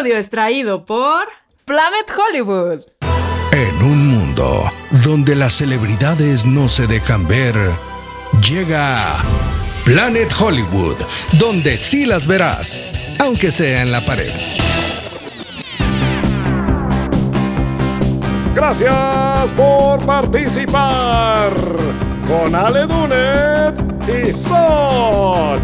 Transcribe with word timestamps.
episodio 0.00 0.18
es 0.18 0.30
traído 0.30 0.86
por 0.86 1.28
Planet 1.66 2.10
Hollywood. 2.10 2.80
En 3.52 3.82
un 3.82 4.08
mundo 4.08 4.70
donde 5.04 5.34
las 5.34 5.52
celebridades 5.52 6.46
no 6.46 6.68
se 6.68 6.86
dejan 6.86 7.28
ver, 7.28 7.54
llega 8.48 9.18
Planet 9.84 10.32
Hollywood, 10.40 10.96
donde 11.38 11.76
sí 11.76 12.06
las 12.06 12.26
verás, 12.26 12.82
aunque 13.18 13.50
sea 13.50 13.82
en 13.82 13.92
la 13.92 14.02
pared. 14.02 14.32
Gracias 18.54 19.50
por 19.54 20.00
participar 20.06 21.52
con 22.26 22.54
Ale 22.54 22.86
Dunet 22.86 23.78
y 24.08 24.32
Soch. 24.32 25.60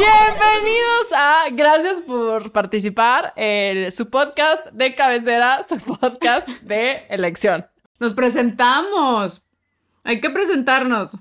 Bienvenidos 0.00 1.12
a 1.14 1.44
Gracias 1.52 2.00
por 2.00 2.52
participar 2.52 3.34
en 3.36 3.92
su 3.92 4.08
podcast 4.08 4.66
de 4.68 4.94
cabecera, 4.94 5.62
su 5.62 5.76
podcast 5.76 6.48
de 6.62 7.04
elección. 7.10 7.66
Nos 7.98 8.14
presentamos. 8.14 9.42
Hay 10.02 10.22
que 10.22 10.30
presentarnos. 10.30 11.18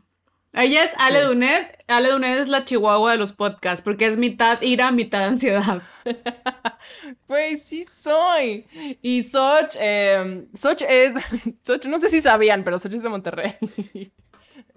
Ella 0.54 0.86
es 0.86 0.94
Ale 0.98 1.24
Dunet. 1.24 1.84
Ale 1.90 2.12
Dunet 2.12 2.40
es 2.40 2.48
la 2.48 2.64
chihuahua 2.64 3.12
de 3.12 3.18
los 3.18 3.34
podcasts 3.34 3.82
porque 3.82 4.06
es 4.06 4.16
mitad 4.16 4.62
ira, 4.62 4.92
mitad 4.92 5.26
ansiedad. 5.26 5.82
Güey, 7.28 7.58
sí 7.58 7.84
soy. 7.84 8.66
Y 9.02 9.24
Soch, 9.24 9.76
eh, 9.78 10.48
Soch 10.54 10.84
es, 10.88 11.16
Soch, 11.64 11.84
no 11.86 12.00
sé 12.00 12.08
si 12.08 12.22
sabían, 12.22 12.64
pero 12.64 12.80
Soch 12.80 12.94
es 12.94 13.04
de 13.04 13.10
Monterrey. 13.10 13.58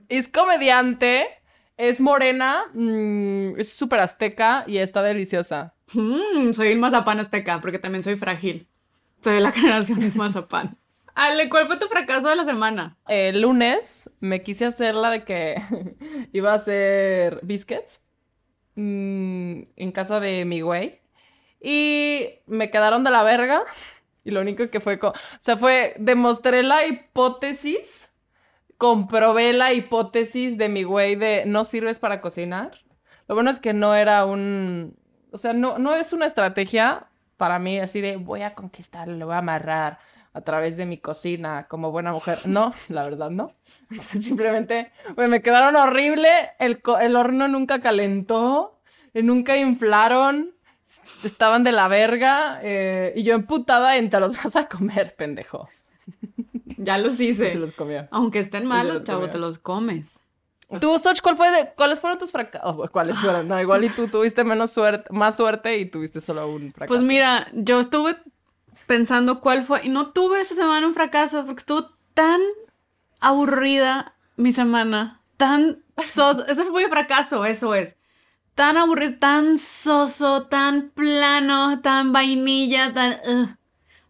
es 0.08 0.26
comediante, 0.26 1.28
es 1.76 2.00
morena, 2.00 2.64
mm, 2.74 3.58
es 3.58 3.72
súper 3.72 4.00
azteca 4.00 4.64
y 4.66 4.78
está 4.78 5.02
deliciosa. 5.02 5.74
Mm, 5.94 6.52
soy 6.52 6.68
el 6.68 6.78
mazapán 6.78 7.20
azteca 7.20 7.60
porque 7.60 7.78
también 7.78 8.02
soy 8.02 8.16
frágil. 8.16 8.68
Soy 9.22 9.34
de 9.34 9.40
la 9.40 9.52
generación 9.52 10.00
del 10.00 10.14
mazapán. 10.14 10.78
Ale, 11.14 11.48
¿cuál 11.50 11.66
fue 11.66 11.76
tu 11.76 11.86
fracaso 11.88 12.28
de 12.28 12.36
la 12.36 12.44
semana? 12.44 12.96
El 13.06 13.42
lunes 13.42 14.10
me 14.20 14.42
quise 14.42 14.64
hacer 14.64 14.94
la 14.94 15.10
de 15.10 15.24
que 15.24 15.56
iba 16.32 16.52
a 16.52 16.56
hacer 16.56 17.40
biscuits 17.42 18.00
mm, 18.76 19.62
en 19.76 19.92
casa 19.92 20.20
de 20.20 20.44
mi 20.44 20.62
güey. 20.62 21.00
Y 21.60 22.40
me 22.46 22.70
quedaron 22.70 23.04
de 23.04 23.10
la 23.10 23.22
verga. 23.22 23.62
Y 24.24 24.30
lo 24.30 24.40
único 24.40 24.68
que 24.70 24.80
fue, 24.80 24.98
o 25.02 25.12
sea, 25.40 25.56
fue, 25.56 25.94
demostré 25.98 26.62
la 26.62 26.86
hipótesis, 26.86 28.11
comprobé 28.82 29.52
la 29.52 29.72
hipótesis 29.72 30.58
de 30.58 30.68
mi 30.68 30.82
güey 30.82 31.14
de 31.14 31.44
no 31.46 31.64
sirves 31.64 32.00
para 32.00 32.20
cocinar. 32.20 32.72
Lo 33.28 33.36
bueno 33.36 33.48
es 33.48 33.60
que 33.60 33.72
no 33.72 33.94
era 33.94 34.26
un, 34.26 34.96
o 35.30 35.38
sea, 35.38 35.52
no, 35.52 35.78
no 35.78 35.94
es 35.94 36.12
una 36.12 36.26
estrategia 36.26 37.06
para 37.36 37.60
mí 37.60 37.78
así 37.78 38.00
de 38.00 38.16
voy 38.16 38.42
a 38.42 38.56
conquistar, 38.56 39.06
lo 39.06 39.26
voy 39.26 39.36
a 39.36 39.38
amarrar 39.38 40.00
a 40.32 40.40
través 40.40 40.76
de 40.76 40.86
mi 40.86 40.98
cocina 40.98 41.68
como 41.68 41.92
buena 41.92 42.10
mujer. 42.10 42.38
No, 42.46 42.74
la 42.88 43.04
verdad 43.04 43.30
no. 43.30 43.52
Simplemente 44.20 44.90
me 45.16 45.42
quedaron 45.42 45.76
horrible, 45.76 46.28
el, 46.58 46.82
el 47.00 47.14
horno 47.14 47.46
nunca 47.46 47.80
calentó, 47.80 48.80
nunca 49.14 49.56
inflaron 49.56 50.56
estaban 51.22 51.62
de 51.62 51.70
la 51.70 51.86
verga 51.86 52.58
eh, 52.62 53.12
y 53.14 53.22
yo 53.22 53.34
emputada 53.36 53.96
en 53.96 54.10
te 54.10 54.18
los 54.18 54.36
vas 54.42 54.56
a 54.56 54.66
comer, 54.66 55.14
pendejo. 55.14 55.68
Ya 56.84 56.98
los 56.98 57.18
hice. 57.20 57.52
Se 57.52 57.58
los 57.58 57.72
comió. 57.72 58.08
Aunque 58.10 58.38
estén 58.38 58.66
malos, 58.66 59.04
chavo, 59.04 59.28
te 59.28 59.38
los 59.38 59.58
comes. 59.58 60.20
Tú, 60.80 60.98
Soch, 60.98 61.20
¿cuál 61.20 61.36
fue 61.36 61.50
de, 61.50 61.72
¿cuáles 61.76 62.00
fueron 62.00 62.18
tus 62.18 62.32
fracasos? 62.32 62.76
Oh, 62.78 62.88
¿Cuáles 62.88 63.18
fueron? 63.18 63.46
No, 63.46 63.60
igual 63.60 63.84
y 63.84 63.90
tú 63.90 64.08
tuviste 64.08 64.42
menos 64.42 64.70
suerte, 64.70 65.04
más 65.12 65.36
suerte 65.36 65.78
y 65.78 65.86
tuviste 65.86 66.20
solo 66.20 66.48
un 66.48 66.72
fracaso. 66.72 66.94
Pues 66.94 67.06
mira, 67.06 67.46
yo 67.52 67.78
estuve 67.78 68.16
pensando 68.86 69.40
cuál 69.40 69.62
fue, 69.62 69.84
y 69.84 69.90
no 69.90 70.12
tuve 70.12 70.40
esta 70.40 70.54
semana 70.54 70.86
un 70.86 70.94
fracaso 70.94 71.44
porque 71.44 71.60
estuvo 71.60 71.90
tan 72.14 72.40
aburrida 73.20 74.14
mi 74.36 74.52
semana, 74.52 75.20
tan 75.36 75.84
sos... 76.04 76.44
Ese 76.48 76.64
fue 76.64 76.84
mi 76.84 76.90
fracaso, 76.90 77.44
eso 77.44 77.74
es 77.74 77.96
tan 78.54 78.76
aburrido, 78.76 79.18
tan 79.18 79.58
soso, 79.58 80.44
tan 80.44 80.90
plano, 80.90 81.80
tan 81.80 82.12
vainilla, 82.12 82.92
tan... 82.92 83.58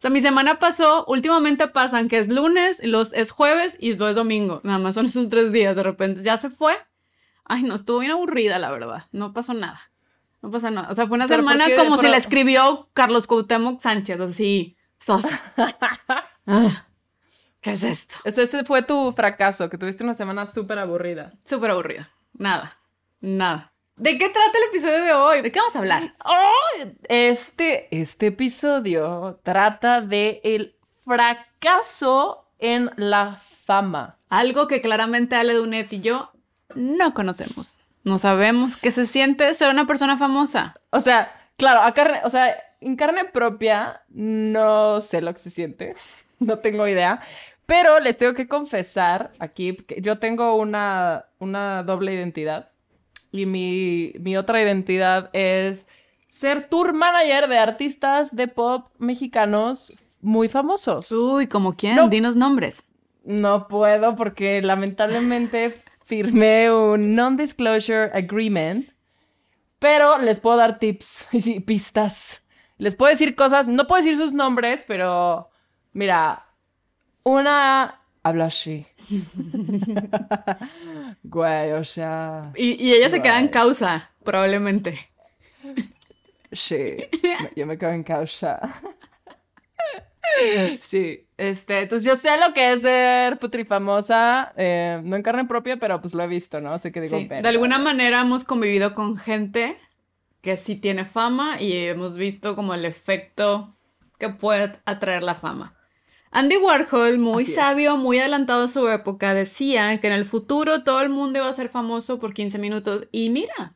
sea, 0.03 0.11
mi 0.11 0.21
semana 0.21 0.59
pasó, 0.59 1.05
últimamente 1.07 1.69
pasan 1.69 2.09
que 2.09 2.19
es 2.19 2.29
lunes, 2.29 2.81
los, 2.83 3.13
es 3.13 3.31
jueves 3.31 3.77
y 3.79 3.91
luego 3.91 4.09
es 4.09 4.17
domingo. 4.17 4.61
Nada 4.65 4.79
más 4.79 4.97
son 4.97 5.07
esos 5.07 5.29
tres 5.29 5.53
días. 5.53 5.77
De 5.77 5.83
repente 5.85 6.23
ya 6.23 6.37
se 6.37 6.51
fue. 6.51 6.75
Ay, 7.45 7.63
no, 7.63 7.77
estuvo 7.77 8.01
bien 8.01 8.11
aburrida, 8.11 8.59
la 8.59 8.73
verdad. 8.73 9.05
No 9.13 9.33
pasó 9.33 9.55
nada. 9.55 9.81
No 10.43 10.51
pasa 10.51 10.73
nada. 10.73 10.91
O 10.91 10.95
sea, 10.97 11.07
fue 11.07 11.15
una 11.15 11.29
semana 11.29 11.67
como 11.77 11.97
si 11.99 12.09
la 12.09 12.17
escribió 12.17 12.89
Carlos 12.95 13.29
Cuauhtémoc 13.29 13.81
Sánchez, 13.81 14.21
así, 14.21 14.77
sosa. 14.99 15.41
Ah, 16.45 16.87
¿Qué 17.61 17.71
es 17.71 17.85
esto? 17.85 18.17
Ese 18.25 18.65
fue 18.65 18.83
tu 18.83 19.13
fracaso, 19.13 19.71
que 19.71 19.79
tuviste 19.79 20.03
una 20.03 20.15
semana 20.15 20.49
súper 20.49 20.81
aburrida. 20.81 21.35
Súper 21.45 21.71
aburrida. 21.71 22.11
Nada. 22.33 22.77
Nada. 23.21 23.72
¿De 23.97 24.17
qué 24.19 24.29
trata 24.31 24.59
el 24.59 24.65
episodio 24.69 25.05
de 25.05 25.13
hoy? 25.13 25.43
¿De 25.43 25.53
qué 25.53 25.59
vamos 25.59 25.77
a 25.77 25.79
hablar? 25.79 26.15
este, 27.09 27.89
este 27.91 28.29
episodio 28.29 29.39
trata 29.43 30.01
de 30.01 30.41
el 30.45 30.77
fracaso 31.05 32.49
en 32.59 32.91
la 32.97 33.37
fama. 33.37 34.19
Algo 34.29 34.67
que 34.67 34.81
claramente 34.81 35.37
Ale 35.37 35.55
Dunet 35.55 35.93
y 35.93 36.01
yo 36.01 36.33
no 36.75 37.13
conocemos. 37.13 37.81
No 38.05 38.19
sabemos 38.19 38.77
qué 38.77 38.91
se 38.91 39.07
siente 39.07 39.53
ser 39.55 39.69
una 39.69 39.87
persona 39.87 40.17
famosa. 40.17 40.75
O 40.91 41.01
sea, 41.01 41.31
claro, 41.57 41.83
a 41.83 41.93
carne, 41.93 42.21
o 42.25 42.31
sea, 42.31 42.57
en 42.81 42.97
carne 42.97 43.27
propia 43.27 44.03
no 44.09 45.01
sé 45.01 45.21
lo 45.21 45.33
que 45.33 45.41
se 45.41 45.51
siente. 45.51 45.95
No 46.41 46.59
tengo 46.59 46.89
idea. 46.89 47.21
Pero 47.67 48.01
les 48.01 48.17
tengo 48.17 48.35
que 48.35 48.49
confesar 48.49 49.31
aquí 49.39 49.77
que 49.77 50.03
yo 50.03 50.19
tengo 50.19 50.57
una, 50.57 51.27
una 51.39 51.85
doble 51.85 52.13
identidad 52.13 52.72
y 53.33 53.47
mi, 53.47 54.37
otra 54.37 54.63
identidad 54.63 55.31
es 55.33 55.89
ser 56.29 56.69
tour 56.69 56.93
manager 56.93 57.49
de 57.49 57.59
artistas 57.59 58.37
de 58.37 58.47
pop 58.47 58.89
mexicanos 58.99 59.93
muy 60.21 60.49
famosos. 60.49 61.11
Uy, 61.11 61.47
¿como 61.47 61.73
quién? 61.73 62.11
Dinos 62.11 62.37
nombres. 62.37 62.85
No 63.25 63.69
puedo 63.69 64.15
porque 64.15 64.61
lamentablemente 64.61 65.83
firmé 66.05 66.71
un 66.71 67.15
non-disclosure 67.15 68.11
agreement, 68.13 68.91
pero 69.79 70.19
les 70.19 70.39
puedo 70.39 70.59
dar 70.59 70.79
tips 70.79 71.29
y 71.33 71.61
pistas. 71.61 72.43
Les 72.77 72.95
puedo 72.95 73.11
decir 73.11 73.35
cosas, 73.35 73.69
no 73.69 73.87
puedo 73.87 74.03
decir 74.03 74.19
sus 74.19 74.33
nombres, 74.33 74.85
pero 74.87 75.49
mira, 75.93 76.45
una 77.23 78.02
habla 78.23 78.47
así. 78.47 78.87
Güey, 81.23 81.73
o 81.73 81.85
sea. 81.85 82.53
Y, 82.57 82.93
ella 82.93 83.09
se 83.09 83.23
queda 83.23 83.41
en 83.41 83.49
causa, 83.49 84.11
probablemente. 84.25 85.11
Sí, 86.51 86.97
yo 87.57 87.67
me 87.67 87.79
quedo 87.79 87.91
en 87.91 88.05
causa. 88.05 88.61
Sí, 90.81 91.27
este, 91.37 91.81
entonces 91.81 92.09
yo 92.09 92.17
sé 92.17 92.31
lo 92.39 92.55
que 92.55 92.73
es 92.73 92.81
ser 92.81 93.39
putrifamosa, 93.39 94.55
eh, 94.57 94.99
no 95.05 95.17
en 95.17 95.23
carne 95.23 95.45
propia, 95.45 95.77
pero 95.77 96.01
pues 96.01 96.15
lo 96.15 96.23
he 96.23 96.27
visto, 96.27 96.61
¿no? 96.61 96.79
Sé 96.79 96.91
que 96.91 97.03
digo, 97.03 97.19
sí, 97.19 97.27
de 97.27 97.47
alguna 97.47 97.79
manera 97.79 98.23
hemos 98.23 98.43
convivido 98.43 98.95
con 98.95 99.19
gente 99.19 99.77
que 100.41 100.57
sí 100.57 100.77
tiene 100.77 101.05
fama 101.05 101.61
y 101.61 101.73
hemos 101.73 102.17
visto 102.17 102.57
como 102.57 102.73
el 102.73 102.87
efecto 102.87 103.77
que 104.19 104.31
puede 104.31 104.73
atraer 104.87 105.23
la 105.23 105.35
fama. 105.35 105.75
Andy 106.35 106.57
Warhol, 106.57 107.19
muy 107.19 107.45
sabio, 107.45 107.99
muy 107.99 108.19
adelantado 108.19 108.65
a 108.65 108.69
su 108.69 108.89
época, 108.89 109.35
decía 109.35 110.01
que 110.01 110.07
en 110.07 110.15
el 110.15 110.25
futuro 110.25 110.83
todo 110.83 111.03
el 111.03 111.11
mundo 111.11 111.39
iba 111.39 111.49
a 111.49 111.53
ser 111.53 111.69
famoso 111.69 112.19
por 112.19 112.33
15 112.33 112.59
minutos. 112.59 113.07
Y 113.13 113.29
mira, 113.29 113.75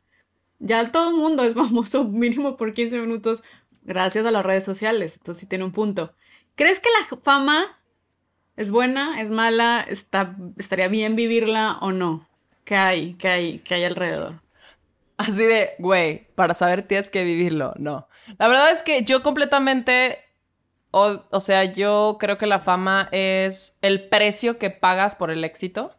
ya 0.58 0.90
todo 0.90 1.10
el 1.10 1.16
mundo 1.16 1.44
es 1.44 1.52
famoso 1.52 2.04
mínimo 2.08 2.56
por 2.56 2.72
15 2.72 2.98
minutos 2.98 3.42
gracias 3.82 4.24
a 4.24 4.30
las 4.30 4.44
redes 4.44 4.64
sociales. 4.64 5.16
Entonces 5.18 5.40
sí 5.40 5.46
tiene 5.46 5.64
un 5.64 5.72
punto. 5.72 6.14
¿Crees 6.54 6.80
que 6.80 6.88
la 6.98 7.18
fama 7.18 7.78
es 8.56 8.70
buena, 8.70 9.20
es 9.20 9.28
mala, 9.28 9.84
está, 9.86 10.34
estaría 10.56 10.88
bien 10.88 11.14
vivirla 11.14 11.76
o 11.82 11.92
no? 11.92 12.26
¿Qué 12.64 12.76
hay? 12.76 13.14
¿Qué 13.14 13.28
hay? 13.28 13.58
¿Qué 13.58 13.74
hay 13.74 13.84
alrededor? 13.84 14.40
Así 15.18 15.44
de, 15.44 15.74
güey, 15.78 16.28
para 16.34 16.54
saber 16.54 16.88
tienes 16.88 17.10
que 17.10 17.22
vivirlo. 17.22 17.74
No. 17.76 18.08
La 18.38 18.48
verdad 18.48 18.70
es 18.70 18.82
que 18.82 19.04
yo 19.04 19.22
completamente 19.22 20.25
o, 20.98 21.40
sea, 21.40 21.64
yo 21.64 22.16
creo 22.18 22.38
que 22.38 22.46
la 22.46 22.58
fama 22.58 23.10
es 23.12 23.78
el 23.82 24.08
precio 24.08 24.56
que 24.56 24.70
pagas 24.70 25.14
por 25.14 25.30
el 25.30 25.44
éxito. 25.44 25.92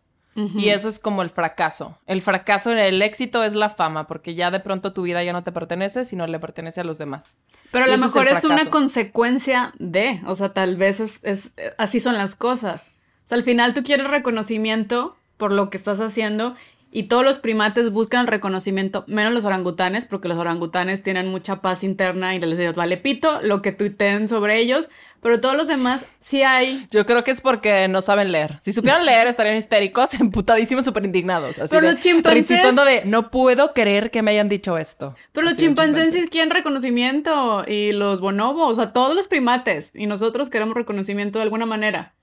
Y 0.56 0.70
eso 0.70 0.88
es 0.88 1.00
como 1.00 1.24
el 1.24 1.32
fracaso. 1.32 1.98
El 2.06 2.22
fracaso 2.22 2.72
en 2.72 2.78
el 2.78 3.02
éxito 3.02 3.44
es 3.44 3.56
la 3.56 3.72
fama, 3.72 4.06
porque 4.06 4.36
ya 4.36 4.52
de 4.52 4.60
pronto 4.60 4.94
tu 4.94 5.02
vida 5.02 5.24
ya 5.24 5.34
no 5.34 5.44
te 5.44 5.52
pertenece, 5.52 6.06
sino 6.06 6.28
le 6.28 6.38
pertenece 6.38 6.80
a 6.80 6.84
los 6.84 7.00
demás. 7.00 7.38
Pero 7.72 7.86
a 7.86 7.88
lo 7.88 7.98
mejor 7.98 8.28
es, 8.28 8.44
una 8.44 8.70
consecuencia 8.70 9.74
de, 9.80 10.22
o 10.28 10.36
sea, 10.36 10.54
tal 10.54 10.78
vez 10.78 11.00
es, 11.00 11.52
así 11.80 12.00
son 12.00 12.20
las 12.20 12.36
cosas. 12.36 12.92
O 13.26 13.28
sea, 13.30 13.40
al 13.40 13.44
final 13.44 13.74
tú 13.74 13.82
quieres 13.82 14.06
reconocimiento 14.06 15.18
por 15.38 15.52
lo 15.52 15.72
que 15.72 15.78
estás 15.78 16.00
haciendo 16.00 16.56
y 16.98 17.04
todos 17.04 17.24
los 17.24 17.38
primates 17.38 17.92
buscan 17.92 18.22
el 18.22 18.28
reconocimiento, 18.28 19.04
menos 19.06 19.32
los 19.32 19.46
orangutanes, 19.46 20.08
porque 20.08 20.28
los 20.28 20.40
orangutanes 20.40 21.04
tienen 21.04 21.28
mucha 21.28 21.62
paz 21.62 21.84
interna 21.84 22.34
y 22.34 22.40
les 22.40 22.76
vale 22.76 22.98
pito 22.98 23.40
lo 23.44 23.62
que 23.62 23.72
tuiteen 23.72 24.28
sobre 24.28 24.58
ellos, 24.58 24.90
pero 25.22 25.40
todos 25.40 25.56
los 25.56 25.68
demás 25.68 26.08
sí 26.20 26.42
hay. 26.42 26.88
Yo 26.90 27.06
creo 27.06 27.24
que 27.24 27.30
es 27.30 27.42
porque 27.42 27.88
no 27.88 28.02
saben 28.02 28.32
leer. 28.32 28.58
Si 28.62 28.74
supieran 28.74 29.06
leer, 29.06 29.28
estarían 29.28 29.58
histéricos, 29.58 30.14
emputadísimos, 30.20 30.86
súper 30.86 31.06
indignados. 31.06 31.60
Así 31.60 31.70
Pero 31.70 31.86
de, 31.86 31.94
los 31.94 32.04
chimpancés- 32.04 32.84
de, 32.86 33.04
no 33.06 33.30
puedo 33.30 33.74
creer 33.74 34.10
que 34.10 34.24
me 34.24 34.32
hayan 34.32 34.50
dicho 34.50 34.80
esto. 34.80 35.14
Pero 35.34 35.46
los 35.46 35.56
chimpancés 35.58 36.14
sí 36.14 36.28
quieren 36.30 36.50
reconocimiento 36.50 37.64
y 37.68 37.92
los 37.92 38.22
bonobos, 38.22 38.72
o 38.72 38.76
sea, 38.82 38.92
todos 38.92 39.16
los 39.16 39.28
primates 39.28 39.92
y 39.94 40.08
nosotros 40.08 40.50
queremos 40.50 40.74
reconocimiento 40.76 41.38
de 41.38 41.44
alguna 41.44 41.68
manera. 41.68 42.16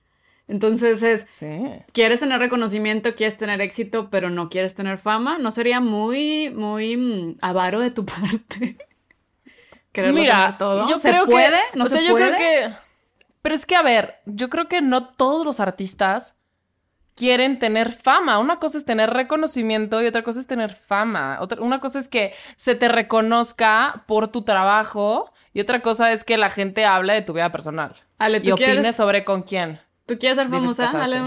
Entonces 0.47 1.01
es, 1.03 1.25
Sí. 1.29 1.59
quieres 1.91 2.19
tener 2.19 2.39
reconocimiento, 2.39 3.15
quieres 3.15 3.37
tener 3.37 3.61
éxito, 3.61 4.09
pero 4.11 4.29
no 4.29 4.49
quieres 4.49 4.75
tener 4.75 4.97
fama, 4.99 5.37
¿no 5.39 5.49
sería 5.51 5.79
muy, 5.79 6.49
muy 6.51 6.97
mm, 6.97 7.37
avaro 7.41 7.79
de 7.79 7.91
tu 7.91 8.05
parte? 8.05 8.77
Quererlo 9.91 10.19
Mira, 10.19 10.35
tener 10.45 10.57
todo. 10.57 10.89
yo 10.89 10.97
¿Se 10.97 11.09
creo 11.09 11.25
puede? 11.25 11.49
que... 11.71 11.77
¿No 11.77 11.85
o 11.85 11.87
sea, 11.87 11.99
se 11.99 12.05
yo 12.05 12.11
puede? 12.11 12.35
creo 12.35 12.37
que... 12.37 12.75
Pero 13.41 13.55
es 13.55 13.65
que, 13.65 13.75
a 13.75 13.81
ver, 13.83 14.15
yo 14.25 14.49
creo 14.49 14.67
que 14.67 14.81
no 14.81 15.09
todos 15.09 15.45
los 15.45 15.59
artistas 15.59 16.37
quieren 17.15 17.59
tener 17.59 17.91
fama. 17.91 18.39
Una 18.39 18.59
cosa 18.59 18.77
es 18.77 18.85
tener 18.85 19.11
reconocimiento 19.11 20.01
y 20.01 20.07
otra 20.07 20.23
cosa 20.23 20.39
es 20.39 20.47
tener 20.47 20.73
fama. 20.75 21.37
Otra, 21.41 21.61
una 21.61 21.79
cosa 21.79 21.99
es 21.99 22.09
que 22.09 22.33
se 22.55 22.75
te 22.75 22.87
reconozca 22.87 24.03
por 24.07 24.29
tu 24.29 24.43
trabajo 24.43 25.31
y 25.53 25.61
otra 25.61 25.81
cosa 25.81 26.11
es 26.11 26.23
que 26.23 26.37
la 26.37 26.49
gente 26.49 26.85
hable 26.85 27.13
de 27.13 27.21
tu 27.21 27.33
vida 27.33 27.51
personal. 27.51 27.95
Ale, 28.17 28.41
Y 28.41 28.41
¿tú 28.41 28.53
opine 28.55 28.55
quieres, 28.55 28.95
sobre 28.95 29.23
con 29.23 29.43
quién. 29.43 29.79
¿Tú 30.05 30.17
quieres 30.17 30.37
ser 30.37 30.49
famosa. 30.49 30.89
Ale? 31.03 31.21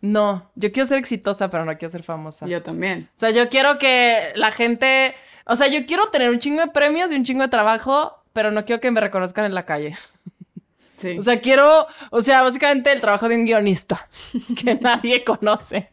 No, 0.00 0.50
yo 0.54 0.70
quiero 0.70 0.86
ser 0.86 0.98
exitosa, 0.98 1.48
pero 1.50 1.64
no 1.64 1.72
quiero 1.78 1.90
ser 1.90 2.02
famosa. 2.02 2.46
Yo 2.46 2.62
también. 2.62 3.08
O 3.16 3.18
sea, 3.18 3.30
yo 3.30 3.48
quiero 3.48 3.78
que 3.78 4.32
la 4.34 4.50
gente... 4.50 5.14
O 5.46 5.56
sea, 5.56 5.66
yo 5.68 5.86
quiero 5.86 6.08
tener 6.08 6.30
un 6.30 6.38
chingo 6.38 6.60
de 6.60 6.68
premios 6.68 7.10
y 7.10 7.14
un 7.14 7.24
chingo 7.24 7.42
de 7.42 7.48
trabajo, 7.48 8.22
pero 8.34 8.50
no 8.50 8.64
quiero 8.64 8.80
que 8.80 8.90
me 8.90 9.00
reconozcan 9.00 9.46
en 9.46 9.54
la 9.54 9.64
calle. 9.64 9.96
Sí. 10.96 11.18
O 11.18 11.22
sea, 11.22 11.40
quiero... 11.40 11.86
O 12.10 12.22
sea, 12.22 12.42
básicamente 12.42 12.90
el 12.92 13.00
trabajo 13.00 13.28
de 13.28 13.34
un 13.34 13.44
guionista 13.44 14.08
que 14.62 14.76
nadie 14.76 15.24
conoce. 15.24 15.90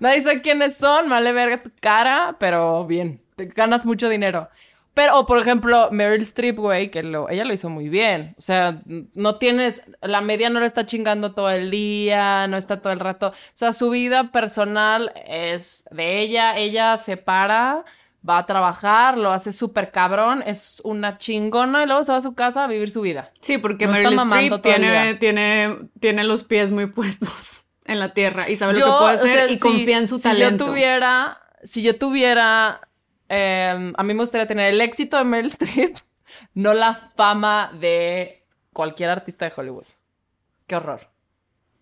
Nadie 0.00 0.20
sabe 0.22 0.42
quiénes 0.42 0.76
son, 0.76 1.08
vale 1.08 1.32
verga 1.32 1.62
tu 1.62 1.70
cara, 1.80 2.36
pero 2.38 2.84
bien, 2.86 3.22
te 3.36 3.46
ganas 3.46 3.86
mucho 3.86 4.08
dinero. 4.08 4.48
Pero, 4.96 5.18
o 5.18 5.26
por 5.26 5.38
ejemplo, 5.38 5.90
Meryl 5.90 6.22
Streep, 6.22 6.56
güey, 6.56 6.90
que 6.90 7.02
lo, 7.02 7.28
ella 7.28 7.44
lo 7.44 7.52
hizo 7.52 7.68
muy 7.68 7.90
bien. 7.90 8.34
O 8.38 8.40
sea, 8.40 8.80
no 9.12 9.36
tienes, 9.36 9.82
la 10.00 10.22
media 10.22 10.48
no 10.48 10.58
le 10.58 10.64
está 10.64 10.86
chingando 10.86 11.34
todo 11.34 11.50
el 11.50 11.70
día, 11.70 12.46
no 12.46 12.56
está 12.56 12.80
todo 12.80 12.94
el 12.94 13.00
rato. 13.00 13.28
O 13.28 13.34
sea, 13.52 13.74
su 13.74 13.90
vida 13.90 14.32
personal 14.32 15.12
es 15.26 15.84
de 15.90 16.20
ella, 16.20 16.56
ella 16.56 16.96
se 16.96 17.18
para, 17.18 17.84
va 18.26 18.38
a 18.38 18.46
trabajar, 18.46 19.18
lo 19.18 19.32
hace 19.32 19.52
súper 19.52 19.90
cabrón, 19.90 20.42
es 20.46 20.80
una 20.82 21.18
chingona 21.18 21.82
y 21.82 21.86
luego 21.86 22.02
se 22.02 22.12
va 22.12 22.18
a 22.18 22.22
su 22.22 22.34
casa 22.34 22.64
a 22.64 22.66
vivir 22.66 22.90
su 22.90 23.02
vida. 23.02 23.32
Sí, 23.42 23.58
porque 23.58 23.84
No 23.86 23.92
Meryl 23.92 24.14
Streep 24.18 24.62
tiene, 24.62 25.14
tiene, 25.16 25.76
tiene 26.00 26.24
los 26.24 26.42
pies 26.42 26.70
muy 26.70 26.86
puestos 26.86 27.66
en 27.84 27.98
la 27.98 28.14
tierra 28.14 28.48
y 28.48 28.56
sabe 28.56 28.72
lo 28.72 28.78
que 28.78 28.84
puede 28.84 29.02
o 29.02 29.04
hacer 29.08 29.30
sea, 29.30 29.46
y 29.48 29.56
si- 29.56 29.60
confía 29.60 29.98
en 29.98 30.08
su 30.08 30.16
si 30.16 30.22
talento. 30.22 30.64
yo 30.64 30.70
tuviera, 30.70 31.38
si 31.64 31.82
yo 31.82 31.98
tuviera, 31.98 32.80
em, 33.28 33.92
a 33.96 34.02
mí 34.02 34.14
me 34.14 34.22
gustaría 34.22 34.46
tener 34.46 34.72
el 34.72 34.80
éxito 34.80 35.16
de 35.16 35.24
Meryl 35.24 35.46
Streep, 35.46 35.96
no 36.54 36.74
la 36.74 36.94
fama 36.94 37.72
de 37.78 38.42
cualquier 38.72 39.10
artista 39.10 39.44
de 39.44 39.52
Hollywood. 39.56 39.86
Qué 40.66 40.76
horror. 40.76 41.08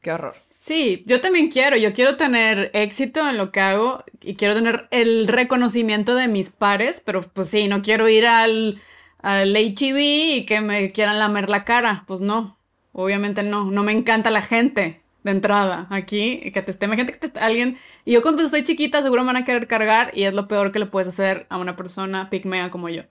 Qué 0.01 0.13
horror. 0.13 0.37
Sí, 0.59 1.03
yo 1.07 1.21
también 1.21 1.51
quiero, 1.51 1.77
yo 1.77 1.93
quiero 1.93 2.17
tener 2.17 2.71
éxito 2.73 3.29
en 3.29 3.37
lo 3.37 3.53
que 3.53 3.61
hago 3.61 4.03
y 4.23 4.35
quiero 4.35 4.55
tener 4.55 4.89
el 4.91 5.29
reconocimiento 5.29 6.15
de 6.15 6.29
mis 6.29 6.51
pares, 6.51 7.03
pero 7.05 7.23
pues 7.23 7.51
sí, 7.51 7.69
no 7.69 7.83
quiero 7.83 8.09
ir 8.09 8.27
al, 8.27 8.81
al 9.21 9.55
HEB 9.55 9.97
y 9.99 10.47
que 10.47 10.61
me 10.61 10.91
quieran 10.91 11.19
lamer 11.19 11.51
la 11.51 11.65
cara, 11.65 12.05
pues 12.07 12.23
no, 12.23 12.59
obviamente 12.93 13.43
no, 13.43 13.71
no 13.71 13.83
me 13.83 13.93
encanta 13.93 14.31
la 14.31 14.43
gente 14.43 15.04
de 15.25 15.31
entrada 15.33 15.87
aquí, 15.91 16.53
que 16.53 16.63
te 16.63 16.71
esté, 16.71 16.85
imagínate 16.87 17.19
que 17.19 17.29
te, 17.29 17.41
alguien, 17.41 17.79
y 18.05 18.13
yo 18.13 18.23
cuando 18.23 18.43
estoy 18.43 18.63
chiquita 18.63 19.03
seguro 19.03 19.23
me 19.23 19.29
van 19.29 19.37
a 19.37 19.45
querer 19.45 19.67
cargar 19.67 20.13
y 20.15 20.23
es 20.25 20.35
lo 20.35 20.47
peor 20.47 20.71
que 20.71 20.79
le 20.79 20.87
puedes 20.87 21.09
hacer 21.09 21.47
a 21.49 21.59
una 21.59 21.75
persona 21.77 22.31
pigmea 22.31 22.71
como 22.71 22.89
yo. 22.91 23.03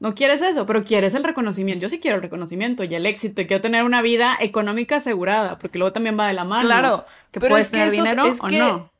No 0.00 0.14
quieres 0.14 0.40
eso, 0.42 0.64
pero 0.66 0.82
quieres 0.82 1.14
el 1.14 1.24
reconocimiento. 1.24 1.82
Yo 1.82 1.88
sí 1.90 2.00
quiero 2.00 2.16
el 2.16 2.22
reconocimiento 2.22 2.84
y 2.84 2.94
el 2.94 3.04
éxito 3.06 3.42
y 3.42 3.46
quiero 3.46 3.60
tener 3.60 3.84
una 3.84 4.00
vida 4.02 4.36
económica 4.40 4.96
asegurada, 4.96 5.58
porque 5.58 5.78
luego 5.78 5.92
también 5.92 6.18
va 6.18 6.26
de 6.26 6.32
la 6.34 6.44
mano. 6.44 6.66
Claro, 6.66 7.04
que 7.30 7.38
pero 7.38 7.50
puedes 7.50 7.66
es 7.66 7.72
tener 7.72 7.90
dinero 7.90 8.24
es 8.26 8.40
o 8.40 8.46
que- 8.46 8.58
no. 8.58 8.90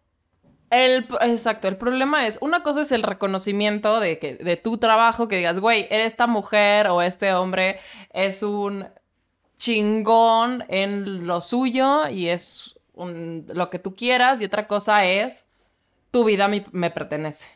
El, 0.69 1.09
exacto, 1.23 1.67
el 1.67 1.77
problema 1.77 2.29
es, 2.29 2.39
una 2.41 2.63
cosa 2.63 2.83
es 2.83 2.93
el 2.93 3.03
reconocimiento 3.03 3.99
de 3.99 4.21
que 4.21 4.37
de 4.37 4.57
tu 4.57 4.79
trabajo, 4.79 5.27
que 5.27 5.37
digas, 5.39 5.59
güey, 5.59 5.89
esta 5.91 6.29
mujer 6.29 6.87
o 6.89 7.03
este 7.03 7.33
hombre 7.35 7.81
es 8.13 8.45
un 8.45 8.87
chingón 9.61 10.65
en 10.69 11.27
lo 11.27 11.41
suyo 11.43 12.09
y 12.09 12.29
es 12.29 12.79
lo 12.97 13.71
que 13.71 13.79
tú 13.79 13.95
quieras, 13.95 14.41
y 14.41 14.45
otra 14.47 14.67
cosa 14.67 15.05
es, 15.07 15.49
tu 16.11 16.25
vida 16.25 16.49
mi- 16.49 16.65
me 16.73 16.91
pertenece. 16.91 17.47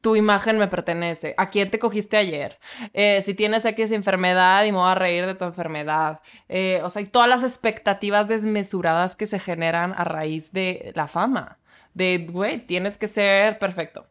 Tu 0.00 0.14
imagen 0.16 0.58
me 0.58 0.68
pertenece. 0.68 1.34
¿A 1.36 1.50
quién 1.50 1.70
te 1.70 1.80
cogiste 1.80 2.16
ayer? 2.16 2.58
Eh, 2.94 3.20
si 3.22 3.34
tienes 3.34 3.64
X 3.64 3.90
enfermedad 3.90 4.64
y 4.64 4.70
me 4.72 4.78
voy 4.78 4.90
a 4.90 4.94
reír 4.94 5.26
de 5.26 5.34
tu 5.34 5.44
enfermedad. 5.44 6.20
Eh, 6.48 6.80
o 6.84 6.88
sea, 6.90 7.02
y 7.02 7.06
todas 7.06 7.28
las 7.28 7.42
expectativas 7.42 8.28
desmesuradas 8.28 9.16
que 9.16 9.26
se 9.26 9.40
generan 9.40 9.92
a 9.96 10.04
raíz 10.04 10.52
de 10.52 10.92
la 10.94 11.08
fama. 11.08 11.58
De, 11.94 12.26
güey, 12.30 12.64
tienes 12.64 12.96
que 12.96 13.08
ser 13.08 13.58
perfecto. 13.58 14.06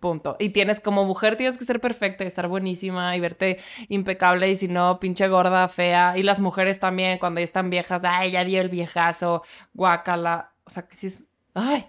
Punto. 0.00 0.36
Y 0.38 0.50
tienes, 0.50 0.78
como 0.78 1.04
mujer, 1.04 1.36
tienes 1.36 1.58
que 1.58 1.64
ser 1.64 1.80
perfecta 1.80 2.22
y 2.22 2.28
estar 2.28 2.46
buenísima 2.46 3.16
y 3.16 3.20
verte 3.20 3.58
impecable. 3.88 4.48
Y 4.48 4.56
si 4.56 4.68
no, 4.68 5.00
pinche 5.00 5.26
gorda, 5.26 5.66
fea. 5.68 6.16
Y 6.16 6.22
las 6.22 6.38
mujeres 6.38 6.78
también, 6.78 7.18
cuando 7.18 7.40
ya 7.40 7.44
están 7.44 7.68
viejas, 7.68 8.04
ay, 8.04 8.32
ya 8.32 8.44
dio 8.44 8.60
el 8.60 8.68
viejazo, 8.68 9.42
guácala. 9.74 10.52
O 10.64 10.70
sea, 10.70 10.86
que 10.86 10.96
si 10.96 11.08
es, 11.08 11.24
ay, 11.54 11.86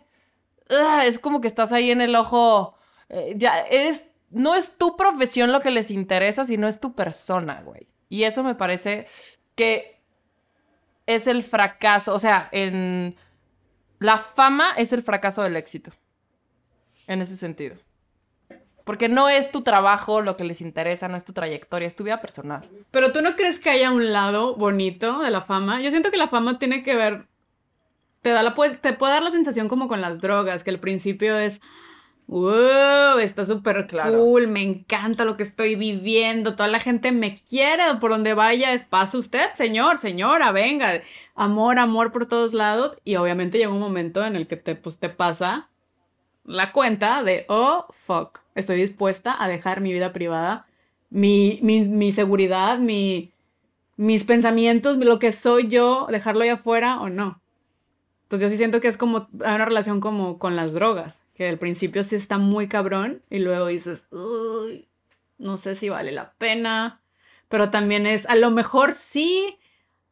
ah, 0.69 1.03
es 1.06 1.19
como 1.19 1.39
que 1.39 1.47
estás 1.47 1.71
ahí 1.71 1.91
en 1.91 2.01
el 2.01 2.15
ojo. 2.15 2.75
eh, 3.09 3.33
ya, 3.38 3.61
eres, 3.61 4.12
no 4.31 4.55
es 4.55 4.77
tu 4.77 4.95
profesión 4.97 5.51
lo 5.51 5.62
que 5.62 5.71
les 5.71 5.91
interesa, 5.91 6.45
sino 6.45 6.67
es 6.67 6.79
tu 6.79 6.95
persona, 6.95 7.62
güey. 7.63 7.88
Y 8.09 8.23
eso 8.23 8.44
me 8.44 8.55
parece 8.55 9.07
que 9.55 10.01
es 11.05 11.27
el 11.27 11.44
fracaso. 11.44 12.13
O 12.15 12.19
sea, 12.19 12.50
en. 12.51 13.15
La 14.00 14.17
fama 14.17 14.73
es 14.77 14.94
el 14.94 15.03
fracaso 15.03 15.44
del 15.44 15.57
éxito. 15.57 15.91
En 17.05 17.21
ese 17.21 17.35
sentido. 17.35 17.75
Porque 18.89 19.07
no 19.07 19.30
es 19.30 19.51
tu 19.51 19.62
trabajo 19.62 20.19
lo 20.21 20.36
que 20.36 20.44
les 20.44 20.62
interesa, 20.62 21.07
no 21.07 21.15
es 21.15 21.24
tu 21.24 21.31
trayectoria, 21.31 21.88
es 21.88 21.95
tu 21.95 22.03
vida 22.03 22.21
personal. 22.21 22.68
Pero 22.89 23.12
tú 23.12 23.21
no 23.21 23.36
crees 23.36 23.59
que 23.59 23.69
haya 23.69 23.91
un 23.91 24.12
lado 24.12 24.55
bonito 24.55 25.19
de 25.19 25.29
la 25.29 25.41
fama. 25.41 25.79
Yo 25.79 25.91
siento 25.91 26.10
que 26.10 26.17
la 26.17 26.27
fama 26.27 26.58
tiene 26.58 26.81
que 26.81 26.96
ver. 26.96 27.27
Te, 28.24 28.31
da 28.31 28.41
la, 28.41 28.55
te 28.81 28.93
puede 28.93 29.13
dar 29.13 29.22
la 29.22 29.29
sensación 29.29 29.69
como 29.69 29.88
con 29.88 30.01
las 30.01 30.22
drogas, 30.22 30.63
que 30.63 30.72
al 30.72 30.79
principio 30.79 31.38
es. 31.38 31.62
¡Wow! 32.25 33.19
Está 33.19 33.46
súper 33.46 33.86
Claro. 33.86 34.17
cool, 34.17 34.48
me 34.48 34.63
encanta 34.63 35.24
lo 35.24 35.38
que 35.38 35.43
estoy 35.43 35.75
viviendo, 35.75 36.55
toda 36.55 36.67
la 36.67 36.79
gente 36.79 37.12
me 37.12 37.43
quiere, 37.43 37.84
por 38.01 38.10
donde 38.10 38.34
vaya 38.34 38.74
es 38.74 38.86
pasa 38.86 39.19
usted, 39.19 39.53
señor, 39.53 40.00
señora, 40.00 40.51
venga, 40.51 41.03
amor, 41.36 41.77
amor 41.77 42.12
por 42.12 42.25
todos 42.25 42.53
lados 42.53 42.98
y 43.05 43.17
obviamente 43.17 43.60
llega 43.60 43.69
un 43.69 43.79
momento 43.79 44.25
en 44.25 44.36
el 44.36 44.48
que 44.48 44.58
te, 44.58 44.74
pues, 44.74 44.98
te 45.00 45.10
pasa 45.10 45.69
la 46.50 46.72
cuenta 46.72 47.22
de, 47.22 47.46
oh, 47.50 47.86
fuck, 47.91 48.39
estoy 48.60 48.78
dispuesta 48.78 49.36
a 49.42 49.48
dejar 49.48 49.82
mi 49.82 49.92
vida 49.94 50.13
privada, 50.13 50.68
mi, 51.10 51.60
mi, 51.63 51.82
mi 51.82 52.12
seguridad, 52.12 52.78
mi, 52.78 53.32
mis 53.96 54.24
pensamientos, 54.24 54.98
lo 54.98 55.20
que 55.20 55.32
soy 55.32 55.68
yo, 55.68 56.08
dejarlo 56.10 56.44
ahí 56.44 56.50
afuera 56.50 57.01
o 57.01 57.10
no. 57.10 57.42
Entonces 58.24 58.46
yo 58.46 58.50
sí 58.51 58.58
siento 58.58 58.80
que 58.80 58.88
es 58.88 58.98
como, 58.98 59.28
hay 59.44 59.56
una 59.56 59.66
relación 59.66 60.00
como 60.01 60.38
con 60.38 60.56
las 60.56 60.74
drogas, 60.74 61.24
que 61.34 61.48
al 61.48 61.58
principio 61.58 62.04
sí 62.04 62.16
está 62.16 62.38
muy 62.38 62.68
cabrón 62.68 63.24
y 63.30 63.39
luego 63.39 63.68
dices, 63.68 64.06
uy, 64.12 64.88
no 65.39 65.58
sé 65.58 65.74
si 65.74 65.89
vale 65.89 66.12
la 66.12 66.34
pena, 66.34 67.01
pero 67.48 67.72
también 67.72 68.06
es, 68.06 68.28
a 68.28 68.36
lo 68.36 68.51
mejor 68.51 68.94
sí, 68.94 69.58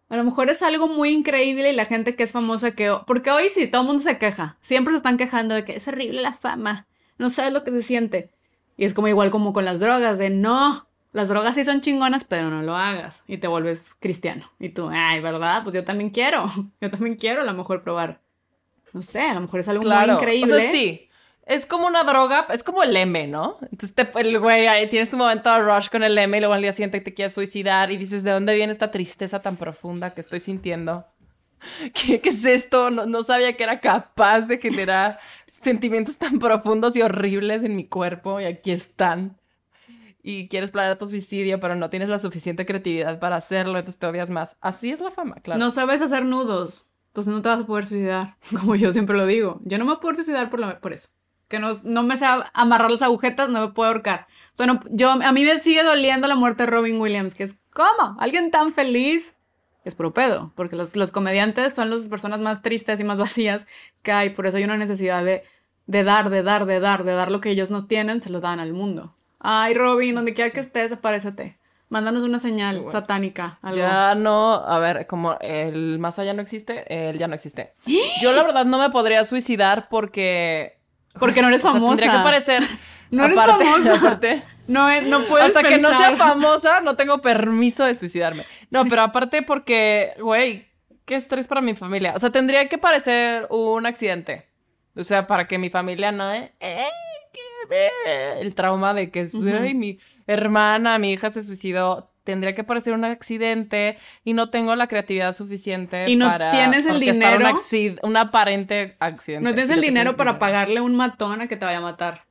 a 0.10 0.18
lo 0.18 0.24
mejor 0.24 0.50
es 0.50 0.64
algo 0.64 0.88
muy 0.88 1.10
increíble 1.10 1.70
y 1.72 1.76
la 1.76 1.86
gente 1.86 2.16
que 2.16 2.24
es 2.24 2.32
famosa 2.32 2.72
que... 2.72 2.96
Porque 3.06 3.30
hoy 3.30 3.50
sí, 3.50 3.68
todo 3.68 3.82
el 3.82 3.88
mundo 3.88 4.02
se 4.02 4.18
queja. 4.18 4.58
Siempre 4.62 4.94
se 4.94 4.98
están 4.98 5.18
quejando 5.18 5.54
de 5.54 5.66
que 5.66 5.76
es 5.76 5.88
horrible 5.88 6.22
la 6.22 6.34
fama. 6.34 6.88
No 7.18 7.30
sabes 7.30 7.52
lo 7.52 7.64
que 7.64 7.72
se 7.72 7.84
siente. 7.84 8.32
Y 8.78 8.86
es 8.86 8.94
como 8.94 9.08
igual 9.08 9.32
como 9.32 9.54
con 9.54 9.66
las 9.66 9.80
drogas, 9.80 10.18
de 10.20 10.30
no, 10.30 10.88
las 11.12 11.30
drogas 11.30 11.56
sí 11.56 11.66
son 11.66 11.82
chingonas, 11.82 12.24
pero 12.24 12.50
no 12.50 12.62
lo 12.62 12.76
hagas. 12.76 13.24
Y 13.28 13.38
te 13.40 13.48
vuelves 13.48 13.88
cristiano. 14.00 14.50
Y 14.60 14.70
tú, 14.70 14.90
ay, 14.92 15.20
¿verdad? 15.20 15.64
Pues 15.64 15.74
yo 15.76 15.84
también 15.84 16.10
quiero. 16.12 16.46
Yo 16.82 16.92
también 16.92 17.16
quiero 17.16 17.42
a 17.42 17.46
lo 17.46 17.54
mejor 17.54 17.82
probar. 17.84 18.22
No 18.94 19.02
sé, 19.02 19.22
a 19.22 19.34
lo 19.34 19.42
mejor 19.42 19.60
es 19.60 19.68
algo 19.68 19.84
Claro. 19.84 20.14
muy 20.14 20.22
increíble. 20.22 20.56
O 20.56 20.60
sea, 20.60 20.72
sí. 20.72 21.04
Es 21.46 21.66
como 21.66 21.88
una 21.88 22.04
droga, 22.04 22.46
es 22.54 22.62
como 22.62 22.84
el 22.84 22.96
M, 22.96 23.26
¿no? 23.28 23.58
Entonces, 23.72 23.96
te, 23.96 24.08
el 24.20 24.38
güey, 24.38 24.68
ahí 24.68 24.88
tienes 24.90 25.10
tu 25.10 25.16
momento 25.18 25.50
de 25.52 25.60
rush 25.60 25.88
con 25.90 26.04
el 26.04 26.18
M 26.18 26.36
y 26.38 26.42
luego 26.42 26.54
al 26.54 26.62
día 26.62 26.74
siguiente 26.74 27.00
te 27.00 27.14
quieres 27.14 27.34
suicidar 27.34 27.90
y 27.90 27.96
dices, 27.98 28.24
¿de 28.24 28.32
dónde 28.32 28.54
viene 28.54 28.72
esta 28.74 28.92
tristeza 28.92 29.42
tan 29.42 29.56
profunda 29.56 30.14
que 30.14 30.20
estoy 30.22 30.42
sintiendo? 30.42 31.06
¿Qué, 31.94 32.22
qué 32.22 32.30
es 32.30 32.46
esto? 32.46 32.90
No, 32.92 33.06
no 33.06 33.24
sabía 33.24 33.56
que 33.58 33.64
era 33.64 33.80
capaz 33.80 34.48
de 34.48 34.58
generar 34.60 35.20
sentimientos 35.48 36.18
tan 36.18 36.40
profundos 36.40 36.96
y 36.96 37.02
horribles 37.02 37.64
en 37.64 37.76
mi 37.76 37.86
cuerpo 37.88 38.40
y 38.40 38.46
aquí 38.46 38.72
están. 38.72 39.38
Y 40.24 40.50
quieres 40.50 40.72
planear 40.72 40.98
tu 40.98 41.08
suicidio, 41.08 41.60
pero 41.60 41.76
no 41.76 41.90
tienes 41.90 42.10
la 42.10 42.20
suficiente 42.20 42.66
creatividad 42.66 43.18
para 43.20 43.38
hacerlo, 43.38 43.78
entonces 43.80 43.98
te 44.00 44.08
odias 44.08 44.30
más. 44.30 44.58
Así 44.60 44.92
es 44.92 45.00
la 45.00 45.12
fama, 45.12 45.36
claro. 45.36 45.60
No 45.60 45.72
sabes 45.72 46.02
hacer 46.02 46.26
nudos, 46.26 46.92
entonces 47.08 47.34
no 47.34 47.42
te 47.42 47.48
vas 47.50 47.62
a 47.62 47.66
poder 47.66 47.86
suicidar, 47.86 48.36
como 48.60 48.76
yo 48.76 48.92
siempre 48.92 49.16
lo 49.16 49.26
digo. 49.26 49.62
Yo 49.64 49.78
no 49.78 49.86
me 49.86 49.96
puedo 49.98 50.16
suicidar 50.16 50.50
por, 50.50 50.60
lo- 50.60 50.80
por 50.82 50.92
eso. 50.94 51.10
Que 51.48 51.60
no, 51.60 51.72
no 51.86 52.04
me 52.04 52.18
sé 52.18 52.26
amarrar 52.54 52.92
las 52.92 53.02
agujetas, 53.04 53.50
no 53.50 53.62
me 53.62 53.74
puedo 53.74 53.88
ahorcar. 53.90 54.28
O 54.52 54.58
sea, 54.58 54.66
no- 54.66 54.82
yo, 54.90 55.12
a 55.12 55.32
mí 55.32 55.46
me 55.46 55.62
sigue 55.62 55.82
doliendo 55.84 56.28
la 56.28 56.36
muerte 56.36 56.64
de 56.64 56.72
Robin 56.72 57.00
Williams, 57.00 57.34
que 57.34 57.44
es, 57.46 57.56
¿cómo? 57.72 58.18
Alguien 58.20 58.52
tan 58.52 58.74
feliz 58.74 59.34
es 59.88 59.96
puro 59.96 60.14
pedo, 60.14 60.52
porque 60.56 60.76
los, 60.76 60.96
los 60.96 61.12
comediantes 61.12 61.74
son 61.74 61.90
las 61.90 62.04
personas 62.08 62.40
más 62.40 62.62
tristes 62.62 63.00
y 63.00 63.04
más 63.04 63.18
vacías 63.18 63.68
que 64.04 64.12
hay, 64.12 64.30
por 64.32 64.46
eso 64.48 64.58
hay 64.58 64.64
una 64.64 64.78
necesidad 64.78 65.24
de, 65.24 65.44
de 65.86 66.04
dar, 66.04 66.30
de 66.30 66.44
dar, 66.44 66.66
de 66.66 66.80
dar, 66.80 67.04
de 67.04 67.14
dar 67.14 67.32
lo 67.32 67.42
que 67.42 67.50
ellos 67.50 67.72
no 67.72 67.86
tienen, 67.88 68.22
se 68.22 68.30
lo 68.30 68.40
dan 68.42 68.60
al 68.60 68.74
mundo. 68.74 69.16
Ay, 69.40 69.74
Robin, 69.74 70.16
donde 70.16 70.34
quiera 70.34 70.50
que 70.52 70.60
estés, 70.60 70.92
aparécete. 70.92 71.58
Mándanos 71.90 72.24
una 72.24 72.40
señal 72.40 72.78
Bueno. 72.78 72.92
satánica. 72.92 73.60
Algo. 73.62 73.78
Ya 73.78 74.14
no, 74.16 74.54
a 74.56 74.78
ver, 74.80 75.08
como 75.08 75.38
el 75.40 76.00
más 76.00 76.20
allá 76.20 76.34
no 76.34 76.42
existe, 76.42 76.84
él 77.10 77.18
ya 77.18 77.28
no 77.30 77.36
existe. 77.36 77.74
Yo 78.22 78.34
la 78.34 78.44
verdad 78.44 78.66
no 78.66 78.78
me 78.78 78.90
podría 78.90 79.24
suicidar 79.24 79.88
porque... 79.90 80.80
Porque 81.18 81.42
no 81.42 81.48
eres 81.48 81.62
o 81.64 81.68
sea, 81.68 81.74
famosa. 81.74 81.96
tendría 82.02 82.18
que 82.20 82.24
parecer... 82.24 82.64
No 83.10 83.24
eres 83.24 83.38
aparte- 83.38 83.64
famosa. 83.64 83.94
aparte, 84.00 84.44
No, 84.68 84.90
eh, 84.90 85.02
no 85.02 85.24
puedes 85.24 85.48
hasta 85.48 85.64
que 85.64 85.78
no 85.80 85.94
sea 85.94 86.16
famosa, 86.16 86.82
no 86.82 86.96
tengo 86.96 87.20
permiso 87.20 87.86
de 87.86 87.96
suicidarme. 87.96 88.46
No, 88.70 88.86
pero 88.86 89.02
aparte 89.02 89.42
porque, 89.42 90.14
güey, 90.20 90.68
qué 91.06 91.16
estrés 91.16 91.48
para 91.48 91.62
mi 91.62 91.74
familia. 91.74 92.14
O 92.16 92.20
sea, 92.20 92.30
tendría 92.30 92.68
que 92.68 92.78
parecer 92.78 93.48
un 93.50 93.86
accidente. 93.86 94.46
O 94.96 95.04
sea, 95.04 95.26
para 95.28 95.48
que 95.48 95.58
mi 95.58 95.70
familia 95.70 96.12
no... 96.12 96.32
eh, 96.34 96.52
¡Ey, 96.60 96.86
qué 97.34 97.42
ve! 97.70 98.42
El 98.42 98.56
trauma 98.56 98.94
de 98.94 99.10
que 99.10 99.28
soy 99.28 99.74
mi 99.74 100.00
hermana, 100.28 101.00
mi 101.00 101.14
hija 101.14 101.32
se 101.32 101.44
suicidó. 101.44 102.12
Tendría 102.24 102.54
que 102.54 102.66
parecer 102.66 102.94
un 102.94 103.06
accidente 103.06 103.98
y 104.26 104.34
no 104.34 104.50
tengo 104.50 104.76
la 104.76 104.88
creatividad 104.88 105.32
suficiente 105.32 106.10
Y 106.10 106.18
no 106.18 106.28
para 106.28 106.52
tienes 106.52 106.86
el 106.86 107.00
dinero. 107.00 107.56
Un, 108.04 108.18
aparente 108.18 108.98
accidente. 109.00 109.48
No 109.48 109.54
tienes 109.54 109.70
el 109.70 109.80
dinero 109.80 110.18
para 110.18 110.32
dinero. 110.32 110.40
pagarle 110.40 110.82
un 110.82 110.98
matón 110.98 111.40
a 111.40 111.48
que 111.48 111.56
te 111.56 111.64
vaya 111.64 111.78
a 111.78 111.82
matar. 111.82 112.27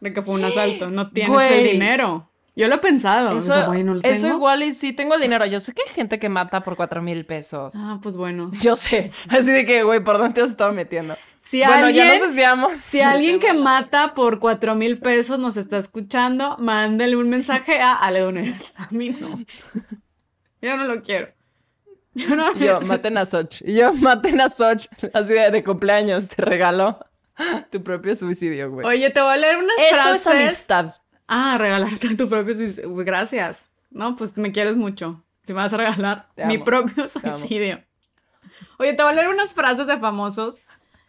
De 0.00 0.12
que 0.12 0.22
fue 0.22 0.34
un 0.34 0.44
asalto. 0.44 0.90
No 0.90 1.10
tienes 1.10 1.32
Güey. 1.32 1.58
el 1.66 1.72
dinero. 1.72 2.30
Yo 2.54 2.66
lo 2.66 2.74
he 2.74 2.78
pensado. 2.78 3.38
Eso, 3.38 3.54
lo 3.54 4.00
tengo. 4.00 4.28
igual 4.28 4.62
y 4.64 4.74
sí 4.74 4.92
tengo 4.92 5.14
el 5.14 5.20
dinero. 5.20 5.46
Yo 5.46 5.60
sé 5.60 5.72
que 5.74 5.82
hay 5.86 5.94
gente 5.94 6.18
que 6.18 6.28
mata 6.28 6.62
por 6.64 6.74
cuatro 6.76 7.00
mil 7.02 7.24
pesos. 7.24 7.72
Ah, 7.76 8.00
pues 8.02 8.16
bueno. 8.16 8.50
Yo 8.60 8.74
sé. 8.74 9.12
Así 9.28 9.50
de 9.52 9.64
que, 9.64 9.84
güey, 9.84 10.02
¿por 10.02 10.18
dónde 10.18 10.34
te 10.34 10.40
has 10.42 10.50
estado 10.50 10.72
metiendo? 10.72 11.16
Si 11.40 11.58
bueno, 11.64 11.86
alguien, 11.86 12.06
ya 12.06 12.18
nos 12.18 12.26
desviamos. 12.28 12.76
si 12.76 13.00
alguien 13.00 13.38
que 13.40 13.52
mata 13.54 14.12
por 14.14 14.38
cuatro 14.40 14.74
mil 14.74 14.98
pesos 14.98 15.38
nos 15.38 15.56
está 15.56 15.78
escuchando, 15.78 16.56
mándale 16.58 17.16
un 17.16 17.30
mensaje 17.30 17.80
a 17.80 17.92
Ale 17.94 18.20
Dunes. 18.20 18.72
A 18.76 18.88
mí 18.90 19.10
no. 19.10 19.38
Yo 20.60 20.76
no 20.76 20.84
lo 20.84 21.00
quiero. 21.00 21.28
Yo 22.14 22.34
no 22.34 22.52
Yo, 22.54 22.80
necesito- 22.80 22.86
maten 22.88 23.18
a 23.18 23.24
Soch. 23.26 23.62
Yo, 23.64 23.94
maten 23.94 24.40
a 24.40 24.48
Soch. 24.48 24.86
Así 25.14 25.32
de, 25.32 25.50
de 25.52 25.62
cumpleaños. 25.62 26.28
Te 26.28 26.42
regalo 26.42 26.98
tu 27.70 27.82
propio 27.82 28.14
suicidio, 28.16 28.70
güey. 28.70 28.86
Oye, 28.86 29.10
te 29.10 29.20
voy 29.20 29.32
a 29.32 29.36
leer 29.36 29.56
unas 29.58 29.76
Eso 29.78 29.94
frases. 30.02 30.20
es 30.20 30.26
amistad. 30.26 30.94
Ah, 31.26 31.56
regalarte 31.58 32.14
tu 32.14 32.28
propio 32.28 32.54
suicidio. 32.54 32.94
Gracias. 32.96 33.66
No, 33.90 34.16
pues 34.16 34.36
me 34.36 34.52
quieres 34.52 34.76
mucho. 34.76 35.24
Si 35.44 35.52
me 35.52 35.60
vas 35.60 35.72
a 35.72 35.76
regalar 35.78 36.28
Te 36.34 36.44
mi 36.46 36.56
amo. 36.56 36.64
propio 36.64 37.08
suicidio. 37.08 37.82
Oye, 38.78 38.92
te 38.94 39.02
voy 39.02 39.12
a 39.12 39.14
leer 39.14 39.28
unas 39.28 39.54
frases 39.54 39.86
de 39.86 39.98
famosos 39.98 40.56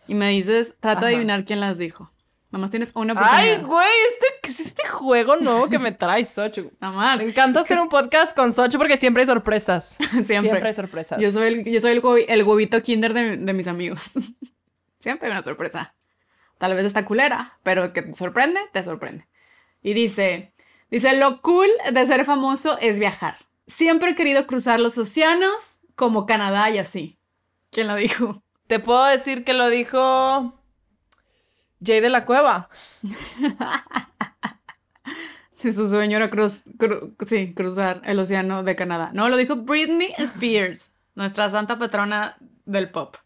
y 0.07 0.15
me 0.15 0.29
dices, 0.29 0.75
trata 0.79 1.01
de 1.01 1.07
Ajá. 1.07 1.15
adivinar 1.15 1.45
quién 1.45 1.59
las 1.59 1.77
dijo. 1.77 2.11
Nada 2.51 2.61
más 2.61 2.71
tienes 2.71 2.91
una 2.95 3.13
oportunidad. 3.13 3.57
Ay, 3.59 3.63
güey, 3.63 3.87
este, 4.09 4.25
¿qué 4.41 4.49
es 4.49 4.59
este 4.59 4.87
juego 4.87 5.35
nuevo 5.35 5.69
que 5.69 5.77
me 5.77 5.91
trae 5.91 6.25
Soch? 6.25 6.57
Nada 6.81 6.93
más. 6.95 7.17
Me 7.21 7.29
encanta 7.29 7.59
hacer 7.59 7.79
un 7.79 7.89
podcast 7.89 8.35
con 8.35 8.51
Soch 8.53 8.75
porque 8.77 8.97
siempre 8.97 9.21
hay 9.21 9.27
sorpresas. 9.27 9.97
Siempre. 10.11 10.25
Siempre 10.25 10.67
hay 10.67 10.73
sorpresas. 10.73 11.21
Yo 11.21 11.31
soy 11.31 11.47
el, 11.47 11.63
yo 11.65 11.79
soy 11.79 11.91
el, 11.91 12.01
el 12.27 12.43
huevito 12.43 12.81
kinder 12.81 13.13
de, 13.13 13.37
de 13.37 13.53
mis 13.53 13.67
amigos. 13.67 14.13
Siempre 14.99 15.27
hay 15.27 15.33
una 15.33 15.43
sorpresa. 15.43 15.93
Tal 16.59 16.75
vez 16.75 16.85
está 16.85 17.05
culera, 17.05 17.57
pero 17.63 17.91
que 17.93 18.03
te 18.03 18.13
sorprende, 18.15 18.59
te 18.71 18.83
sorprende. 18.83 19.27
Y 19.81 19.93
dice, 19.93 20.53
dice, 20.91 21.13
lo 21.15 21.41
cool 21.41 21.69
de 21.91 22.05
ser 22.05 22.23
famoso 22.25 22.77
es 22.79 22.99
viajar. 22.99 23.37
Siempre 23.65 24.11
he 24.11 24.15
querido 24.15 24.45
cruzar 24.45 24.79
los 24.79 24.97
océanos 24.97 25.79
como 25.95 26.25
Canadá 26.27 26.69
y 26.69 26.77
así. 26.77 27.17
¿Quién 27.71 27.87
lo 27.87 27.95
dijo? 27.95 28.43
Te 28.67 28.79
puedo 28.79 29.03
decir 29.05 29.43
que 29.43 29.53
lo 29.53 29.69
dijo 29.69 30.61
Jay 31.83 31.99
de 32.01 32.09
la 32.09 32.25
Cueva. 32.25 32.69
Si 35.53 35.73
su 35.73 35.89
sueño 35.89 36.15
era 36.15 36.29
cruz, 36.29 36.63
cru- 36.77 37.13
sí, 37.27 37.53
cruzar 37.53 38.01
el 38.05 38.17
océano 38.19 38.63
de 38.63 38.77
Canadá. 38.77 39.11
No, 39.13 39.27
lo 39.27 39.35
dijo 39.35 39.57
Britney 39.57 40.13
Spears, 40.17 40.89
nuestra 41.15 41.49
santa 41.49 41.77
patrona 41.77 42.37
del 42.63 42.89
pop. 42.91 43.17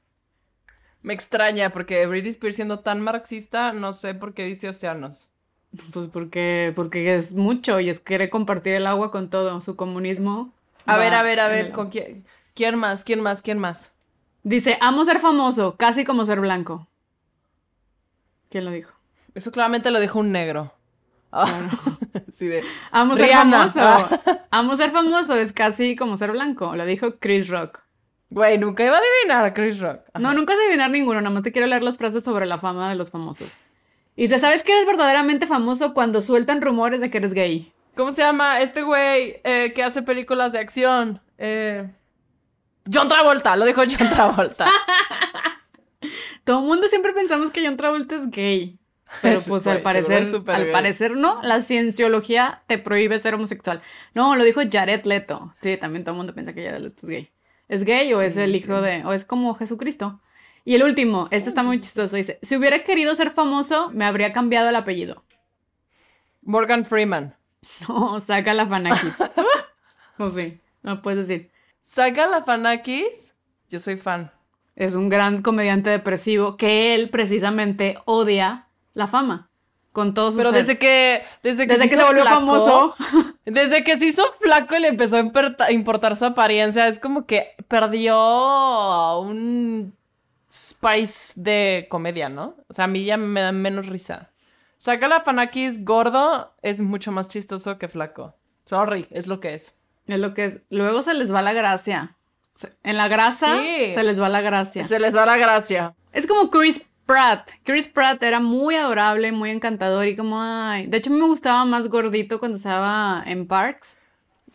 Me 1.03 1.13
extraña 1.13 1.69
porque 1.69 2.05
Britney 2.07 2.31
Spears 2.31 2.55
siendo 2.55 2.79
tan 2.79 3.01
marxista, 3.01 3.73
no 3.73 3.93
sé 3.93 4.15
por 4.15 4.33
qué 4.33 4.45
dice 4.45 4.69
océanos. 4.69 5.27
Pues 5.93 6.07
porque, 6.11 6.71
porque 6.75 7.15
es 7.15 7.33
mucho 7.33 7.79
y 7.79 7.89
es 7.89 7.99
quiere 7.99 8.29
compartir 8.29 8.73
el 8.73 8.87
agua 8.87 9.11
con 9.11 9.29
todo. 9.29 9.59
Su 9.61 9.75
comunismo. 9.75 10.53
A 10.85 10.97
ver, 10.97 11.13
a 11.13 11.23
ver, 11.23 11.39
a 11.39 11.47
ver, 11.47 11.71
¿con 11.71 11.89
quién? 11.89 12.25
¿Quién 12.53 12.77
más? 12.77 13.03
¿Quién 13.03 13.21
más? 13.21 13.41
¿Quién 13.41 13.59
más? 13.59 13.91
Dice, 14.43 14.77
amo 14.81 15.05
ser 15.05 15.19
famoso, 15.19 15.75
casi 15.77 16.03
como 16.03 16.25
ser 16.25 16.39
blanco. 16.39 16.87
¿Quién 18.49 18.65
lo 18.65 18.71
dijo? 18.71 18.93
Eso 19.33 19.51
claramente 19.51 19.89
lo 19.91 19.99
dijo 19.99 20.19
un 20.19 20.31
negro. 20.31 20.73
Ah, 21.31 21.69
sí, 22.31 22.45
de... 22.47 22.63
Amo 22.91 23.15
ser 23.15 23.25
Rihanna. 23.25 23.67
famoso. 23.67 24.19
Amo 24.51 24.75
ser 24.77 24.91
famoso, 24.91 25.35
es 25.35 25.51
casi 25.53 25.95
como 25.95 26.17
ser 26.17 26.31
blanco. 26.31 26.75
Lo 26.75 26.85
dijo 26.85 27.15
Chris 27.19 27.47
Rock. 27.49 27.81
Güey, 28.33 28.57
nunca 28.57 28.83
iba 28.83 28.95
a 28.95 28.99
adivinar 28.99 29.45
a 29.45 29.53
Chris 29.53 29.79
Rock. 29.79 30.01
Ajá. 30.11 30.19
No, 30.19 30.33
nunca 30.33 30.55
sé 30.55 30.61
adivinar 30.63 30.89
ninguno, 30.89 31.21
nada 31.21 31.33
más 31.33 31.43
te 31.43 31.51
quiero 31.51 31.67
leer 31.67 31.83
las 31.83 31.97
frases 31.97 32.23
sobre 32.23 32.45
la 32.47 32.57
fama 32.57 32.89
de 32.89 32.95
los 32.95 33.11
famosos. 33.11 33.55
Y 34.15 34.23
dice, 34.23 34.39
¿sabes 34.39 34.63
que 34.63 34.71
eres 34.73 34.85
verdaderamente 34.87 35.45
famoso 35.47 35.93
cuando 35.93 36.21
sueltan 36.21 36.61
rumores 36.61 36.99
de 37.01 37.09
que 37.11 37.17
eres 37.19 37.33
gay? 37.33 37.71
¿Cómo 37.95 38.11
se 38.11 38.23
llama 38.23 38.59
este 38.61 38.81
güey 38.81 39.37
eh, 39.43 39.71
que 39.75 39.83
hace 39.83 40.01
películas 40.01 40.51
de 40.51 40.59
acción? 40.59 41.21
Eh, 41.37 41.87
John 42.91 43.07
Travolta, 43.07 43.55
lo 43.55 43.65
dijo 43.65 43.81
John 43.81 44.09
Travolta. 44.09 44.67
Todo 46.43 46.59
el 46.59 46.65
mundo 46.65 46.87
siempre 46.87 47.13
pensamos 47.13 47.51
que 47.51 47.63
John 47.65 47.77
Travolta 47.77 48.15
es 48.15 48.29
gay. 48.29 48.79
Pero 49.21 49.35
Es- 49.37 49.47
pues 49.47 49.65
al 49.67 49.81
parecer, 49.81 50.25
al 50.47 50.71
parecer 50.71 51.15
no, 51.15 51.41
la 51.43 51.61
cienciología 51.61 52.63
te 52.67 52.77
prohíbe 52.77 53.19
ser 53.19 53.35
homosexual. 53.35 53.81
No, 54.13 54.35
lo 54.35 54.43
dijo 54.43 54.61
Jared 54.71 55.05
Leto. 55.05 55.53
Sí, 55.61 55.77
también 55.77 56.03
todo 56.03 56.13
el 56.13 56.17
mundo 56.17 56.33
piensa 56.33 56.53
que 56.53 56.65
Jared 56.65 56.81
Leto 56.81 57.05
es 57.05 57.09
gay. 57.09 57.29
¿Es 57.67 57.83
gay 57.83 58.13
o 58.13 58.21
es 58.21 58.37
el 58.37 58.55
hijo 58.55 58.81
de, 58.81 59.03
o 59.05 59.13
es 59.13 59.25
como 59.25 59.55
Jesucristo? 59.55 60.21
Y 60.65 60.75
el 60.75 60.83
último, 60.83 61.27
este 61.31 61.49
está 61.49 61.63
muy 61.63 61.81
chistoso, 61.81 62.15
dice, 62.15 62.39
si 62.41 62.55
hubiera 62.55 62.83
querido 62.83 63.13
ser 63.15 63.31
famoso, 63.31 63.89
me 63.91 64.05
habría 64.05 64.31
cambiado 64.31 64.69
el 64.69 64.75
apellido. 64.75 65.23
Morgan 66.41 66.85
Freeman. 66.85 67.35
No, 67.87 68.19
saca 68.19 68.53
la 68.53 68.67
fanakis. 68.67 69.15
o 70.17 70.29
sí, 70.31 70.59
no 70.81 71.01
puedes 71.01 71.27
decir. 71.27 71.49
Saca 71.81 72.27
la 72.27 72.43
Fanakis. 72.43 73.33
Yo 73.69 73.79
soy 73.79 73.97
fan. 73.97 74.31
Es 74.75 74.95
un 74.95 75.09
gran 75.09 75.41
comediante 75.41 75.89
depresivo 75.89 76.57
que 76.57 76.95
él 76.95 77.09
precisamente 77.09 77.97
odia 78.05 78.67
la 78.93 79.07
fama. 79.07 79.49
Con 79.91 80.13
todo 80.13 80.31
su 80.31 80.37
Pero 80.37 80.49
ser. 80.49 80.59
desde 80.59 80.77
que, 80.77 81.23
desde 81.43 81.67
que, 81.67 81.73
Desde 81.73 81.87
que 81.87 81.95
hizo 81.95 82.01
se 82.01 82.07
volvió 82.07 82.23
flaco, 82.23 82.39
famoso. 82.39 82.95
Desde 83.45 83.83
que 83.83 83.97
se 83.97 84.05
hizo 84.05 84.23
flaco 84.33 84.75
y 84.75 84.79
le 84.79 84.87
empezó 84.87 85.17
a 85.17 85.19
importa- 85.19 85.71
importar 85.71 86.15
su 86.15 86.25
apariencia, 86.25 86.87
es 86.87 86.99
como 86.99 87.25
que 87.25 87.55
perdió 87.67 89.19
un 89.19 89.93
spice 90.51 91.33
de 91.41 91.87
comedia, 91.89 92.29
¿no? 92.29 92.55
O 92.69 92.73
sea, 92.73 92.85
a 92.85 92.87
mí 92.87 93.03
ya 93.05 93.17
me 93.17 93.41
da 93.41 93.51
menos 93.51 93.87
risa. 93.87 94.29
Saca 94.77 95.07
la 95.07 95.21
Fanakis 95.21 95.83
gordo 95.83 96.53
es 96.61 96.79
mucho 96.81 97.11
más 97.11 97.27
chistoso 97.27 97.77
que 97.77 97.87
flaco. 97.87 98.35
Sorry, 98.65 99.07
es 99.11 99.27
lo 99.27 99.39
que 99.39 99.53
es. 99.55 99.73
Es 100.07 100.19
lo 100.19 100.33
que 100.33 100.45
es. 100.45 100.61
Luego 100.69 101.01
se 101.01 101.13
les 101.13 101.33
va 101.33 101.41
la 101.41 101.53
gracia. 101.53 102.15
En 102.83 102.97
la 102.97 103.07
grasa 103.07 103.57
Sí. 103.61 103.91
se 103.91 104.03
les 104.03 104.21
va 104.21 104.29
la 104.29 104.41
gracia. 104.41 104.83
Se 104.83 104.99
les 104.99 105.15
va 105.15 105.25
la 105.25 105.37
gracia. 105.37 105.95
Es 106.11 106.27
como 106.27 106.49
Chris 106.49 106.81
Pratt. 107.05 107.49
Chris 107.63 107.87
Pratt 107.87 108.21
era 108.23 108.39
muy 108.39 108.75
adorable, 108.75 109.31
muy 109.31 109.49
encantador 109.49 110.07
y 110.07 110.15
como, 110.15 110.41
ay. 110.41 110.87
De 110.87 110.97
hecho, 110.97 111.09
me 111.11 111.25
gustaba 111.25 111.65
más 111.65 111.89
gordito 111.89 112.39
cuando 112.39 112.57
estaba 112.57 113.23
en 113.25 113.47
Parks. 113.47 113.97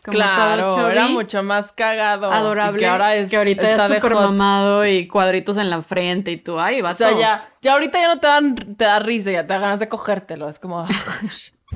Como 0.03 0.15
claro, 0.15 0.71
todo 0.71 0.89
era 0.89 1.07
mucho 1.09 1.43
más 1.43 1.73
cagado. 1.73 2.31
adorable. 2.31 2.77
Y 2.77 2.79
que 2.79 2.87
ahora 2.87 3.15
es. 3.15 3.29
que 3.29 3.35
ahorita 3.37 3.69
está 3.69 3.85
es 3.87 4.01
súper 4.01 4.15
mamado 4.15 4.85
y 4.87 5.07
cuadritos 5.07 5.57
en 5.57 5.69
la 5.69 5.81
frente 5.81 6.31
y 6.31 6.37
tú, 6.37 6.57
ay, 6.57 6.79
va 6.81 6.91
O 6.91 6.93
sea, 6.93 7.11
ya, 7.17 7.49
ya 7.61 7.73
ahorita 7.73 7.99
ya 7.99 8.07
no 8.15 8.19
te 8.19 8.27
dan, 8.27 8.55
te 8.55 8.85
da 8.85 8.99
risa, 8.99 9.29
ya 9.31 9.41
te 9.45 9.53
da 9.53 9.59
ganas 9.59 9.79
de 9.81 9.89
cogértelo. 9.89 10.47
Es 10.47 10.57
como, 10.57 10.85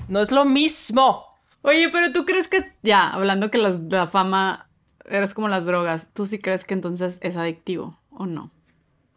no 0.08 0.22
es 0.22 0.32
lo 0.32 0.46
mismo. 0.46 1.26
Oye, 1.64 1.90
pero 1.90 2.14
tú 2.14 2.26
crees 2.26 2.48
que, 2.48 2.72
ya, 2.82 3.10
hablando 3.10 3.52
que 3.52 3.58
las- 3.58 3.80
la 3.90 4.08
fama 4.08 4.68
eres 5.06 5.34
como 5.34 5.50
las 5.50 5.66
drogas. 5.66 6.08
¿Tú 6.14 6.26
sí 6.26 6.40
crees 6.40 6.64
que 6.64 6.74
entonces 6.74 7.20
es 7.22 7.36
adictivo 7.36 8.00
o 8.10 8.26
no? 8.26 8.52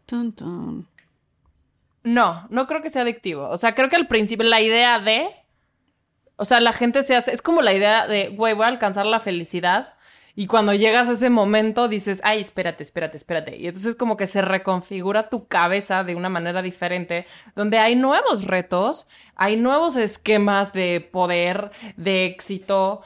Tun, 0.05 0.33
tun. 0.33 0.87
No, 2.07 2.47
no 2.49 2.67
creo 2.67 2.81
que 2.81 2.89
sea 2.89 3.01
adictivo. 3.01 3.49
O 3.49 3.57
sea, 3.57 3.75
creo 3.75 3.89
que 3.89 3.97
al 3.97 4.07
principio 4.07 4.47
la 4.47 4.61
idea 4.61 4.97
de. 4.99 5.27
O 6.37 6.45
sea, 6.45 6.61
la 6.61 6.71
gente 6.71 7.03
se 7.03 7.17
hace. 7.17 7.33
Es 7.33 7.41
como 7.41 7.61
la 7.61 7.73
idea 7.73 8.07
de, 8.07 8.29
güey, 8.29 8.53
voy 8.53 8.63
a 8.63 8.69
alcanzar 8.69 9.05
la 9.05 9.19
felicidad. 9.19 9.93
Y 10.33 10.47
cuando 10.47 10.73
llegas 10.73 11.09
a 11.09 11.13
ese 11.13 11.29
momento 11.29 11.89
dices, 11.89 12.21
ay, 12.23 12.39
espérate, 12.39 12.83
espérate, 12.83 13.17
espérate. 13.17 13.57
Y 13.57 13.67
entonces 13.67 13.95
como 13.95 14.15
que 14.15 14.27
se 14.27 14.41
reconfigura 14.41 15.29
tu 15.29 15.47
cabeza 15.47 16.05
de 16.05 16.15
una 16.15 16.29
manera 16.29 16.61
diferente, 16.61 17.25
donde 17.55 17.79
hay 17.79 17.95
nuevos 17.95 18.45
retos, 18.45 19.09
hay 19.35 19.57
nuevos 19.57 19.97
esquemas 19.97 20.71
de 20.71 21.09
poder, 21.11 21.71
de 21.97 22.27
éxito. 22.27 23.01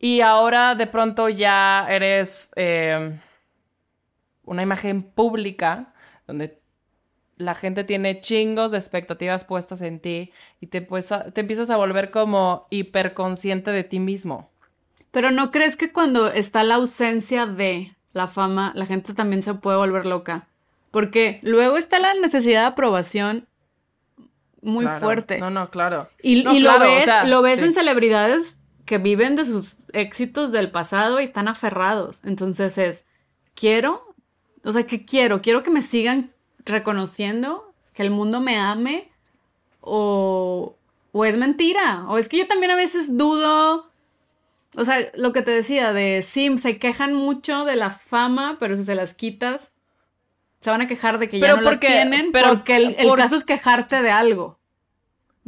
Y 0.00 0.22
ahora 0.22 0.74
de 0.74 0.86
pronto 0.88 1.28
ya 1.28 1.86
eres 1.88 2.52
eh, 2.56 3.20
una 4.44 4.62
imagen 4.62 5.02
pública, 5.02 5.92
donde 6.26 6.59
la 7.40 7.54
gente 7.54 7.84
tiene 7.84 8.20
chingos 8.20 8.70
de 8.70 8.78
expectativas 8.78 9.44
puestas 9.44 9.82
en 9.82 9.98
ti 10.00 10.32
y 10.60 10.66
te, 10.68 10.82
pues, 10.82 11.08
te 11.32 11.40
empiezas 11.40 11.70
a 11.70 11.76
volver 11.76 12.10
como 12.10 12.66
hiperconsciente 12.70 13.70
de 13.72 13.82
ti 13.84 13.98
mismo. 13.98 14.50
Pero 15.10 15.30
¿no 15.30 15.50
crees 15.50 15.76
que 15.76 15.90
cuando 15.92 16.30
está 16.30 16.62
la 16.62 16.76
ausencia 16.76 17.46
de 17.46 17.96
la 18.12 18.28
fama, 18.28 18.72
la 18.76 18.86
gente 18.86 19.14
también 19.14 19.42
se 19.42 19.54
puede 19.54 19.76
volver 19.78 20.06
loca? 20.06 20.46
Porque 20.90 21.40
luego 21.42 21.76
está 21.78 21.98
la 21.98 22.14
necesidad 22.14 22.60
de 22.62 22.66
aprobación 22.68 23.46
muy 24.62 24.84
Claro. 24.84 25.00
fuerte. 25.00 25.38
No, 25.38 25.50
no, 25.50 25.70
claro. 25.70 26.08
Y, 26.22 26.42
No, 26.42 26.52
y 26.54 26.60
claro, 26.60 26.84
lo 26.84 26.92
o 26.92 26.94
ves, 26.94 27.04
sea, 27.04 27.24
lo 27.24 27.42
ves 27.42 27.60
sí. 27.60 27.66
en 27.66 27.74
celebridades 27.74 28.58
que 28.84 28.98
viven 28.98 29.36
de 29.36 29.44
sus 29.44 29.78
éxitos 29.92 30.52
del 30.52 30.70
pasado 30.70 31.20
y 31.20 31.24
están 31.24 31.48
aferrados. 31.48 32.22
Entonces 32.24 32.76
es, 32.76 33.06
quiero, 33.54 34.14
o 34.64 34.72
sea, 34.72 34.84
¿qué 34.86 35.04
quiero? 35.04 35.40
Quiero 35.42 35.62
que 35.62 35.70
me 35.70 35.80
sigan 35.82 36.32
reconociendo, 36.64 37.72
que 37.94 38.02
el 38.02 38.10
mundo 38.10 38.40
me 38.40 38.58
ame, 38.58 39.10
o, 39.80 40.76
o 41.12 41.24
es 41.24 41.36
mentira, 41.36 42.04
o 42.08 42.18
es 42.18 42.28
que 42.28 42.38
yo 42.38 42.46
también 42.46 42.70
a 42.72 42.76
veces 42.76 43.16
dudo, 43.16 43.90
o 44.76 44.84
sea, 44.84 44.98
lo 45.14 45.32
que 45.32 45.42
te 45.42 45.50
decía 45.50 45.92
de 45.92 46.22
sí, 46.26 46.56
se 46.58 46.78
quejan 46.78 47.14
mucho 47.14 47.64
de 47.64 47.76
la 47.76 47.90
fama, 47.90 48.56
pero 48.60 48.76
si 48.76 48.84
se 48.84 48.94
las 48.94 49.14
quitas, 49.14 49.70
se 50.60 50.70
van 50.70 50.82
a 50.82 50.86
quejar 50.88 51.18
de 51.18 51.28
que 51.28 51.40
ya 51.40 51.54
no 51.56 51.62
la 51.62 51.70
porque- 51.70 51.86
tienen, 51.88 52.32
pero 52.32 52.48
porque 52.50 52.76
el, 52.76 52.94
el 52.98 53.08
por- 53.08 53.18
caso 53.18 53.34
es 53.36 53.44
quejarte 53.44 54.02
de 54.02 54.10
algo. 54.10 54.59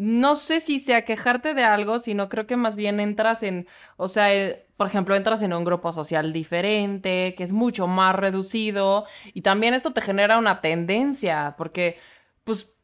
No 0.03 0.35
sé 0.35 0.59
si 0.59 0.81
sea 0.81 1.05
quejarte 1.05 1.55
de 1.55 1.63
algo, 1.63 2.01
sino 2.01 2.29
creo 2.29 2.45
que 2.45 2.57
más 2.57 2.75
bien 2.75 2.99
entras 2.99 3.45
en, 3.45 3.69
o 3.97 4.09
sea, 4.09 4.31
por 4.77 4.89
ejemplo, 4.89 5.15
entras 5.15 5.43
en 5.43 5.53
un 5.53 5.63
grupo 5.63 5.93
social 5.93 6.33
diferente, 6.33 7.37
que 7.37 7.45
es 7.45 7.53
mucho 7.53 7.87
más 7.87 8.17
reducido, 8.17 9.07
y 9.33 9.43
también 9.43 9.75
esto 9.75 9.93
te 9.93 10.01
genera 10.01 10.39
una 10.39 10.61
tendencia, 10.61 11.55
porque 11.57 12.01
pues 12.43 12.75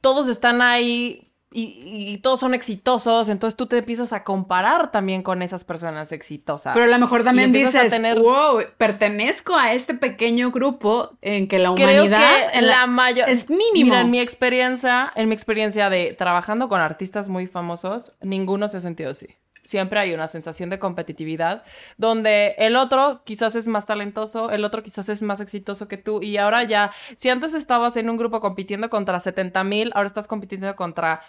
todos 0.00 0.28
están 0.28 0.62
ahí 0.62 1.31
y, 1.54 2.12
y 2.12 2.18
todos 2.18 2.40
son 2.40 2.54
exitosos, 2.54 3.28
entonces 3.28 3.56
tú 3.56 3.66
te 3.66 3.78
empiezas 3.78 4.12
a 4.12 4.24
comparar 4.24 4.90
también 4.90 5.22
con 5.22 5.42
esas 5.42 5.64
personas 5.64 6.12
exitosas. 6.12 6.74
Pero 6.74 6.86
a 6.86 6.88
lo 6.88 6.98
mejor 6.98 7.24
también 7.24 7.46
empiezas 7.46 7.74
a 7.74 7.82
dices, 7.84 7.92
tener- 7.98 8.18
wow, 8.18 8.60
pertenezco 8.78 9.56
a 9.56 9.72
este 9.72 9.94
pequeño 9.94 10.50
grupo 10.50 11.10
en 11.22 11.48
que 11.48 11.58
la 11.58 11.72
Creo 11.74 12.04
humanidad 12.04 12.20
la 12.60 12.86
mayor 12.86 13.28
es 13.28 13.48
mínimo. 13.48 13.90
Mira, 13.90 14.00
en 14.00 14.10
mi 14.10 14.20
experiencia, 14.20 15.12
en 15.14 15.28
mi 15.28 15.34
experiencia 15.34 15.90
de 15.90 16.14
trabajando 16.18 16.68
con 16.68 16.80
artistas 16.80 17.28
muy 17.28 17.46
famosos, 17.46 18.14
ninguno 18.20 18.68
se 18.68 18.78
ha 18.78 18.80
sentido 18.80 19.10
así. 19.10 19.26
Siempre 19.62 20.00
hay 20.00 20.12
una 20.12 20.26
sensación 20.26 20.70
de 20.70 20.80
competitividad 20.80 21.62
donde 21.96 22.54
el 22.58 22.74
otro 22.74 23.22
quizás 23.24 23.54
es 23.54 23.68
más 23.68 23.86
talentoso, 23.86 24.50
el 24.50 24.64
otro 24.64 24.82
quizás 24.82 25.08
es 25.08 25.22
más 25.22 25.40
exitoso 25.40 25.86
que 25.86 25.96
tú 25.96 26.20
y 26.20 26.36
ahora 26.36 26.64
ya, 26.64 26.90
si 27.16 27.28
antes 27.28 27.54
estabas 27.54 27.96
en 27.96 28.10
un 28.10 28.16
grupo 28.16 28.40
compitiendo 28.40 28.90
contra 28.90 29.20
70 29.20 29.62
mil, 29.62 29.92
ahora 29.94 30.08
estás 30.08 30.26
compitiendo 30.26 30.74
contra 30.74 31.20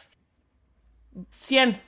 100. 1.29 1.79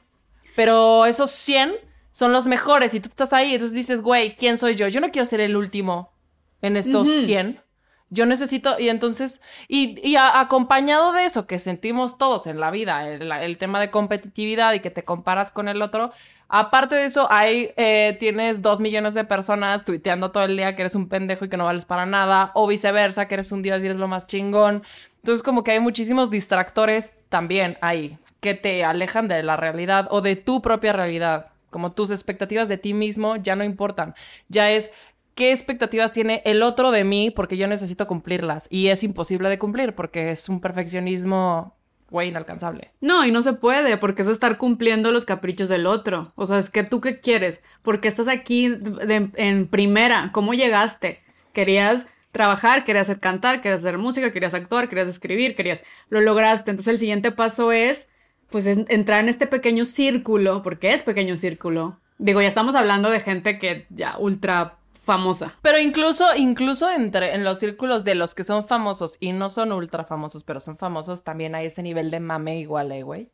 Pero 0.55 1.05
esos 1.05 1.31
100 1.31 1.73
son 2.11 2.31
los 2.31 2.45
mejores 2.45 2.93
y 2.93 2.99
tú 2.99 3.09
estás 3.09 3.33
ahí, 3.33 3.55
entonces 3.55 3.75
dices, 3.75 4.01
güey, 4.01 4.35
¿quién 4.35 4.57
soy 4.57 4.75
yo? 4.75 4.87
Yo 4.87 5.01
no 5.01 5.11
quiero 5.11 5.25
ser 5.25 5.39
el 5.41 5.57
último 5.57 6.13
en 6.61 6.77
estos 6.77 7.07
Ujú. 7.07 7.21
100. 7.25 7.64
Yo 8.09 8.25
necesito, 8.25 8.79
y 8.79 8.89
entonces, 8.89 9.41
y, 9.68 10.15
acompañado 10.15 11.11
de 11.11 11.25
eso 11.25 11.48
que 11.48 11.57
sentimos 11.59 12.18
todos 12.18 12.46
en 12.48 12.59
la 12.59 12.70
vida, 12.72 13.09
el, 13.09 13.57
tema 13.57 13.79
de 13.79 13.89
competitividad 13.89 14.74
y 14.74 14.79
que 14.79 14.91
te 14.91 15.03
comparas 15.03 15.50
con 15.50 15.68
el 15.68 15.81
otro, 15.81 16.11
aparte 16.48 16.96
de 16.96 17.05
eso, 17.05 17.27
hay, 17.31 17.72
eh, 17.77 18.15
tienes 18.20 18.61
dos 18.61 18.79
millones 18.79 19.15
de 19.15 19.25
personas 19.25 19.85
tuiteando 19.85 20.31
todo 20.31 20.44
el 20.44 20.55
día 20.55 20.75
que 20.75 20.83
eres 20.83 20.96
un 20.96 21.09
pendejo 21.09 21.46
y 21.46 21.50
que 21.50 21.57
no 21.57 21.65
vales 21.65 21.85
para 21.85 22.05
nada, 22.05 22.51
o 22.53 22.68
viceversa, 22.68 23.27
que 23.27 23.35
eres 23.35 23.51
un 23.51 23.63
dios 23.63 23.81
y 23.81 23.85
eres 23.85 23.98
lo 23.98 24.07
más 24.07 24.27
chingón. 24.27 24.83
Entonces, 25.18 25.41
como 25.41 25.63
que 25.63 25.72
hay 25.72 25.79
muchísimos 25.79 26.29
distractores 26.29 27.11
también 27.29 27.77
ahí 27.81 28.20
que 28.46 28.53
te 28.53 28.83
alejan 28.83 29.27
de 29.27 29.41
la 29.41 29.57
realidad 29.57 30.07
o 30.11 30.22
de 30.22 30.35
tu 30.35 30.61
propia 30.61 30.94
realidad. 30.94 31.51
Como 31.72 31.94
tus 31.94 32.11
expectativas 32.11 32.68
de 32.68 32.77
ti 32.77 32.94
mismo 32.94 33.37
ya 33.37 33.55
no 33.55 33.63
importan. 33.63 34.13
Ya 34.50 34.70
es 34.70 34.91
qué 35.35 35.51
expectativas 35.51 36.11
tiene 36.11 36.41
el 36.45 36.63
otro 36.63 36.91
de 36.91 37.03
mí 37.03 37.29
porque 37.29 37.57
yo 37.57 37.67
necesito 37.67 38.07
cumplirlas. 38.07 38.67
Y 38.71 38.87
es 38.87 39.03
imposible 39.03 39.50
de 39.50 39.59
cumplir 39.59 39.93
porque 39.93 40.31
es 40.31 40.50
un 40.50 40.61
perfeccionismo, 40.61 41.75
güey, 42.09 42.29
inalcanzable. 42.29 42.91
No, 43.01 43.25
y 43.25 43.31
no 43.31 43.41
se 43.41 43.53
puede, 43.53 43.98
porque 43.98 44.21
es 44.21 44.27
estar 44.29 44.57
cumpliendo 44.57 45.11
los 45.11 45.25
caprichos 45.25 45.69
del 45.69 45.85
otro. 45.85 46.31
O 46.35 46.45
sea, 46.48 46.57
es 46.57 46.69
que 46.69 46.83
tú 46.83 47.01
qué 47.01 47.19
quieres, 47.19 47.61
porque 47.83 48.07
estás 48.07 48.27
aquí 48.27 48.65
en 48.65 49.67
primera, 49.67 50.29
¿cómo 50.33 50.53
llegaste? 50.53 51.21
Querías 51.53 52.05
trabajar, 52.31 52.83
querías 52.83 53.13
cantar, 53.19 53.61
querías 53.61 53.79
hacer 53.81 53.98
música, 53.98 54.31
querías 54.33 54.53
actuar, 54.53 54.89
querías 54.89 55.07
escribir, 55.07 55.55
querías, 55.55 55.83
lo 56.09 56.19
lograste. 56.21 56.71
Entonces 56.71 56.91
el 56.93 57.00
siguiente 57.00 57.31
paso 57.31 57.71
es, 57.71 58.07
pues, 58.50 58.67
en- 58.67 58.85
entrar 58.89 59.21
en 59.21 59.29
este 59.29 59.48
pequeño 59.48 59.85
círculo, 59.85 60.61
porque 60.63 60.93
es 60.93 61.03
pequeño 61.03 61.37
círculo. 61.37 62.00
Digo, 62.17 62.41
ya 62.41 62.48
estamos 62.48 62.75
hablando 62.75 63.09
de 63.09 63.19
gente 63.19 63.57
que 63.59 63.85
ya 63.89 64.17
ultra 64.17 64.77
famosa. 65.05 65.53
Pero 65.61 65.79
incluso, 65.79 66.25
incluso 66.35 66.89
entre 66.89 67.35
en 67.35 67.44
los 67.44 67.59
círculos 67.59 68.03
de 68.03 68.15
los 68.15 68.35
que 68.35 68.44
son 68.44 68.68
famosos 68.68 69.18
y 69.20 69.31
no 69.31 69.50
son 69.50 69.72
ultra 69.72 70.03
famosos, 70.03 70.44
pero 70.44 70.59
son 70.59 70.77
famosos, 70.77 71.24
también 71.24 71.55
hay 71.55 71.68
ese 71.68 71.83
nivel 71.83 72.11
de 72.11 72.20
mame 72.20 72.59
igual, 72.59 72.91
eh, 72.91 73.03
güey. 73.03 73.29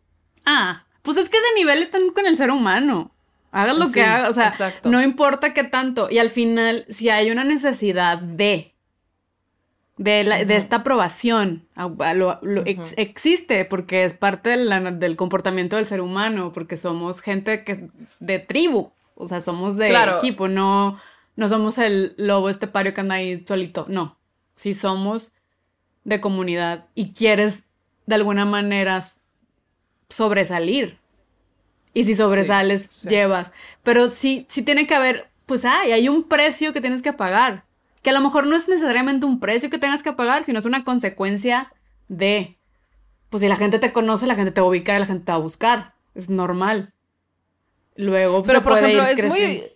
Ah, 0.46 0.86
pues 1.02 1.18
es 1.18 1.30
que 1.30 1.38
ese 1.38 1.56
nivel 1.56 1.82
está 1.82 1.98
con 2.14 2.26
el 2.26 2.38
ser 2.38 2.52
humano. 2.52 3.12
Hagas 3.52 3.78
lo 3.78 3.86
Sí, 3.88 3.96
que 3.96 4.04
hagas, 4.04 4.30
o 4.30 4.34
sea, 4.34 4.48
exacto. 4.48 4.90
no 4.90 5.02
importa 5.02 5.54
qué 5.54 5.64
tanto. 5.64 6.08
Y 6.10 6.20
al 6.20 6.30
final, 6.30 6.86
si 6.90 7.10
hay 7.10 7.32
una 7.32 7.44
necesidad 7.44 8.18
de, 8.20 8.74
de, 9.98 10.24
la- 10.24 10.46
de 10.46 10.56
esta 10.56 10.78
aprobación, 10.78 11.68
a- 11.76 11.90
a 12.00 12.14
lo- 12.14 12.40
lo- 12.42 12.64
ex- 12.66 12.94
existe 12.98 13.66
porque 13.66 14.06
es 14.06 14.14
parte 14.14 14.50
de 14.52 14.58
la- 14.58 14.80
del 14.92 15.16
comportamiento 15.16 15.76
del 15.76 15.86
ser 15.86 16.02
humano, 16.02 16.52
porque 16.54 16.78
somos 16.78 17.22
gente 17.22 17.64
que, 17.64 17.90
de 18.20 18.40
tribu, 18.40 18.92
o 19.16 19.28
sea, 19.28 19.42
somos 19.42 19.78
de 19.78 19.90
Claro. 19.90 20.18
equipo, 20.18 20.48
no, 20.48 20.98
no 21.36 21.48
somos 21.48 21.78
el 21.78 22.14
lobo 22.18 22.50
estepario 22.50 22.94
que 22.94 23.02
anda 23.02 23.16
ahí 23.16 23.44
solito, 23.48 23.86
no. 23.90 24.18
Si 24.56 24.74
somos 24.74 25.32
de 26.04 26.20
comunidad 26.20 26.86
y 26.96 27.14
quieres 27.14 27.66
de 28.06 28.16
alguna 28.16 28.46
manera 28.46 29.02
sobresalir. 30.10 31.00
Y 31.94 32.04
si 32.04 32.16
sobresales, 32.16 32.86
sí. 32.90 33.10
llevas. 33.10 33.52
Pero 33.84 34.10
sí, 34.10 34.46
sí 34.50 34.62
tiene 34.62 34.88
que 34.88 34.96
haber, 34.96 35.30
pues 35.46 35.66
hay, 35.66 35.92
hay 35.92 36.10
un 36.10 36.24
precio 36.24 36.74
que 36.74 36.82
tienes 36.82 37.02
que 37.02 37.14
pagar. 37.14 37.66
Que 38.02 38.10
a 38.10 38.14
lo 38.14 38.22
mejor 38.22 38.48
no 38.48 38.56
es 38.56 38.68
necesariamente 38.68 39.26
un 39.26 39.40
precio 39.40 39.70
que 39.70 39.78
tengas 39.78 40.02
que 40.02 40.14
pagar, 40.14 40.44
sino 40.44 40.60
es 40.60 40.66
una 40.66 40.84
consecuencia 40.84 41.72
de. 42.08 42.58
Pues 43.30 43.42
si 43.42 43.48
la 43.48 43.56
gente 43.56 43.80
te 43.80 43.94
conoce, 43.94 44.28
la 44.28 44.36
gente 44.36 44.52
te 44.52 44.62
va 44.62 44.68
a 44.68 44.70
ubicar 44.70 44.98
y 44.98 45.00
la 45.00 45.06
gente 45.06 45.26
te 45.26 45.32
va 45.32 45.38
a 45.38 45.42
buscar. 45.42 45.94
Es 46.16 46.30
normal. 46.30 46.94
Luego, 47.96 48.42
pues, 48.42 48.48
Pero 48.48 48.60
se 48.60 48.64
por 48.64 48.74
puede 48.74 48.94
ejemplo, 48.94 49.12
ir 49.12 49.20
es 49.20 49.30
muy, 49.30 49.40
creciendo. 49.40 49.71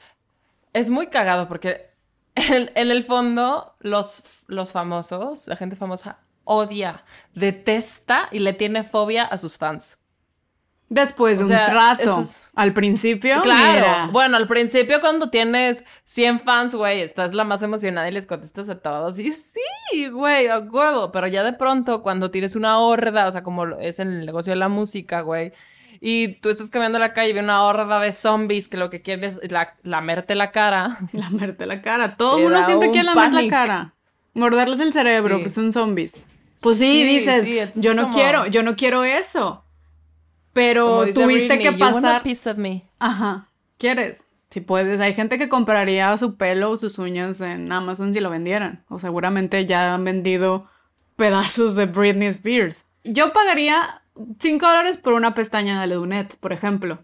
Es 0.75 0.89
muy 0.89 1.07
cagado 1.07 1.47
porque 1.47 1.89
en, 2.35 2.69
en 2.75 2.91
el 2.91 3.03
fondo 3.03 3.75
los, 3.79 4.23
los 4.47 4.71
famosos, 4.71 5.47
la 5.47 5.55
gente 5.55 5.75
famosa 5.75 6.19
odia, 6.43 7.03
detesta 7.33 8.29
y 8.31 8.39
le 8.39 8.53
tiene 8.53 8.83
fobia 8.83 9.23
a 9.23 9.37
sus 9.37 9.57
fans. 9.57 9.97
Después 10.87 11.39
de 11.39 11.45
o 11.45 11.47
sea, 11.47 11.61
un 11.65 11.71
trato. 11.71 12.21
es- 12.21 12.43
Al 12.53 12.71
principio, 12.73 13.41
Claro. 13.41 13.73
mira. 13.73 14.09
Bueno, 14.11 14.37
al 14.37 14.47
principio 14.47 15.01
cuando 15.01 15.31
tienes 15.31 15.83
100 16.03 16.41
fans, 16.41 16.75
güey, 16.75 17.01
estás 17.01 17.33
la 17.33 17.43
más 17.43 17.63
emocionada 17.63 18.07
y 18.07 18.11
les 18.11 18.27
contestas 18.27 18.69
a 18.69 18.77
todos. 18.77 19.17
Y 19.17 19.31
sí, 19.31 20.09
güey, 20.11 20.47
a 20.47 20.59
huevo. 20.59 21.11
Pero 21.11 21.25
ya 21.25 21.43
de 21.43 21.53
pronto, 21.53 22.03
cuando 22.03 22.29
tienes 22.29 22.55
una 22.55 22.77
horda, 22.79 23.27
o 23.27 23.31
sea, 23.31 23.41
como 23.41 23.65
es 23.79 23.97
en 23.99 24.09
el 24.13 24.25
negocio 24.27 24.51
de 24.53 24.57
la 24.57 24.69
música, 24.69 25.21
güey, 25.21 25.53
y 26.01 26.29
tú 26.39 26.49
estás 26.49 26.69
caminando 26.69 26.99
la 26.99 27.13
calle 27.13 27.29
y 27.29 27.33
ve 27.33 27.39
una 27.41 27.63
horda 27.63 27.99
de 27.99 28.11
zombies 28.13 28.67
que 28.67 28.77
lo 28.77 28.89
que 28.89 29.01
quieren 29.01 29.23
es 29.25 29.39
la- 29.51 29.75
lamerte 29.83 30.35
la 30.35 30.51
cara. 30.51 30.97
Lamerte 31.13 31.65
la 31.65 31.81
cara. 31.81 32.09
Todo 32.15 32.35
Te 32.35 32.41
el 32.41 32.43
mundo 32.43 32.57
da 32.59 32.63
siempre 32.63 32.87
un 32.89 32.93
quiere 32.93 33.05
lamer 33.13 33.33
la 33.33 33.47
cara. 33.49 33.93
Morderles 34.33 34.79
el 34.79 34.91
cerebro, 34.93 35.37
Sí. 35.37 35.43
que 35.43 35.49
son 35.49 35.71
zombies. 35.73 36.15
Pues 36.61 36.77
sí, 36.77 36.85
Sí, 36.85 37.03
dices, 37.03 37.45
sí, 37.73 37.79
yo 37.81 37.93
no 37.93 38.03
como- 38.03 38.13
quiero, 38.15 38.45
yo 38.47 38.63
no 38.63 38.75
quiero 38.75 39.03
eso. 39.03 39.63
Pero 40.53 41.05
tuviste 41.13 41.57
que 41.59 41.65
"You 41.65 41.71
want 41.71 41.81
a 41.97 42.01
pasar. 42.01 42.23
piece 42.23 42.49
of 42.49 42.57
me". 42.57 42.83
Ajá. 42.99 43.49
¿Quieres? 43.77 44.23
Si 44.49 44.61
puedes, 44.61 45.01
hay 45.01 45.13
gente 45.13 45.37
que 45.37 45.49
compraría 45.49 46.17
su 46.17 46.35
pelo 46.37 46.69
o 46.71 46.77
sus 46.77 46.97
uñas 46.97 47.41
en 47.41 47.69
Amazon 47.71 48.13
si 48.13 48.21
lo 48.21 48.29
vendieran. 48.29 48.85
O 48.87 48.99
seguramente 48.99 49.65
ya 49.65 49.93
han 49.93 50.05
vendido 50.05 50.67
pedazos 51.17 51.75
de 51.75 51.87
Britney 51.87 52.27
Spears. 52.29 52.85
Yo 53.03 53.33
pagaría 53.33 54.01
5 54.39 54.65
dólares 54.65 54.97
por 54.97 55.13
una 55.13 55.33
pestaña 55.33 55.79
de 55.81 55.87
Ledunet, 55.87 56.35
por 56.37 56.53
ejemplo. 56.53 56.99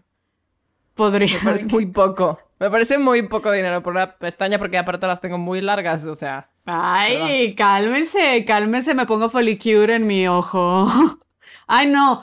Podría. 0.94 1.36
Me 1.38 1.44
parece 1.44 1.66
muy 1.66 1.86
poco. 1.86 2.38
Me 2.58 2.70
parece 2.70 2.98
muy 2.98 3.22
poco 3.22 3.50
dinero 3.50 3.82
por 3.82 3.92
una 3.92 4.16
pestaña 4.16 4.58
porque 4.58 4.78
aparte 4.78 5.06
las 5.06 5.20
tengo 5.20 5.38
muy 5.38 5.60
largas, 5.60 6.06
o 6.06 6.14
sea. 6.14 6.50
Ay, 6.64 7.54
cálmese, 7.56 8.44
cálmese, 8.44 8.94
me 8.94 9.06
pongo 9.06 9.28
folicure 9.28 9.94
en 9.96 10.06
mi 10.06 10.28
ojo. 10.28 10.86
Ay, 11.66 11.86
no. 11.88 12.22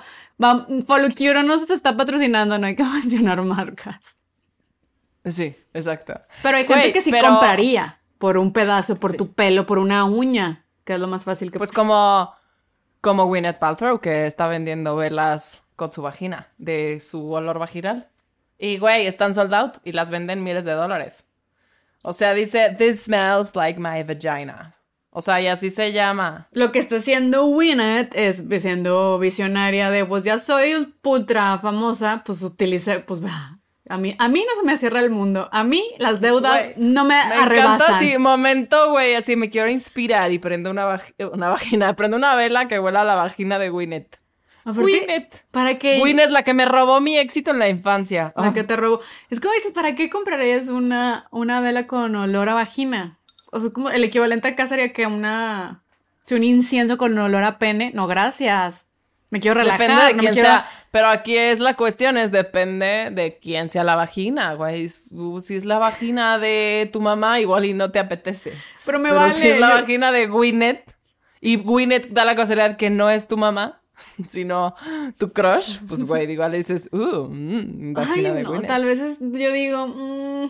Folicure 0.86 1.44
no 1.44 1.58
se 1.60 1.74
está 1.74 1.98
patrocinando, 1.98 2.58
no 2.58 2.68
hay 2.68 2.76
que 2.76 2.84
mencionar 2.86 3.42
marcas. 3.44 4.18
Sí, 5.26 5.56
exacto. 5.74 6.14
Pero 6.42 6.58
hay 6.58 6.66
gente 6.66 6.94
que 6.94 7.02
sí 7.02 7.12
pero- 7.12 7.28
compraría 7.30 8.00
por 8.18 8.38
un 8.38 8.54
pedazo, 8.54 8.96
por 8.96 9.12
Sí. 9.12 9.18
tu 9.18 9.34
pelo, 9.34 9.66
por 9.66 9.78
una 9.80 10.06
uña, 10.06 10.66
que 10.86 10.94
es 10.94 11.00
lo 11.00 11.08
más 11.08 11.24
fácil 11.26 11.52
que 11.52 11.58
Pues 11.58 11.72
como, 11.72 12.34
como 13.02 13.26
Gwyneth 13.28 13.60
Paltrow, 13.60 14.00
que 14.00 14.28
está 14.28 14.48
vendiendo 14.48 14.96
velas 14.96 15.64
con 15.76 15.92
su 15.92 16.02
vagina, 16.02 16.50
de 16.58 17.00
su 17.00 17.32
olor 17.32 17.60
vaginal. 17.60 18.10
Y, 18.58 18.78
güey, 18.78 19.08
están 19.08 19.34
sold 19.34 19.54
out 19.54 19.78
y 19.84 19.94
las 19.94 20.10
venden 20.10 20.44
miles 20.44 20.66
de 20.66 20.74
dólares. 20.74 21.24
O 22.02 22.14
sea, 22.14 22.34
dice, 22.34 22.76
this 22.78 23.04
smells 23.04 23.56
like 23.56 23.80
my 23.80 24.04
vagina. 24.04 24.76
O 25.12 25.22
sea, 25.22 25.42
y 25.42 25.48
así 25.48 25.72
se 25.72 25.92
llama. 25.92 26.48
Lo 26.52 26.72
que 26.72 26.80
está 26.80 26.98
haciendo 26.98 27.46
Winnet 27.46 28.14
es 28.16 28.44
siendo 28.62 29.18
visionaria 29.18 29.90
de, 29.90 30.06
pues 30.06 30.24
ya 30.24 30.38
soy 30.38 30.94
ultra 31.04 31.58
famosa, 31.58 32.22
pues 32.26 32.44
utilice, 32.44 33.00
pues 33.00 33.20
bah, 33.22 33.59
a 33.90 33.98
mí, 33.98 34.16
a 34.18 34.30
mí 34.30 34.40
no 34.48 34.56
se 34.62 34.66
me 34.66 34.78
cierra 34.78 35.00
el 35.02 35.10
mundo. 35.10 35.50
A 35.52 35.64
mí 35.64 35.84
las 35.98 36.22
deudas 36.22 36.68
no 36.78 37.04
me, 37.04 37.10
Me 37.10 37.34
arrebasan. 37.36 37.76
encanta 37.76 37.98
así, 37.98 38.18
momento, 38.18 38.92
güey, 38.92 39.16
así 39.16 39.36
me 39.36 39.50
quiero 39.50 39.68
inspirar 39.68 40.32
y 40.32 40.40
prendo 40.40 40.72
una, 40.72 41.02
una 41.34 41.50
vagina, 41.50 41.94
prendo 41.98 42.16
una 42.16 42.36
vela 42.36 42.68
que 42.68 42.80
huela 42.80 43.02
a 43.02 43.06
la 43.06 43.16
vagina 43.16 43.60
de 43.60 43.70
Gwyneth. 43.70 44.18
Gwyneth. 44.66 45.46
¿Para 45.52 45.80
qué? 45.80 45.98
Gwyneth, 46.00 46.30
la 46.30 46.44
que 46.44 46.54
me 46.54 46.66
robó 46.66 47.00
mi 47.02 47.18
éxito 47.18 47.52
en 47.52 47.60
la 47.60 47.70
infancia. 47.70 48.34
La 48.36 48.48
Ah. 48.50 48.54
que 48.54 48.64
te 48.64 48.76
robó. 48.76 49.00
Es 49.32 49.40
como 49.40 49.54
dices, 49.56 49.72
¿para 49.72 49.96
qué 49.96 50.10
comprarías 50.10 50.68
una, 50.68 51.28
una 51.32 51.60
vela 51.62 51.88
con 51.88 52.16
olor 52.16 52.50
a 52.50 52.54
vagina? 52.54 53.18
O 53.52 53.60
sea, 53.60 53.72
como 53.72 53.90
el 53.90 54.04
equivalente 54.04 54.48
acá 54.50 54.68
sería 54.68 54.94
que 54.94 55.08
una... 55.08 55.82
Si 56.22 56.36
un 56.36 56.44
incienso 56.44 56.98
con 57.00 57.18
olor 57.18 57.42
a 57.44 57.58
pene, 57.58 57.92
no, 57.96 58.06
gracias. 58.06 58.86
Me 59.30 59.40
quiero 59.40 59.60
relajar. 59.60 59.80
Depende 59.82 60.06
de 60.06 60.14
no 60.14 60.20
quién 60.20 60.34
quiero- 60.34 60.48
sea. 60.50 60.70
Pero 60.92 61.08
aquí 61.10 61.38
es 61.38 61.60
la 61.60 61.76
cuestión, 61.76 62.18
es 62.18 62.32
depende 62.32 63.10
de 63.12 63.38
quién 63.40 63.70
sea 63.70 63.84
la 63.84 63.96
vagina, 63.96 64.54
güey. 64.56 64.88
Uh, 65.12 65.40
Si 65.40 65.56
es 65.56 65.66
la 65.66 65.78
vagina 65.78 66.40
de 66.40 66.90
tu 66.92 67.00
mamá, 67.00 67.40
igual 67.40 67.66
y 67.66 67.74
no 67.74 67.92
te 67.92 68.00
apetece. 68.00 68.54
Pero 68.86 68.98
me 68.98 69.10
Pero 69.10 69.22
vale. 69.22 69.34
si 69.34 69.48
es 69.48 69.60
la 69.60 69.70
vagina 69.76 70.12
de 70.12 70.26
Gwyneth, 70.28 70.96
y 71.42 71.58
Gwyneth 71.58 72.10
da 72.10 72.26
la 72.26 72.36
casualidad 72.36 72.76
que 72.76 72.90
no 72.90 73.10
es 73.12 73.28
tu 73.28 73.38
mamá, 73.38 73.82
sino 74.28 74.74
tu 75.20 75.32
crush, 75.32 75.78
pues, 75.88 76.06
güey, 76.06 76.30
igual 76.32 76.54
le 76.54 76.58
dices, 76.58 76.90
uh, 76.92 77.28
mm, 77.30 77.94
vagina 77.94 78.30
Ay, 78.30 78.36
de 78.36 78.44
no, 78.44 78.50
Gwyneth. 78.50 78.68
tal 78.68 78.86
vez 78.86 79.00
es- 79.00 79.20
yo 79.20 79.52
digo, 79.52 79.88
mm, 79.88 80.48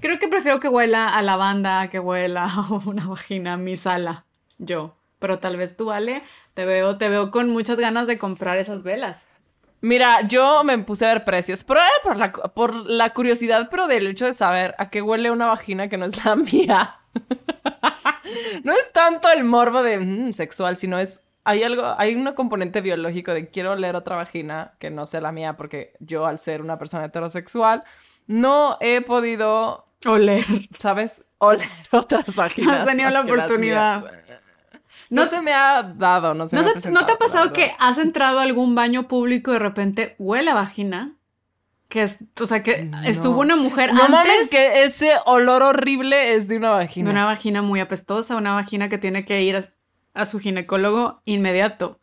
creo 0.00 0.20
que 0.20 0.28
prefiero 0.28 0.60
que 0.60 0.68
huela 0.68 1.08
a 1.08 1.20
lavanda 1.22 1.88
que 1.88 1.98
huela 1.98 2.44
a 2.54 2.64
una 2.86 3.08
vagina 3.08 3.56
mi 3.56 3.76
sala, 3.76 4.24
yo. 4.58 4.94
Pero 5.24 5.38
tal 5.38 5.56
vez 5.56 5.74
tú, 5.74 5.90
Ale, 5.90 6.22
te 6.52 6.66
veo, 6.66 6.98
te 6.98 7.08
veo 7.08 7.30
con 7.30 7.48
muchas 7.48 7.78
ganas 7.78 8.06
de 8.06 8.18
comprar 8.18 8.58
esas 8.58 8.82
velas. 8.82 9.26
Mira, 9.80 10.20
yo 10.28 10.62
me 10.64 10.76
puse 10.76 11.06
a 11.06 11.14
ver 11.14 11.24
precios, 11.24 11.64
pero 11.64 11.80
era 11.80 11.88
por 12.02 12.18
la, 12.18 12.30
por 12.30 12.74
la 12.74 13.08
curiosidad, 13.14 13.68
pero 13.70 13.86
del 13.86 14.06
hecho 14.06 14.26
de 14.26 14.34
saber 14.34 14.74
a 14.76 14.90
qué 14.90 15.00
huele 15.00 15.30
una 15.30 15.46
vagina 15.46 15.88
que 15.88 15.96
no 15.96 16.04
es 16.04 16.22
la 16.26 16.36
mía. 16.52 17.00
no 18.64 18.72
es 18.74 18.92
tanto 18.92 19.30
el 19.30 19.44
morbo 19.44 19.82
de 19.82 19.96
mm, 19.96 20.34
sexual, 20.34 20.76
sino 20.76 20.98
es 20.98 21.26
hay 21.42 21.62
algo, 21.62 21.94
hay 21.96 22.14
un 22.14 22.30
componente 22.34 22.82
biológico 22.82 23.32
de 23.32 23.48
quiero 23.48 23.72
oler 23.72 23.96
otra 23.96 24.16
vagina 24.16 24.74
que 24.78 24.90
no 24.90 25.06
sea 25.06 25.22
la 25.22 25.32
mía, 25.32 25.56
porque 25.56 25.94
yo 26.00 26.26
al 26.26 26.38
ser 26.38 26.60
una 26.60 26.78
persona 26.78 27.06
heterosexual 27.06 27.82
no 28.26 28.76
he 28.78 29.00
podido, 29.00 29.86
Oler. 30.04 30.44
¿sabes? 30.78 31.24
Oler 31.38 31.66
otras 31.92 32.36
vaginas. 32.36 32.80
Has 32.80 32.86
tenido 32.86 33.08
la 33.08 33.22
oportunidad. 33.22 34.04
No, 35.14 35.24
se 35.26 35.40
me 35.42 35.52
ha 35.52 35.82
dado, 35.82 36.34
no 36.34 36.46
se 36.48 36.56
¿No, 36.56 36.62
me 36.62 36.70
ha 36.70 36.80
se- 36.80 36.90
¿No 36.90 37.06
te 37.06 37.12
ha 37.12 37.16
pasado 37.18 37.52
que 37.52 37.72
has 37.78 37.98
entrado 37.98 38.38
a 38.38 38.42
algún 38.42 38.74
baño 38.74 39.08
público 39.08 39.50
y 39.50 39.54
de 39.54 39.58
repente 39.60 40.14
huele 40.18 40.50
a 40.50 40.54
vagina? 40.54 41.12
Que 41.88 42.02
es, 42.02 42.16
o 42.40 42.46
sea, 42.46 42.62
que 42.62 42.84
No. 42.84 43.02
estuvo 43.04 43.40
una 43.40 43.56
mujer 43.56 43.92
No 43.92 44.02
antes 44.02 44.10
mames, 44.10 44.48
que 44.50 44.84
ese 44.84 45.12
olor 45.26 45.62
horrible 45.62 46.34
es 46.34 46.48
de 46.48 46.56
una 46.56 46.70
vagina. 46.70 47.06
de 47.08 47.12
una 47.12 47.24
vagina 47.26 47.62
muy 47.62 47.78
apestosa, 47.80 48.36
una 48.36 48.54
vagina 48.54 48.88
que 48.88 48.98
tiene 48.98 49.24
que 49.24 49.42
ir 49.42 49.56
a, 49.56 49.62
a 50.14 50.26
su 50.26 50.40
ginecólogo 50.40 51.20
inmediato. 51.24 52.00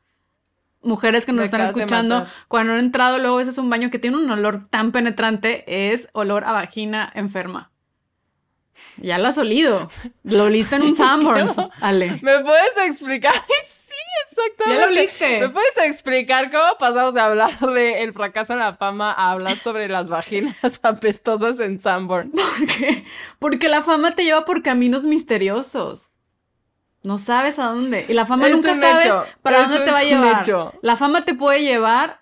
Mujeres 0.84 1.26
que 1.26 1.32
nos 1.34 1.40
Me 1.42 1.46
están 1.46 1.62
escuchando, 1.62 2.26
cuando 2.48 2.74
han 2.74 2.80
entrado 2.80 3.20
luego 3.20 3.40
ese 3.40 3.50
es 3.52 3.58
un 3.58 3.70
baño 3.70 3.90
que 3.92 4.00
tiene 4.00 4.18
un 4.18 4.30
olor 4.32 4.68
tan 4.68 4.92
penetrante, 4.92 5.94
es 5.94 6.08
olor 6.14 6.44
a 6.44 6.54
vagina 6.54 7.12
enferma. 7.14 7.71
Ya 8.98 9.18
lo 9.18 9.28
has 9.30 9.38
olido. 9.38 9.90
Lo 10.24 10.44
oliste 10.46 10.76
en 10.76 10.84
un 10.84 10.96
Sanborns. 10.96 11.56
Ale. 11.82 12.20
¿Me 12.22 12.40
puedes 12.40 12.78
explicar? 12.86 13.34
Sí, 13.64 13.98
exactamente. 14.26 14.80
Ya 14.80 14.86
lo 14.86 14.92
oliste. 14.94 15.40
¿Me 15.42 15.50
puedes 15.50 15.78
explicar 15.80 16.50
cómo 16.50 16.78
pasamos 16.80 17.14
de 17.14 17.20
hablar 17.22 17.60
de 17.60 18.04
el 18.04 18.14
fracaso 18.14 18.54
en 18.54 18.60
la 18.60 18.76
fama 18.76 19.12
a 19.12 19.32
hablar 19.34 19.58
sobre 19.58 19.88
las 19.90 20.08
vaginas 20.08 20.56
apestosas 20.84 21.60
en 21.60 21.78
Sanborns? 21.80 22.32
¿Por 22.36 22.68
qué? 22.68 23.06
Porque 23.40 23.68
la 23.68 23.82
fama 23.82 24.16
te 24.16 24.24
lleva 24.24 24.46
por 24.46 24.64
caminos 24.64 25.04
misteriosos. 25.04 26.12
No 27.04 27.18
sabes 27.18 27.60
a 27.60 27.66
dónde. 27.68 28.06
Y 28.08 28.14
la 28.14 28.26
fama 28.26 28.48
Es 28.48 28.56
nunca 28.56 28.72
un 28.74 28.80
sabes 28.82 29.06
hecho. 29.06 29.26
para 29.42 29.62
Eso 29.64 29.70
dónde 29.72 29.86
te 29.86 29.92
va 29.92 29.98
a 29.98 30.04
llevar. 30.04 30.42
hecho. 30.44 30.74
La 30.82 30.96
fama 30.96 31.26
te 31.26 31.34
puede 31.34 31.62
llevar 31.62 32.22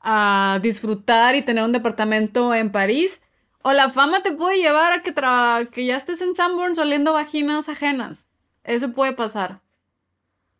a 0.00 0.58
disfrutar 0.62 1.34
y 1.36 1.42
tener 1.42 1.62
un 1.64 1.72
departamento 1.72 2.54
en 2.54 2.70
París. 2.72 3.20
O 3.62 3.72
la 3.72 3.88
fama 3.90 4.22
te 4.22 4.32
puede 4.32 4.58
llevar 4.58 4.92
a 4.92 5.02
que, 5.02 5.14
tra- 5.14 5.68
que 5.68 5.84
ya 5.86 5.96
estés 5.96 6.20
en 6.20 6.34
Sanborns 6.34 6.78
oliendo 6.78 7.12
vaginas 7.12 7.68
ajenas. 7.68 8.28
Eso 8.64 8.92
puede 8.92 9.12
pasar. 9.12 9.60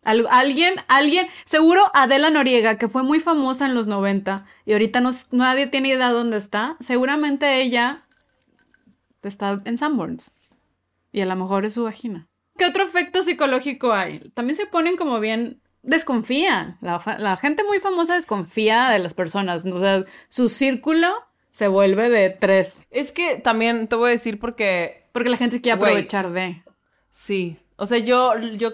Al- 0.03 0.27
alguien, 0.31 0.75
alguien, 0.89 1.27
seguro 1.45 1.91
Adela 1.95 2.31
Noriega, 2.31 2.77
que 2.79 2.89
fue 2.89 3.03
muy 3.03 3.21
famosa 3.21 3.67
en 3.67 3.75
los 3.75 3.87
90 3.87 4.45
y 4.65 4.73
ahorita 4.73 5.01
no, 5.01 5.11
nadie 5.31 5.67
tiene 5.69 5.91
idea 5.91 6.11
dónde 6.11 6.37
está, 6.39 6.77
seguramente 6.81 7.61
ella 7.63 8.03
está 9.23 9.61
en 9.65 9.79
Sanborns. 9.79 10.33
Y 11.13 11.21
a 11.21 11.27
lo 11.27 11.37
mejor 11.37 11.65
es 11.65 11.75
su 11.75 11.85
vagina. 11.85 12.27
¿Qué 12.57 12.67
otro 12.67 12.83
efecto 12.85 13.23
psicológico 13.23 13.93
hay? 13.93 14.19
También 14.35 14.57
se 14.57 14.67
ponen 14.67 14.97
como 14.97 15.21
bien. 15.21 15.61
Desconfían. 15.83 16.79
La, 16.81 17.03
la 17.19 17.37
gente 17.37 17.65
muy 17.65 17.81
famosa 17.81 18.15
desconfía 18.15 18.89
de 18.91 18.99
las 19.01 19.15
personas. 19.15 19.65
O 19.67 19.81
sea, 19.81 20.05
su 20.29 20.49
círculo 20.49 21.09
se 21.53 21.69
vuelve 21.69 22.09
de 22.11 22.31
tres. 22.31 22.83
Es 22.91 23.13
que 23.13 23.37
también 23.37 23.87
te 23.87 23.95
voy 23.95 24.09
a 24.09 24.13
decir 24.13 24.41
porque 24.41 25.07
Porque 25.13 25.29
la 25.29 25.37
gente 25.37 25.61
quiere 25.61 25.77
aprovechar 25.79 26.31
de. 26.33 26.63
Sí, 27.13 27.59
o 27.77 27.87
sea, 27.87 27.99
yo, 27.99 28.37
yo 28.39 28.71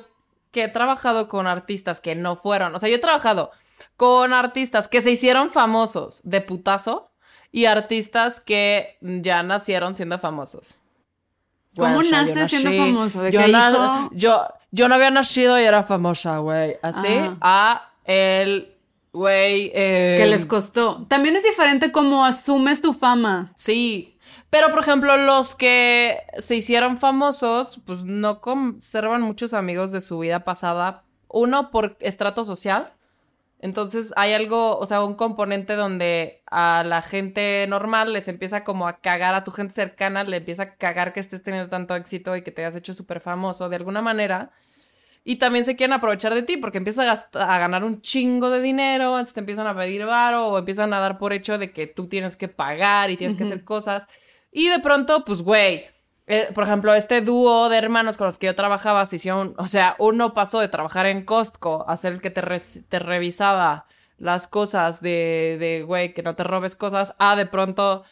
que 0.53 0.64
he 0.64 0.69
trabajado 0.69 1.29
con 1.29 1.47
artistas 1.47 2.01
que 2.01 2.14
no 2.14 2.35
fueron, 2.37 2.75
o 2.75 2.79
sea, 2.79 2.88
yo 2.88 2.95
he 2.97 3.01
trabajado 3.01 3.51
con 3.97 4.33
artistas 4.33 4.88
que 4.88 5.03
se 5.03 5.11
hicieron 5.11 5.51
famosos 5.51 6.21
de 6.25 6.41
putazo 6.41 7.11
y 7.53 7.67
artistas 7.67 8.41
que 8.41 8.97
ya 9.03 9.43
nacieron 9.43 9.95
siendo 9.95 10.19
famosos. 10.19 10.77
¿Cómo 11.77 12.03
naces 12.03 12.51
siendo 12.51 12.71
famoso? 12.73 13.23
¿De 13.23 13.31
yo, 13.31 13.41
qué 13.41 13.49
na- 13.53 13.71
hijo? 13.71 14.11
yo, 14.14 14.49
yo 14.71 14.88
no 14.88 14.95
había 14.97 15.11
nacido 15.11 15.59
y 15.61 15.62
era 15.64 15.83
famosa, 15.83 16.38
güey. 16.38 16.77
Así 16.83 17.09
Ah. 17.09 17.37
a 17.41 17.91
el 18.05 18.75
güey. 19.12 19.71
eh, 19.75 20.16
Que 20.18 20.27
les 20.27 20.47
costó. 20.47 21.07
También 21.09 21.37
es 21.37 21.42
diferente 21.44 21.92
cómo 21.92 22.25
asumes 22.25 22.81
tu 22.81 22.92
fama. 22.92 23.53
Sí. 23.57 24.16
Pero, 24.51 24.71
por 24.71 24.81
ejemplo, 24.81 25.16
los 25.16 25.55
que 25.55 26.18
se 26.38 26.57
hicieron 26.57 26.99
famosos, 26.99 27.81
pues 27.85 28.05
no 28.05 28.40
conservan 28.40 29.21
muchos 29.23 29.53
amigos 29.53 29.92
de 29.92 30.01
su 30.01 30.18
vida 30.18 30.44
pasada. 30.44 31.05
Uno, 31.29 31.71
por 31.71 31.97
estrato 32.01 32.44
social. 32.44 32.92
Entonces 33.61 34.12
hay 34.16 34.35
algo, 34.35 34.79
o 34.79 34.87
sea, 34.87 35.03
un 35.03 35.14
componente 35.14 35.75
donde 35.75 36.42
a 36.47 36.85
la 36.87 37.03
gente 37.03 37.66
normal 37.68 38.12
les 38.12 38.29
empieza 38.29 38.62
como 38.62 38.87
a 38.87 38.99
cagar, 39.01 39.35
a 39.35 39.42
tu 39.42 39.51
gente 39.51 39.75
cercana 39.75 40.23
le 40.23 40.37
empieza 40.37 40.62
a 40.62 40.75
cagar 40.77 41.12
que 41.12 41.18
estés 41.18 41.42
teniendo 41.42 41.68
tanto 41.68 41.97
éxito 41.97 42.37
y 42.37 42.42
que 42.42 42.53
te 42.53 42.64
hayas 42.64 42.77
hecho 42.77 42.94
súper 42.94 43.21
famoso 43.21 43.68
de 43.68 43.75
alguna 43.77 44.01
manera. 44.01 44.53
Y 45.29 45.37
también 45.37 45.67
se 45.67 45.77
quieren 45.77 45.93
aprovechar 45.93 46.33
de 46.33 46.43
ti 46.43 46.57
porque 46.57 46.79
empiezas 46.79 47.29
a, 47.35 47.59
ganar 47.59 47.85
un 47.85 48.01
chingo 48.01 48.49
de 48.49 48.62
dinero, 48.62 49.11
entonces 49.11 49.35
te 49.35 49.41
empiezan 49.41 49.67
a 49.67 49.77
pedir 49.77 50.07
varo 50.07 50.47
o 50.49 50.59
empiezan 50.59 50.95
a 50.95 51.01
dar 51.01 51.19
por 51.19 51.35
hecho 51.35 51.59
de 51.59 51.71
que 51.71 51.87
tú 51.87 52.09
tienes 52.09 52.35
que 52.35 52.49
pagar 52.49 53.11
y 53.11 53.19
tienes 53.19 53.37
que 53.37 53.45
hacer 53.45 53.62
cosas. 53.62 54.07
Y 54.51 54.69
de 54.71 54.79
pronto, 54.79 55.27
pues, 55.27 55.43
güey, 55.43 55.85
eh, 56.27 56.49
por 56.55 56.64
ejemplo, 56.64 56.95
este 56.95 57.21
dúo 57.21 57.69
de 57.69 57.77
hermanos 57.77 58.17
con 58.17 58.27
los 58.27 58.38
que 58.38 58.47
yo 58.47 58.55
trabajaba, 58.55 59.05
se 59.05 59.17
hicieron, 59.17 59.53
o 59.59 59.67
sea, 59.67 59.97
uno 59.99 60.33
pasó 60.33 60.61
de 60.61 60.69
trabajar 60.69 61.05
en 61.05 61.27
Costco 61.27 61.85
a 61.87 61.99
ser 61.99 62.14
el 62.14 62.23
que 62.23 62.31
te, 62.31 62.43
te 62.88 62.99
revisaba 62.99 63.85
las 64.17 64.49
cosas 64.49 65.03
de, 65.03 65.59
de, 65.61 65.83
güey, 65.83 66.14
que 66.14 66.23
no 66.23 66.37
te 66.37 66.45
robes 66.45 66.75
cosas, 66.75 67.14
a 67.19 67.37
de 67.37 67.45
pronto 67.45 68.03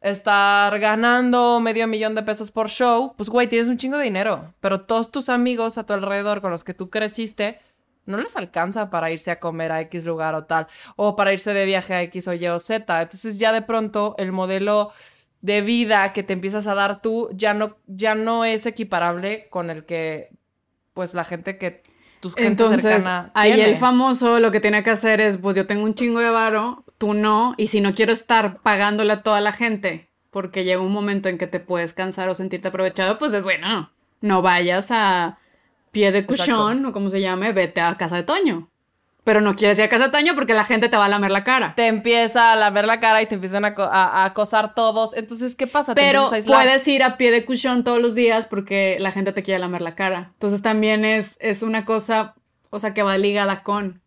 estar 0.00 0.78
ganando 0.78 1.60
medio 1.60 1.86
millón 1.86 2.14
de 2.14 2.22
pesos 2.22 2.50
por 2.50 2.68
show, 2.68 3.14
pues 3.16 3.28
güey, 3.28 3.48
tienes 3.48 3.68
un 3.68 3.76
chingo 3.76 3.98
de 3.98 4.04
dinero, 4.04 4.54
pero 4.60 4.82
todos 4.82 5.10
tus 5.10 5.28
amigos 5.28 5.76
a 5.78 5.84
tu 5.84 5.92
alrededor 5.92 6.40
con 6.40 6.50
los 6.50 6.64
que 6.64 6.74
tú 6.74 6.88
creciste, 6.88 7.60
no 8.06 8.18
les 8.18 8.36
alcanza 8.36 8.90
para 8.90 9.10
irse 9.10 9.30
a 9.30 9.40
comer 9.40 9.72
a 9.72 9.80
X 9.82 10.04
lugar 10.06 10.34
o 10.34 10.44
tal, 10.44 10.66
o 10.96 11.16
para 11.16 11.32
irse 11.32 11.52
de 11.52 11.66
viaje 11.66 11.94
a 11.94 12.02
X 12.02 12.28
o 12.28 12.32
Y 12.34 12.46
o 12.48 12.58
Z. 12.58 13.02
Entonces 13.02 13.38
ya 13.38 13.52
de 13.52 13.62
pronto 13.62 14.14
el 14.18 14.32
modelo 14.32 14.92
de 15.42 15.60
vida 15.60 16.12
que 16.12 16.22
te 16.22 16.32
empiezas 16.32 16.66
a 16.66 16.74
dar 16.74 17.02
tú 17.02 17.28
ya 17.32 17.54
no, 17.54 17.76
ya 17.86 18.14
no 18.14 18.44
es 18.44 18.66
equiparable 18.66 19.48
con 19.50 19.70
el 19.70 19.84
que, 19.84 20.30
pues 20.94 21.14
la 21.14 21.24
gente 21.24 21.58
que 21.58 21.82
Entonces, 22.36 22.82
cercana 22.82 23.30
ahí 23.34 23.54
tiene. 23.54 23.70
el 23.70 23.76
famoso 23.76 24.40
lo 24.40 24.50
que 24.50 24.60
tiene 24.60 24.82
que 24.82 24.90
hacer 24.90 25.20
es, 25.20 25.36
pues 25.38 25.56
yo 25.56 25.66
tengo 25.66 25.84
un 25.84 25.94
chingo 25.94 26.20
de 26.20 26.30
varo, 26.30 26.84
tú 26.98 27.14
no, 27.14 27.54
y 27.56 27.68
si 27.68 27.80
no 27.80 27.94
quiero 27.94 28.12
estar 28.12 28.58
pagándole 28.58 29.12
a 29.12 29.22
toda 29.22 29.40
la 29.40 29.52
gente, 29.52 30.08
porque 30.30 30.64
llega 30.64 30.80
un 30.80 30.92
momento 30.92 31.28
en 31.28 31.38
que 31.38 31.46
te 31.46 31.60
puedes 31.60 31.92
cansar 31.92 32.28
o 32.28 32.34
sentirte 32.34 32.68
aprovechado, 32.68 33.18
pues 33.18 33.32
es 33.32 33.44
bueno, 33.44 33.68
no, 33.68 33.90
no 34.20 34.42
vayas 34.42 34.88
a 34.90 35.38
pie 35.92 36.12
de 36.12 36.24
cuchón, 36.26 36.84
o 36.86 36.92
como 36.92 37.10
se 37.10 37.20
llame, 37.20 37.52
vete 37.52 37.80
a 37.80 37.96
casa 37.96 38.16
de 38.16 38.22
Toño. 38.22 38.69
Pero 39.30 39.40
no 39.42 39.54
quieres 39.54 39.78
ir 39.78 39.84
a 39.84 39.88
casa 39.88 40.06
de 40.06 40.10
Toño 40.10 40.34
porque 40.34 40.54
la 40.54 40.64
gente 40.64 40.88
te 40.88 40.96
va 40.96 41.04
a 41.04 41.08
lamer 41.08 41.30
la 41.30 41.44
cara. 41.44 41.72
te 41.76 41.86
empieza 41.86 42.50
a 42.50 42.56
lamer 42.56 42.84
la 42.84 42.98
cara 42.98 43.22
y 43.22 43.26
te 43.26 43.36
empiezan 43.36 43.64
a, 43.64 43.76
co- 43.76 43.84
a- 43.84 44.22
a 44.22 44.24
acosar 44.24 44.74
todos. 44.74 45.14
Entonces, 45.16 45.54
¿qué 45.54 45.68
pasa? 45.68 45.94
Te 45.94 46.00
Pero 46.00 46.26
a 46.26 46.30
puedes 46.44 46.88
ir 46.88 47.04
a 47.04 47.16
pie 47.16 47.30
de 47.30 47.44
cuchón 47.44 47.84
todos 47.84 48.00
los 48.02 48.16
días 48.16 48.46
porque 48.46 48.96
la 48.98 49.12
gente 49.12 49.32
te 49.32 49.44
quiere 49.44 49.60
lamer 49.60 49.82
la 49.82 49.94
cara. 49.94 50.30
Entonces 50.32 50.62
también 50.62 51.04
es, 51.04 51.36
es 51.38 51.62
una 51.62 51.84
cosa, 51.84 52.34
o 52.70 52.80
sea, 52.80 52.92
que 52.92 53.04
va 53.04 53.16
ligada 53.18 53.62
con... 53.62 54.02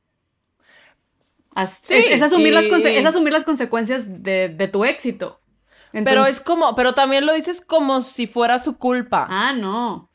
As- 1.55 1.79
Sí, 1.83 1.93
es, 1.93 2.07
es 2.11 2.21
asumir 2.21 2.53
las 2.53 2.65
y- 2.65 2.69
conse- 2.69 2.97
es 2.97 3.05
asumir 3.05 3.31
las 3.31 3.45
consecuencias 3.45 4.23
de, 4.23 4.49
de 4.49 4.67
tu 4.67 4.83
éxito. 4.83 5.39
Pero 5.91 6.25
es 6.25 6.41
como, 6.41 6.75
pero 6.75 6.93
también 6.93 7.25
lo 7.25 7.33
dices 7.33 7.61
como 7.61 8.01
si 8.01 8.25
fuera 8.27 8.57
su 8.59 8.77
culpa. 8.77 9.27
Ah, 9.29 9.53
no. 9.53 10.09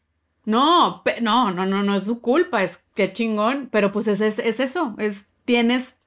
No, 0.48 1.02
no, 1.20 1.50
no, 1.50 1.66
no, 1.66 1.82
no 1.82 1.94
es 1.94 2.04
su 2.04 2.22
culpa, 2.22 2.62
es 2.62 2.82
que 2.94 3.12
chingón, 3.12 3.68
pero 3.70 3.92
pues 3.92 4.08
es, 4.08 4.22
es, 4.22 4.38
es 4.38 4.60
eso, 4.60 4.94
es, 4.96 5.26
tienes, 5.44 5.98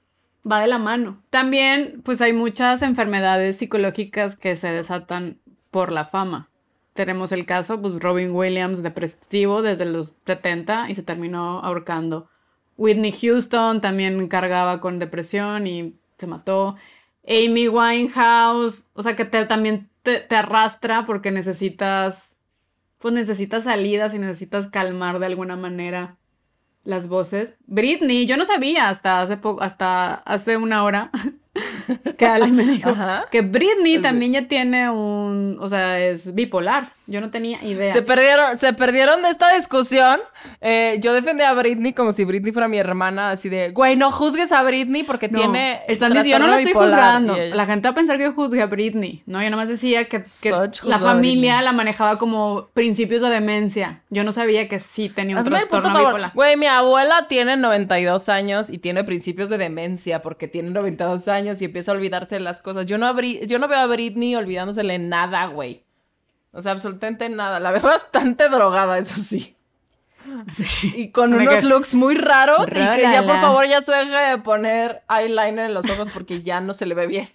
va 0.52 0.62
de 0.62 0.66
la 0.66 0.80
mano. 0.80 1.22
También, 1.30 2.02
pues 2.04 2.24
hay 2.24 2.34
muchas 2.34 2.82
enfermedades 2.82 3.60
psicológicas 3.60 4.36
que 4.36 4.56
se 4.56 4.72
desatan 4.72 5.38
por 5.70 5.92
la 5.92 6.06
fama. 6.06 6.50
Tenemos 6.94 7.32
el 7.32 7.46
caso, 7.46 7.80
pues 7.80 7.94
Robin 8.00 8.32
Williams, 8.32 8.82
depresivo 8.82 9.62
desde 9.62 9.86
los 9.86 10.14
70 10.26 10.90
y 10.90 10.96
se 10.96 11.04
terminó 11.04 11.60
ahorcando. 11.60 12.28
Whitney 12.78 13.12
Houston 13.12 13.80
también 13.80 14.28
cargaba 14.28 14.82
con 14.82 14.98
depresión 14.98 15.68
y 15.68 15.94
se 16.18 16.26
mató. 16.26 16.78
Amy 17.28 17.68
Winehouse, 17.68 18.88
o 18.94 19.04
sea 19.04 19.16
que 19.16 19.26
también 19.26 19.92
te 20.02 20.36
arrastra 20.36 21.06
porque 21.06 21.30
necesitas 21.30 22.38
pues 23.02 23.14
necesitas 23.14 23.64
salidas 23.64 24.14
y 24.14 24.20
necesitas 24.20 24.68
calmar 24.68 25.20
de 25.20 25.26
alguna 25.26 25.56
manera 25.56 26.18
las 26.84 27.08
voces. 27.08 27.56
Britney, 27.72 28.26
yo 28.26 28.36
no 28.38 28.44
sabía 28.46 28.90
hasta 28.90 29.22
hace 29.22 29.38
poco, 29.38 29.64
hasta 29.64 30.16
hace 30.26 30.58
una 30.58 30.84
hora 30.84 31.10
que 32.18 32.26
Ale 32.26 32.48
me 32.48 32.64
dijo 32.64 32.90
Ajá. 32.90 33.26
que 33.32 33.42
Britney 33.42 34.00
también 34.00 34.32
ya 34.34 34.48
tiene 34.48 34.90
un, 34.90 35.58
o 35.60 35.70
sea, 35.70 36.00
es 36.00 36.34
bipolar. 36.36 36.94
Yo 37.08 37.20
no 37.20 37.30
tenía 37.30 37.62
idea. 37.66 37.92
Se 37.92 38.02
perdieron, 38.04 38.58
se 38.58 38.72
perdieron 38.72 39.22
de 39.22 39.30
esta 39.32 39.54
discusión. 39.54 40.22
Eh, 40.62 40.98
yo 41.02 41.12
defendía 41.14 41.50
a 41.50 41.54
Britney 41.54 41.92
como 41.92 42.14
si 42.14 42.24
Britney 42.24 42.54
fuera 42.54 42.70
mi 42.70 42.78
hermana, 42.78 43.32
así 43.32 43.50
de, 43.50 43.72
güey, 43.72 43.98
no 43.98 44.12
juzgues 44.12 44.54
a 44.54 44.64
Britney 44.64 45.04
porque 45.04 45.28
No, 45.28 45.40
tiene. 45.40 45.82
están 45.90 46.14
diciendo, 46.14 46.38
yo 46.38 46.40
no 46.40 46.48
lo 46.48 46.54
estoy 46.54 46.68
bipolar". 46.72 46.90
juzgando. 47.20 47.36
La 47.54 47.66
gente 47.66 47.88
va 47.90 47.92
a 47.92 47.96
pensar 47.96 48.18
que 48.18 48.24
yo 48.24 48.32
juzgué 48.32 48.62
a 48.62 48.68
Britney. 48.68 49.24
No, 49.26 49.44
yo 49.44 49.50
nomás 49.50 49.68
decía 49.68 50.06
que, 50.06 50.24
que 50.42 50.52
la 50.86 51.00
familia 51.00 51.62
la 51.62 51.74
manejaba 51.74 52.18
como 52.18 52.70
principios 52.74 53.22
de 53.24 53.30
demencia. 53.30 54.04
Yo 54.10 54.24
no 54.24 54.32
sabía 54.32 54.70
que 54.70 54.80
sí 54.80 55.10
tenía 55.10 55.36
un 55.36 55.42
Hazme 55.42 55.58
el 55.58 55.68
trastorno 55.68 55.90
favor. 55.90 56.08
bipolar. 56.14 56.32
Güey, 56.34 56.56
mi 56.56 56.68
abuela 56.68 57.28
tiene 57.28 57.58
92 57.62 58.28
años 58.30 58.70
y 58.70 58.78
tiene 58.80 59.04
principios 59.04 59.50
de 59.50 59.58
demencia 59.58 60.22
porque 60.22 60.48
tiene 60.48 60.70
92 60.72 61.28
años 61.30 61.62
y 61.62 61.66
empieza 61.66 61.92
a 61.92 61.96
olvidarse 61.96 62.36
de 62.36 62.42
las 62.42 62.62
cosas. 62.62 62.86
Yo 62.86 62.98
no, 62.98 63.06
abrí- 63.08 63.46
yo 63.48 63.60
no 63.60 63.68
veo 63.68 63.80
a 63.80 63.86
Britney 63.88 64.36
olvidándosele 64.36 65.00
nada, 65.00 65.46
güey. 65.46 65.84
O 66.52 66.62
sea, 66.62 66.74
absolutamente 66.74 67.30
nada. 67.30 67.60
La 67.60 67.72
veo 67.72 67.82
bastante 67.84 68.50
drogada, 68.50 68.98
eso 68.98 69.16
sí. 69.18 69.56
Sí. 70.48 70.94
Y 70.98 71.10
con 71.12 71.34
unos 71.34 71.64
looks 71.64 71.96
muy 71.96 72.16
raros 72.16 72.68
y 72.70 72.74
que 72.96 73.02
ya 73.02 73.24
por 73.26 73.40
favor 73.42 73.66
ya 73.68 73.82
se 73.82 73.92
deje 73.92 74.16
de 74.32 74.38
poner 74.38 75.02
eyeliner 75.10 75.66
en 75.66 75.74
los 75.74 75.90
ojos 75.90 76.10
porque 76.14 76.44
ya 76.44 76.62
no 76.62 76.74
se 76.74 76.86
le 76.86 76.94
ve 76.94 77.08
bien. 77.08 77.30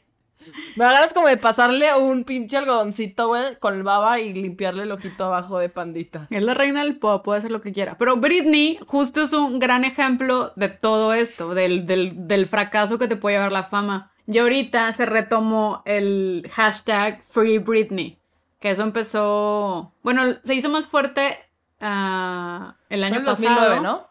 Me 0.77 0.85
da 0.85 0.93
ganas 0.93 1.13
como 1.13 1.29
de 1.29 1.37
pasarle 1.37 1.95
un 1.95 2.25
pinche 2.25 2.57
algodoncito, 2.57 3.29
güey, 3.29 3.57
con 3.59 3.75
el 3.75 3.83
baba 3.83 4.21
y 4.21 4.33
limpiarle 4.33 4.85
el 4.85 4.93
ojito 4.93 5.25
abajo 5.25 5.59
de 5.59 5.69
pandita. 5.69 6.27
Es 6.31 6.43
la 6.43 6.55
reina 6.55 6.83
del 6.83 6.99
pop, 6.99 7.25
puede 7.25 7.39
hacer 7.39 7.53
lo 7.53 7.61
que 7.61 7.73
quiera. 7.73 7.97
Pero 7.99 8.17
Britney 8.17 8.79
justo 8.87 9.23
es 9.23 9.33
un 9.33 9.59
gran 9.59 9.85
ejemplo 9.85 10.53
de 10.57 10.69
todo 10.69 11.15
esto, 11.15 11.55
del, 11.55 11.87
del, 11.87 12.29
del 12.29 12.47
fracaso 12.47 12.99
que 12.99 13.09
te 13.09 13.17
puede 13.17 13.37
llevar 13.37 13.53
la 13.53 13.65
fama. 13.65 14.13
Y 14.27 14.39
ahorita 14.39 14.93
se 14.93 15.07
retomó 15.07 15.83
el 15.85 16.51
hashtag 16.53 17.23
Free 17.23 17.59
Britney, 17.59 18.19
que 18.59 18.71
eso 18.71 18.83
empezó, 18.83 19.93
bueno, 20.03 20.37
se 20.43 20.55
hizo 20.55 20.69
más 20.69 20.87
fuerte 20.89 21.39
ah, 21.81 22.77
el 22.89 23.05
año 23.05 23.19
el 23.19 23.25
pasado. 23.25 23.51
2009, 23.51 23.81
¿no? 23.81 24.09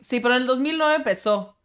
Sí, 0.00 0.20
pero 0.20 0.36
en 0.36 0.42
el 0.42 0.46
2009 0.46 0.94
empezó. 0.96 1.55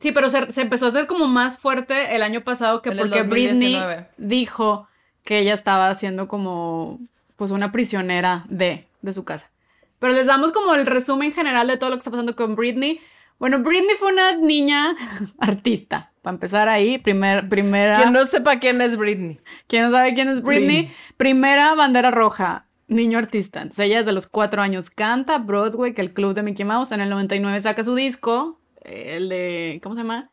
Sí, 0.00 0.12
pero 0.12 0.28
se, 0.28 0.50
se 0.50 0.62
empezó 0.62 0.86
a 0.86 0.88
hacer 0.88 1.06
como 1.06 1.28
más 1.28 1.58
fuerte 1.58 2.16
el 2.16 2.22
año 2.22 2.40
pasado 2.40 2.80
que 2.82 2.90
En 2.90 2.98
porque 2.98 3.22
Britney 3.22 3.74
2019. 3.74 4.08
dijo 4.16 4.88
que 5.24 5.38
ella 5.38 5.52
estaba 5.54 5.90
haciendo 5.90 6.26
como 6.26 6.98
pues 7.36 7.50
una 7.50 7.70
prisionera 7.70 8.44
de, 8.48 8.86
de 9.02 9.12
su 9.12 9.24
casa. 9.24 9.50
Pero 9.98 10.14
les 10.14 10.26
damos 10.26 10.52
como 10.52 10.74
el 10.74 10.86
resumen 10.86 11.32
general 11.32 11.66
de 11.68 11.76
todo 11.76 11.90
lo 11.90 11.96
que 11.96 12.00
está 12.00 12.10
pasando 12.10 12.34
con 12.34 12.56
Britney. 12.56 13.00
Bueno, 13.38 13.60
Britney 13.60 13.96
fue 13.98 14.12
una 14.12 14.32
niña 14.36 14.94
artista. 15.38 16.12
Para 16.22 16.34
empezar 16.34 16.68
ahí, 16.68 16.98
primer, 16.98 17.48
primera... 17.48 17.96
Quien 17.96 18.12
no 18.12 18.26
sepa 18.26 18.58
quién 18.58 18.80
es 18.82 18.96
Britney. 18.96 19.40
¿Quién 19.66 19.84
no 19.84 19.90
sabe 19.90 20.14
quién 20.14 20.28
es 20.28 20.42
Britney? 20.42 20.82
Britney. 20.82 20.94
Primera 21.16 21.74
bandera 21.74 22.10
roja, 22.10 22.66
niño 22.88 23.18
artista. 23.18 23.62
Entonces 23.62 23.86
ella 23.86 23.98
desde 23.98 24.12
los 24.12 24.26
cuatro 24.26 24.60
años 24.60 24.90
canta 24.90 25.38
Broadway, 25.38 25.94
que 25.94 26.02
el 26.02 26.12
club 26.12 26.34
de 26.34 26.42
Mickey 26.42 26.64
Mouse. 26.66 26.92
En 26.92 27.00
el 27.00 27.08
99 27.08 27.58
saca 27.62 27.84
su 27.84 27.94
disco, 27.94 28.59
el 28.82 29.28
de, 29.28 29.80
¿cómo 29.82 29.94
se 29.94 30.02
llama? 30.02 30.30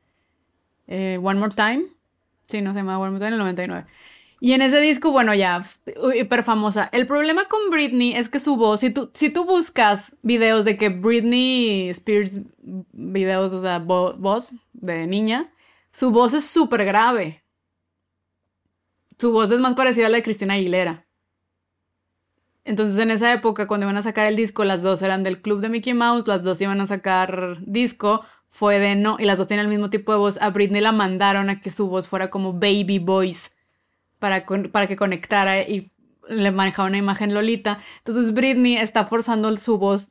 Eh, 0.88 1.20
One 1.22 1.40
More 1.40 1.54
Time. 1.56 1.86
Sí, 2.48 2.62
no 2.62 2.72
se 2.72 2.78
llama 2.80 3.00
One 3.00 3.12
More 3.12 3.20
Time, 3.20 3.34
el 3.34 3.40
99. 3.40 3.88
Y 4.40 4.54
en 4.54 4.62
ese 4.62 4.80
disco, 4.80 5.12
bueno, 5.12 5.34
ya, 5.34 5.66
hiper 6.16 6.44
famosa. 6.44 6.90
El 6.92 7.08
problema 7.08 7.46
con 7.48 7.72
Britney 7.72 8.14
es 8.16 8.30
que 8.30 8.40
su 8.40 8.56
voz, 8.56 8.82
si 8.82 8.92
tú, 8.92 9.10
si 9.14 9.30
tú 9.32 9.46
buscas 9.46 10.16
videos 10.22 10.64
de 10.66 10.78
que 10.78 10.90
Britney 10.90 11.90
Spears, 11.90 12.38
videos, 12.94 13.54
o 13.54 13.62
sea, 13.62 13.80
vo- 13.80 14.16
voz 14.18 14.54
de 14.74 15.08
niña, 15.08 15.52
su 15.92 16.12
voz 16.12 16.34
es 16.36 16.46
súper 16.46 16.86
grave. 16.86 17.44
Su 19.20 19.32
voz 19.34 19.52
es 19.52 19.60
más 19.60 19.76
parecida 19.76 20.06
a 20.06 20.10
la 20.10 20.18
de 20.18 20.24
Cristina 20.24 20.54
Aguilera. 20.54 21.06
Entonces 22.66 23.00
en 23.00 23.12
esa 23.12 23.32
época, 23.32 23.66
cuando 23.68 23.86
iban 23.86 23.98
a 23.98 24.02
sacar 24.04 24.28
el 24.28 24.36
disco, 24.36 24.64
las 24.66 24.82
dos 24.82 25.02
eran 25.02 25.24
del 25.24 25.42
club 25.42 25.62
de 25.62 25.70
Mickey 25.70 25.94
Mouse, 25.94 26.28
las 26.28 26.44
dos 26.44 26.60
iban 26.62 26.82
a 26.82 26.88
sacar 26.88 27.58
disco, 27.66 28.26
fue 28.50 28.80
de 28.80 28.96
no, 28.96 29.18
y 29.20 29.26
las 29.26 29.38
dos 29.38 29.48
tienen 29.48 29.66
el 29.66 29.70
mismo 29.72 29.90
tipo 29.90 30.12
de 30.12 30.18
voz. 30.18 30.38
A 30.42 30.50
Britney 30.50 30.82
la 30.82 30.92
mandaron 30.92 31.50
a 31.50 31.60
que 31.62 31.70
su 31.70 31.88
voz 31.88 32.08
fuera 32.08 32.30
como 32.30 32.54
baby 32.54 33.00
voice 33.00 33.52
para, 34.20 34.46
con- 34.46 34.72
para 34.72 34.88
que 34.88 34.96
conectara 34.96 35.62
y 35.62 35.92
le 36.30 36.52
manejaba 36.52 36.88
una 36.88 36.98
imagen 36.98 37.34
Lolita. 37.34 37.80
Entonces 38.00 38.34
Britney 38.34 38.78
está 38.78 39.06
forzando 39.06 39.56
su 39.58 39.78
voz. 39.78 40.10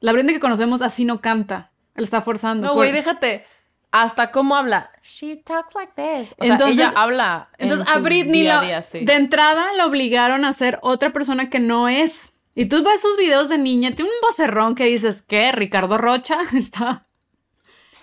La 0.00 0.12
Britney 0.12 0.34
que 0.34 0.40
conocemos 0.40 0.82
así 0.82 1.04
no 1.04 1.20
canta. 1.20 1.72
Él 1.94 2.04
está 2.04 2.20
forzando. 2.22 2.66
No, 2.68 2.72
Por- 2.74 2.76
güey, 2.78 2.92
déjate. 2.92 3.44
Hasta 3.92 4.30
cómo 4.30 4.54
habla. 4.54 4.90
She 5.02 5.34
talks 5.36 5.74
like 5.74 5.92
this. 5.96 6.32
O 6.38 6.44
sea, 6.44 6.52
Entonces- 6.54 6.78
ella 6.78 6.92
habla. 6.94 7.48
en 7.58 7.64
Entonces 7.64 7.88
su 7.88 7.98
a 7.98 8.00
Britney 8.00 8.42
día 8.42 8.54
la- 8.54 8.60
a 8.60 8.64
día, 8.64 8.82
sí. 8.84 9.04
de 9.04 9.14
entrada 9.14 9.72
la 9.76 9.84
obligaron 9.86 10.44
a 10.44 10.52
ser 10.52 10.78
otra 10.82 11.10
persona 11.12 11.50
que 11.50 11.58
no 11.58 11.88
es. 11.88 12.32
Y 12.54 12.66
tú 12.66 12.82
ves 12.84 13.00
sus 13.02 13.16
videos 13.16 13.48
de 13.48 13.58
niña, 13.58 13.90
tiene 13.96 14.10
un 14.10 14.20
vocerrón 14.22 14.74
que 14.76 14.84
dices, 14.84 15.22
¿qué? 15.22 15.50
¿Ricardo 15.50 15.98
Rocha 15.98 16.38
está, 16.54 17.06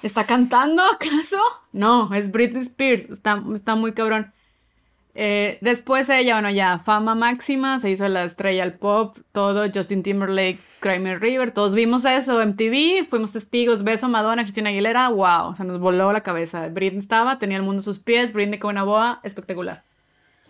está 0.03 0.25
cantando 0.25 0.83
acaso? 0.83 1.37
No, 1.71 2.13
es 2.13 2.31
Britney 2.31 2.61
Spears, 2.61 3.05
está, 3.05 3.43
está 3.53 3.75
muy 3.75 3.93
cabrón. 3.93 4.33
Eh, 5.19 5.57
después 5.61 6.07
ella, 6.09 6.35
bueno, 6.35 6.51
ya 6.51 6.77
fama 6.77 7.15
máxima, 7.15 7.79
se 7.79 7.89
hizo 7.89 8.07
la 8.07 8.23
estrella 8.23 8.61
al 8.61 8.73
pop, 8.73 9.17
todo, 9.31 9.65
Justin 9.73 10.03
Timberlake, 10.03 10.59
Kramer 10.79 11.19
River, 11.19 11.49
todos 11.49 11.73
vimos 11.73 12.05
eso, 12.05 12.39
MTV, 12.45 13.03
fuimos 13.03 13.31
testigos, 13.31 13.83
beso, 13.83 14.07
Madonna, 14.09 14.43
Cristina 14.43 14.69
Aguilera, 14.69 15.09
wow, 15.09 15.55
se 15.55 15.63
nos 15.63 15.79
voló 15.79 16.11
la 16.11 16.21
cabeza. 16.21 16.67
Britney 16.67 16.99
estaba, 16.99 17.39
tenía 17.39 17.57
el 17.57 17.63
mundo 17.63 17.79
a 17.79 17.83
sus 17.83 17.97
pies, 17.97 18.31
Britney 18.31 18.59
con 18.59 18.75
una 18.75 18.83
boa, 18.83 19.19
espectacular. 19.23 19.83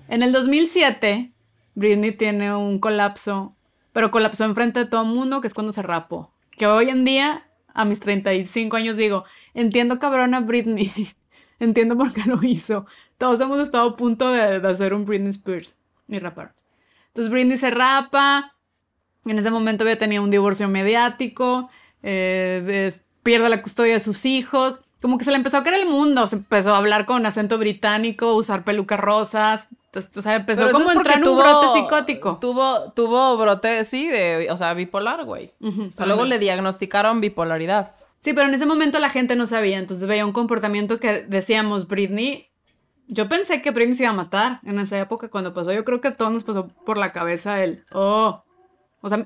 En 0.09 0.21
el 0.21 0.33
2007, 0.33 1.31
Britney 1.75 2.11
tiene 2.11 2.53
un 2.53 2.79
colapso, 2.79 3.55
pero 3.93 4.11
colapsó 4.11 4.43
enfrente 4.43 4.81
de 4.81 4.85
todo 4.85 5.03
el 5.03 5.07
mundo, 5.07 5.39
que 5.39 5.47
es 5.47 5.53
cuando 5.53 5.71
se 5.71 5.81
rapó. 5.81 6.33
Que 6.51 6.67
hoy 6.67 6.89
en 6.89 7.05
día, 7.05 7.46
a 7.77 7.85
mis 7.85 7.99
35 7.99 8.75
años, 8.75 8.97
digo, 8.97 9.23
entiendo 9.53 9.99
cabrona 9.99 10.39
Britney, 10.39 10.91
entiendo 11.59 11.95
por 11.95 12.11
qué 12.11 12.23
lo 12.25 12.43
hizo. 12.43 12.87
Todos 13.19 13.39
hemos 13.39 13.59
estado 13.59 13.91
a 13.91 13.95
punto 13.95 14.31
de, 14.31 14.55
hacer 14.67 14.93
un 14.95 15.05
Britney 15.05 15.29
Spears. 15.29 15.75
y 16.07 16.17
raparon. 16.17 16.53
Entonces 17.09 17.31
Britney 17.31 17.57
se 17.57 17.69
rapa. 17.69 18.55
En 19.25 19.37
ese 19.37 19.51
momento 19.51 19.83
había 19.83 19.97
tenido 19.97 20.23
un 20.23 20.31
divorcio 20.31 20.67
mediático. 20.67 21.69
eh, 22.01 22.91
pierde 23.21 23.49
la 23.49 23.61
custodia 23.61 23.93
de 23.93 23.99
sus 23.99 24.25
hijos. 24.25 24.81
Como 25.07 25.17
que 25.17 25.23
se 25.23 25.31
le 25.31 25.37
empezó 25.37 25.55
a 25.55 25.63
creer 25.63 25.83
el 25.83 25.87
mundo. 25.87 26.27
Se 26.27 26.35
empezó 26.35 26.73
a 26.73 26.79
hablar 26.79 27.05
con 27.05 27.25
acento 27.25 27.57
británico, 27.57 28.35
usar 28.35 28.65
pelucas 28.65 28.99
rosas. 28.99 29.69
O 29.95 30.21
sea, 30.21 30.35
empezó 30.35 30.63
Pero 30.63 30.73
como 30.73 30.89
a 30.89 30.95
entrar 30.95 31.19
en 31.19 31.27
un 31.29 31.37
brote 31.37 31.69
psicótico. 31.69 32.39
Tuvo, 32.41 32.91
tuvo 32.91 33.37
brote, 33.37 33.85
sí, 33.85 34.05
de, 34.09 34.49
o 34.51 34.57
sea, 34.57 34.73
bipolar, 34.73 35.23
güey. 35.23 35.53
Ujú, 35.61 35.91
O 35.93 35.95
sea, 35.95 36.05
luego 36.07 36.25
le 36.25 36.39
diagnosticaron 36.39 37.21
bipolaridad. 37.21 37.93
Sí, 38.19 38.33
pero 38.33 38.49
en 38.49 38.55
ese 38.55 38.65
momento 38.65 38.99
la 38.99 39.07
gente 39.07 39.37
no 39.37 39.47
sabía, 39.47 39.77
entonces 39.77 40.05
veía 40.09 40.25
un 40.25 40.33
comportamiento 40.33 40.99
que 40.99 41.21
decíamos, 41.21 41.87
Britney, 41.87 42.49
yo 43.07 43.29
pensé 43.29 43.61
que 43.61 43.71
Britney 43.71 43.95
se 43.95 44.03
iba 44.03 44.11
a 44.11 44.15
matar 44.15 44.59
en 44.65 44.77
esa 44.77 44.99
época 44.99 45.29
cuando 45.29 45.53
pasó, 45.53 45.71
yo 45.71 45.85
creo 45.85 46.01
que 46.01 46.09
a 46.09 46.15
todos 46.17 46.33
nos 46.33 46.43
pasó 46.43 46.67
por 46.67 46.97
la 46.97 47.13
cabeza 47.13 47.63
el, 47.63 47.85
oh, 47.93 48.43
o 48.99 49.09
sea, 49.09 49.25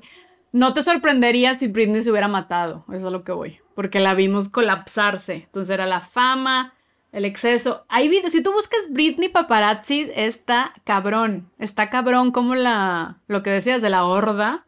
no 0.51 0.73
te 0.75 0.83
sorprendería 0.83 1.55
si 1.55 1.67
Britney 1.67 2.03
se 2.03 2.11
hubiera 2.11 2.27
matado, 2.27 2.85
eso 2.89 2.97
es 2.97 3.03
a 3.05 3.09
lo 3.09 3.23
que 3.23 3.31
voy, 3.31 3.59
porque 3.81 3.99
la 3.99 4.13
vimos 4.13 4.47
colapsarse, 4.47 5.33
entonces 5.33 5.73
era 5.73 5.87
la 5.87 6.01
fama, 6.01 6.75
el 7.11 7.25
exceso, 7.25 7.83
hay 7.89 8.09
videos, 8.09 8.31
si 8.31 8.43
tú 8.43 8.53
buscas 8.53 8.79
Britney 8.91 9.27
paparazzi, 9.27 10.07
está 10.13 10.75
cabrón, 10.83 11.49
está 11.57 11.89
cabrón 11.89 12.31
como 12.31 12.53
la, 12.53 13.17
lo 13.25 13.41
que 13.41 13.49
decías 13.49 13.81
de 13.81 13.89
la 13.89 14.05
horda, 14.05 14.67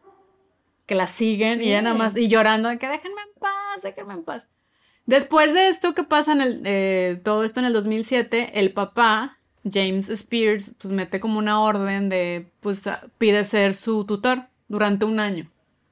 que 0.86 0.96
la 0.96 1.06
siguen 1.06 1.60
y 1.60 1.66
ella 1.66 1.82
nada 1.82 1.94
más 1.94 2.16
y 2.16 2.26
llorando 2.26 2.68
que 2.70 2.88
déjenme 2.88 3.22
en 3.22 3.40
paz, 3.40 3.82
déjenme 3.84 4.14
en 4.14 4.24
paz. 4.24 4.48
Después 5.06 5.54
de 5.54 5.68
esto 5.68 5.94
que 5.94 6.02
pasa 6.02 6.32
en 6.32 6.40
el, 6.40 6.62
eh, 6.64 7.20
todo 7.22 7.44
esto 7.44 7.60
en 7.60 7.66
el 7.66 7.72
2007, 7.72 8.58
el 8.58 8.72
papá, 8.72 9.38
James 9.62 10.08
Spears, 10.08 10.72
pues 10.76 10.92
mete 10.92 11.20
como 11.20 11.38
una 11.38 11.60
orden 11.60 12.08
de, 12.08 12.50
pues 12.58 12.82
pide 13.18 13.44
ser 13.44 13.74
su 13.74 14.06
tutor 14.06 14.48
durante 14.66 15.04
un 15.04 15.20
año. 15.20 15.48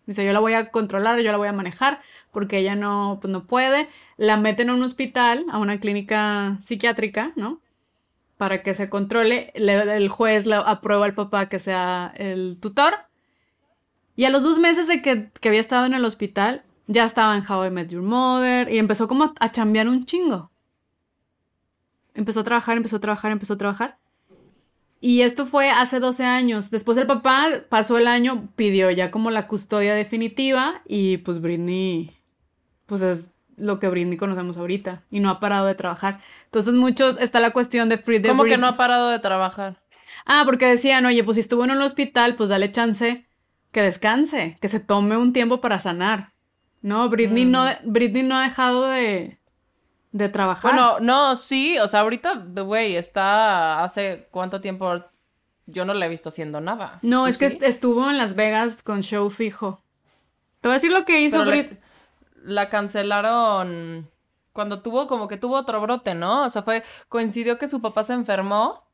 Dice, 0.07 0.25
yo 0.25 0.33
la 0.33 0.41
voy 0.41 0.55
a 0.55 0.71
controlar, 0.71 1.21
yo 1.21 1.31
la 1.31 1.39
voy 1.39 1.47
a 1.47 1.53
manejar, 1.53 2.01
porque 2.33 2.59
ella 2.59 2.75
no, 2.75 3.19
pues 3.21 3.31
no 3.31 3.45
puede. 3.47 3.89
La 4.17 4.37
meten 4.37 4.71
a 4.71 4.75
un 4.75 4.83
hospital, 4.83 5.45
a 5.53 5.59
una 5.59 5.79
clínica 5.79 6.59
psiquiátrica, 6.63 7.33
¿no? 7.37 7.61
Para 8.39 8.63
que 8.63 8.75
se 8.75 8.89
controle. 8.89 9.53
Le- 9.55 9.97
el 9.97 10.09
juez 10.09 10.47
le 10.47 10.57
aprueba 10.57 11.05
al 11.05 11.15
papá 11.15 11.49
que 11.49 11.59
sea 11.61 12.13
el 12.17 12.59
tutor. 12.61 12.95
Y 14.17 14.25
a 14.25 14.31
los 14.31 14.43
dos 14.43 14.59
meses 14.59 14.89
de 14.89 15.01
que, 15.03 15.31
que 15.41 15.49
había 15.49 15.61
estado 15.61 15.87
en 15.87 15.95
el 15.95 16.05
hospital, 16.05 16.65
ya 16.87 17.05
estaba 17.05 17.37
en 17.37 17.45
How 17.49 17.67
I 17.67 17.71
Met 17.71 17.91
Your 17.91 18.03
Mother 18.03 18.71
y 18.73 18.79
empezó 18.79 19.07
como 19.09 19.25
a, 19.25 19.35
a 19.39 19.53
chambear 19.53 19.89
un 19.89 20.05
chingo. 20.05 20.51
Empezó 22.15 22.41
a 22.41 22.45
trabajar, 22.45 22.77
empezó 22.77 22.97
a 22.97 23.01
trabajar, 23.01 23.33
empezó 23.33 23.55
a 23.55 23.59
trabajar. 23.59 23.99
Y 25.01 25.23
esto 25.23 25.47
fue 25.47 25.71
hace 25.71 25.99
12 25.99 26.25
años. 26.25 26.71
Después 26.71 26.97
el 26.99 27.07
papá 27.07 27.49
pasó 27.69 27.99
el 27.99 28.07
año, 28.07 28.49
pidió 28.55 28.91
ya 28.91 29.11
como 29.11 29.31
la 29.31 29.49
custodia 29.49 29.95
definitiva 29.95 30.83
y 30.87 31.17
pues 31.19 31.41
Britney, 31.41 32.17
pues 32.93 33.01
es 33.01 33.25
lo 33.57 33.79
que 33.81 33.89
Britney 33.89 34.19
conocemos 34.19 34.59
ahorita 34.59 35.03
y 35.11 35.21
no 35.21 35.31
ha 35.31 35.41
parado 35.41 35.65
de 35.67 35.75
trabajar. 35.75 36.19
Entonces 36.45 36.75
muchos, 36.75 37.19
está 37.19 37.41
la 37.41 37.53
cuestión 37.53 37.89
de 37.89 37.97
Free 37.97 38.21
the 38.21 38.29
¿Cómo 38.29 38.43
que 38.43 38.51
Britney. 38.51 38.61
no 38.61 38.67
ha 38.67 38.77
parado 38.77 39.09
de 39.09 39.19
trabajar? 39.19 39.81
Ah, 40.27 40.43
porque 40.45 40.67
decían, 40.67 41.07
oye, 41.07 41.25
pues 41.25 41.37
si 41.37 41.41
estuvo 41.41 41.65
en 41.65 41.71
un 41.71 41.81
hospital, 41.81 42.35
pues 42.37 42.51
dale 42.51 42.71
chance 42.71 43.27
que 43.71 43.81
descanse, 43.81 44.59
que 44.61 44.69
se 44.69 44.79
tome 44.79 45.17
un 45.17 45.33
tiempo 45.33 45.63
para 45.63 45.81
sanar. 45.81 46.33
No, 46.83 47.09
Britney, 47.09 47.47
no, 47.47 47.65
Britney 47.85 48.23
no 48.25 48.37
ha 48.37 48.43
dejado 48.43 48.89
de, 48.89 49.39
de 50.11 50.29
trabajar. 50.29 50.71
Bueno, 50.73 51.01
no, 51.01 51.35
sí, 51.37 51.79
o 51.79 51.89
sea, 51.89 52.01
ahorita, 52.01 52.35
güey, 52.35 52.97
está 52.97 53.83
hace 53.85 54.29
cuánto 54.31 54.61
tiempo 54.61 55.03
yo 55.65 55.87
no 55.87 55.95
la 55.95 56.05
he 56.05 56.11
visto 56.11 56.29
haciendo 56.29 56.61
nada. 56.61 56.99
no, 57.01 57.23
¿Tú 57.23 57.29
es 57.31 57.39
que 57.39 57.59
estuvo 57.63 58.11
en 58.11 58.19
Las 58.19 58.35
Vegas 58.35 58.83
con 58.83 59.03
show 59.03 59.31
fijo. 59.31 59.83
Te 60.61 60.69
voy 60.69 60.73
a 60.75 60.75
decir 60.75 60.93
lo 60.93 61.07
que 61.07 61.23
hizo 61.23 61.39
Pero 61.39 61.51
le- 61.51 61.63
Brit. 61.63 61.82
La 62.45 62.69
cancelaron 62.69 64.11
cuando 64.53 64.83
tuvo 64.83 65.07
como 65.07 65.29
que 65.29 65.37
tuvo 65.37 65.57
otro 65.57 65.81
brote, 65.81 66.15
¿no? 66.15 66.45
O 66.45 66.51
sea, 66.51 66.63
fue 66.63 66.83
coincidió 67.09 67.59
que 67.59 67.69
su 67.69 67.81
papá 67.81 68.05
se 68.05 68.13
enfermó 68.13 68.85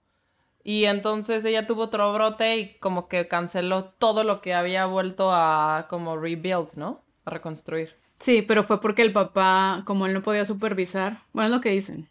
y 0.62 0.84
entonces 0.84 1.44
ella 1.44 1.66
tuvo 1.66 1.84
otro 1.84 2.12
brote 2.12 2.56
y 2.58 2.74
como 2.78 3.08
que 3.08 3.28
canceló 3.28 3.84
todo 3.84 4.24
lo 4.24 4.40
que 4.40 4.54
había 4.54 4.86
vuelto 4.86 5.32
a 5.32 5.86
como 5.88 6.16
rebuild, 6.16 6.74
¿no? 6.74 7.02
A 7.24 7.30
reconstruir. 7.30 7.96
Sí, 8.18 8.42
pero 8.42 8.62
fue 8.62 8.80
porque 8.80 9.02
el 9.02 9.12
papá, 9.12 9.82
como 9.84 10.06
él 10.06 10.12
no 10.12 10.22
podía 10.22 10.44
supervisar, 10.44 11.22
bueno, 11.32 11.48
es 11.48 11.54
lo 11.54 11.60
que 11.60 11.70
dicen. 11.70 12.08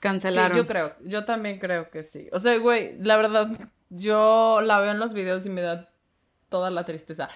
Cancelaron. 0.00 0.52
Sí, 0.52 0.58
yo 0.58 0.66
creo, 0.66 0.94
yo 1.02 1.24
también 1.24 1.58
creo 1.58 1.90
que 1.90 2.04
sí. 2.04 2.28
O 2.32 2.38
sea, 2.38 2.58
güey, 2.58 2.98
la 3.00 3.16
verdad, 3.16 3.48
yo 3.88 4.60
la 4.62 4.80
veo 4.80 4.90
en 4.90 4.98
los 4.98 5.14
videos 5.14 5.46
y 5.46 5.50
me 5.50 5.62
da 5.62 5.88
toda 6.50 6.70
la 6.70 6.84
tristeza. 6.84 7.30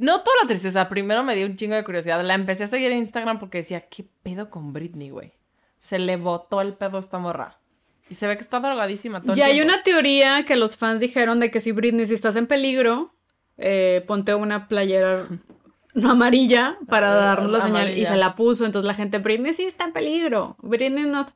No 0.00 0.22
toda 0.22 0.34
la 0.42 0.48
tristeza, 0.48 0.88
primero 0.88 1.22
me 1.22 1.36
dio 1.36 1.46
un 1.46 1.56
chingo 1.56 1.74
de 1.74 1.84
curiosidad. 1.84 2.24
La 2.24 2.34
empecé 2.34 2.64
a 2.64 2.68
seguir 2.68 2.90
en 2.90 2.98
Instagram 3.00 3.38
porque 3.38 3.58
decía, 3.58 3.82
¿qué 3.82 4.06
pedo 4.22 4.48
con 4.48 4.72
Britney, 4.72 5.10
güey? 5.10 5.32
Se 5.78 5.98
le 5.98 6.16
botó 6.16 6.62
el 6.62 6.72
pedo 6.72 6.96
a 6.96 7.00
esta 7.00 7.18
morra. 7.18 7.58
Y 8.08 8.14
se 8.14 8.26
ve 8.26 8.36
que 8.36 8.42
está 8.42 8.60
drogadísima 8.60 9.20
todo 9.20 9.32
el 9.32 9.38
Ya 9.38 9.46
hay 9.46 9.60
una 9.60 9.82
teoría 9.82 10.44
que 10.46 10.56
los 10.56 10.76
fans 10.76 11.00
dijeron 11.00 11.38
de 11.38 11.50
que 11.50 11.60
si 11.60 11.72
Britney, 11.72 12.06
si 12.06 12.14
estás 12.14 12.36
en 12.36 12.46
peligro, 12.46 13.14
eh, 13.58 14.02
ponte 14.06 14.34
una 14.34 14.68
playera 14.68 15.26
no 15.94 16.10
amarilla 16.12 16.78
para 16.88 17.12
Ah, 17.12 17.24
darnos 17.26 17.50
la 17.50 17.60
señal 17.60 17.96
y 17.96 18.06
se 18.06 18.16
la 18.16 18.34
puso. 18.36 18.64
Entonces 18.64 18.86
la 18.86 18.94
gente, 18.94 19.18
Britney 19.18 19.52
sí 19.52 19.64
está 19.64 19.84
en 19.84 19.92
peligro. 19.92 20.56
Britney 20.60 21.04
no. 21.04 21.26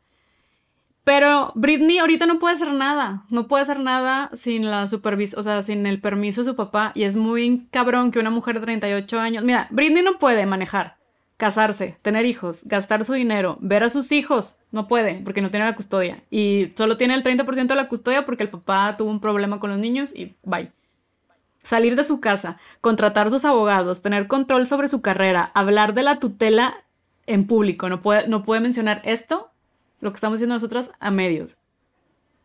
Pero 1.04 1.52
Britney 1.54 1.98
ahorita 1.98 2.24
no 2.24 2.38
puede 2.38 2.54
hacer 2.54 2.72
nada. 2.72 3.24
No 3.28 3.46
puede 3.46 3.62
hacer 3.62 3.78
nada 3.78 4.30
sin 4.32 4.70
la 4.70 4.86
supervisión, 4.86 5.38
o 5.38 5.42
sea, 5.42 5.62
sin 5.62 5.86
el 5.86 6.00
permiso 6.00 6.40
de 6.40 6.50
su 6.50 6.56
papá. 6.56 6.92
Y 6.94 7.02
es 7.02 7.14
muy 7.14 7.66
cabrón 7.70 8.10
que 8.10 8.18
una 8.18 8.30
mujer 8.30 8.56
de 8.56 8.62
38 8.62 9.20
años. 9.20 9.44
Mira, 9.44 9.68
Britney 9.70 10.02
no 10.02 10.18
puede 10.18 10.46
manejar, 10.46 10.96
casarse, 11.36 11.98
tener 12.00 12.24
hijos, 12.24 12.62
gastar 12.64 13.04
su 13.04 13.12
dinero, 13.12 13.58
ver 13.60 13.84
a 13.84 13.90
sus 13.90 14.12
hijos. 14.12 14.56
No 14.72 14.88
puede, 14.88 15.20
porque 15.24 15.42
no 15.42 15.50
tiene 15.50 15.66
la 15.66 15.76
custodia. 15.76 16.22
Y 16.30 16.72
solo 16.74 16.96
tiene 16.96 17.14
el 17.14 17.22
30% 17.22 17.66
de 17.66 17.74
la 17.74 17.88
custodia 17.88 18.24
porque 18.24 18.44
el 18.44 18.50
papá 18.50 18.96
tuvo 18.96 19.10
un 19.10 19.20
problema 19.20 19.60
con 19.60 19.70
los 19.70 19.78
niños 19.78 20.14
y 20.16 20.34
bye. 20.42 20.72
Salir 21.62 21.96
de 21.96 22.04
su 22.04 22.20
casa, 22.20 22.58
contratar 22.80 23.30
sus 23.30 23.44
abogados, 23.44 24.02
tener 24.02 24.26
control 24.26 24.66
sobre 24.66 24.88
su 24.88 25.00
carrera, 25.00 25.50
hablar 25.54 25.94
de 25.94 26.02
la 26.02 26.18
tutela 26.18 26.84
en 27.26 27.46
público. 27.46 27.88
No 27.88 28.02
puede, 28.02 28.26
no 28.28 28.42
puede 28.42 28.60
mencionar 28.60 29.00
esto, 29.04 29.50
lo 30.04 30.12
que 30.12 30.16
estamos 30.16 30.36
haciendo 30.36 30.54
nosotras, 30.54 30.92
a 31.00 31.10
medios. 31.10 31.56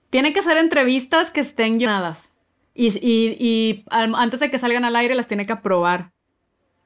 Tiene 0.10 0.34
que 0.34 0.40
hacer 0.40 0.58
entrevistas 0.58 1.30
que 1.30 1.42
estén 1.42 1.80
llenadas. 1.80 2.34
Y, 2.74 2.88
y- 3.06 3.38
y 3.40 3.86
al- 3.90 4.16
antes 4.16 4.40
de 4.40 4.50
que 4.50 4.58
salgan 4.58 4.86
al 4.86 4.96
aire 4.96 5.14
las 5.16 5.28
tiene 5.28 5.46
que 5.46 5.54
aprobar 5.54 6.12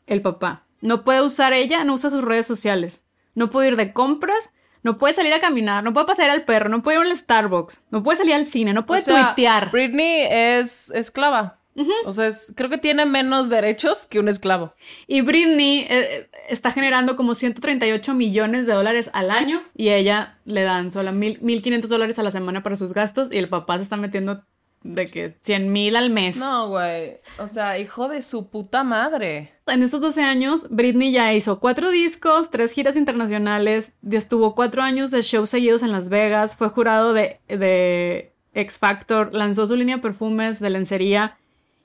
el 0.07 0.21
papá. 0.21 0.63
No 0.81 1.03
puede 1.03 1.21
usar 1.21 1.53
ella, 1.53 1.83
no 1.83 1.93
usa 1.93 2.09
sus 2.09 2.23
redes 2.23 2.45
sociales. 2.47 3.01
No 3.36 3.49
puede 3.49 3.69
ir 3.69 3.75
de 3.77 3.93
compras, 3.93 4.49
no 4.81 4.97
puede 4.97 5.13
salir 5.13 5.33
a 5.33 5.39
caminar, 5.39 5.83
no 5.83 5.93
puede 5.93 6.05
pasear 6.07 6.29
al 6.29 6.43
perro, 6.43 6.67
no 6.69 6.83
puede 6.83 6.99
ir 6.99 7.05
al 7.09 7.17
Starbucks, 7.17 7.83
no 7.89 8.03
puede 8.03 8.17
salir 8.17 8.33
al 8.33 8.45
cine, 8.45 8.73
no 8.73 8.86
puede 8.86 9.01
O 9.01 9.03
sea, 9.05 9.27
tuitear. 9.27 9.71
Britney 9.71 10.25
es 10.29 10.89
esclava. 10.89 11.59
O 12.05 12.13
sea, 12.13 12.27
es- 12.27 12.53
creo 12.55 12.69
que 12.69 12.77
tiene 12.77 13.05
menos 13.05 13.49
derechos 13.49 14.05
que 14.07 14.19
un 14.19 14.27
esclavo. 14.29 14.73
Y 15.07 15.21
Britney 15.21 15.86
eh, 15.89 16.29
está 16.49 16.71
generando 16.71 17.15
como 17.15 17.33
138 17.36 18.13
millones 18.13 18.65
de 18.65 18.73
dólares 18.73 19.09
al 19.13 19.31
año 19.31 19.62
y 19.75 19.89
a 19.89 19.97
ella 19.97 20.38
le 20.45 20.62
dan 20.63 20.91
solo 20.91 21.12
mil- 21.12 21.39
1.500 21.41 21.88
dólares 21.89 22.19
a 22.19 22.23
la 22.23 22.31
semana 22.31 22.62
para 22.63 22.75
sus 22.75 22.93
gastos 22.93 23.31
y 23.31 23.38
el 23.38 23.49
papá 23.49 23.77
se 23.77 23.83
está 23.83 23.97
metiendo 23.97 24.43
de 24.83 25.07
que 25.07 25.36
100 25.43 25.71
mil 25.71 25.95
al 25.95 26.09
mes. 26.09 26.36
No, 26.38 26.67
güey. 26.67 27.17
O 27.39 27.47
sea, 27.47 27.79
hijo 27.79 28.09
de 28.09 28.21
su 28.21 28.49
puta 28.49 28.83
madre. 28.83 29.53
En 29.65 29.81
estos 29.81 30.01
12 30.01 30.21
años, 30.21 30.67
Britney 30.69 31.13
ya 31.13 31.33
hizo 31.33 31.62
cuatro 31.62 31.89
discos, 31.89 32.49
tres 32.51 32.73
giras 32.73 32.97
internacionales, 32.97 33.93
estuvo 34.12 34.55
cuatro 34.55 34.81
años 34.81 35.09
de 35.09 35.21
shows 35.21 35.49
seguidos 35.49 35.83
en 35.83 35.93
Las 35.93 36.09
Vegas, 36.09 36.57
fue 36.57 36.67
jurado 36.67 37.13
de, 37.13 37.39
de 37.47 38.33
X 38.53 38.77
Factor, 38.77 39.33
lanzó 39.33 39.65
su 39.67 39.75
línea 39.77 39.95
de 39.95 40.01
perfumes 40.01 40.59
de 40.59 40.69
lencería 40.69 41.38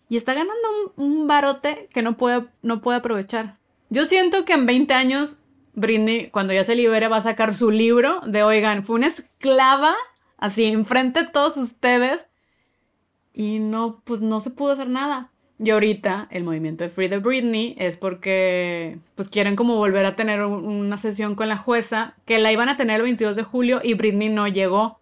y 0.08 0.16
está 0.16 0.34
ganando 0.34 0.62
un, 0.96 1.04
un 1.20 1.26
barote 1.28 1.88
que 1.92 2.02
no 2.02 2.16
puede, 2.16 2.46
no 2.62 2.80
puede 2.80 2.98
aprovechar. 2.98 3.56
Yo 3.90 4.04
siento 4.04 4.44
que 4.44 4.52
en 4.54 4.66
20 4.66 4.92
años, 4.94 5.38
Britney, 5.74 6.30
cuando 6.30 6.52
ya 6.52 6.64
se 6.64 6.74
libere, 6.74 7.08
va 7.08 7.18
a 7.18 7.20
sacar 7.22 7.54
su 7.54 7.70
libro 7.70 8.20
de, 8.26 8.42
oigan, 8.42 8.84
fue 8.84 8.96
una 8.96 9.06
esclava, 9.06 9.94
así, 10.36 10.64
enfrente 10.64 11.22
de 11.22 11.28
todos 11.28 11.56
ustedes, 11.56 12.26
y 13.32 13.58
no, 13.60 14.00
pues 14.04 14.20
no 14.20 14.40
se 14.40 14.50
pudo 14.50 14.72
hacer 14.72 14.88
nada. 14.88 15.30
Y 15.60 15.70
ahorita 15.70 16.28
el 16.30 16.44
movimiento 16.44 16.84
de 16.84 16.90
Free 16.90 17.08
the 17.08 17.18
Britney 17.18 17.74
es 17.78 17.96
porque 17.96 18.98
pues 19.16 19.28
quieren 19.28 19.56
como 19.56 19.74
volver 19.76 20.06
a 20.06 20.14
tener 20.14 20.42
un- 20.44 20.64
una 20.64 20.98
sesión 20.98 21.34
con 21.34 21.48
la 21.48 21.56
jueza 21.56 22.14
que 22.26 22.38
la 22.38 22.52
iban 22.52 22.68
a 22.68 22.76
tener 22.76 22.96
el 22.96 23.02
22 23.02 23.34
de 23.34 23.42
julio 23.42 23.80
y 23.82 23.94
Britney 23.94 24.28
no 24.28 24.46
llegó. 24.46 24.97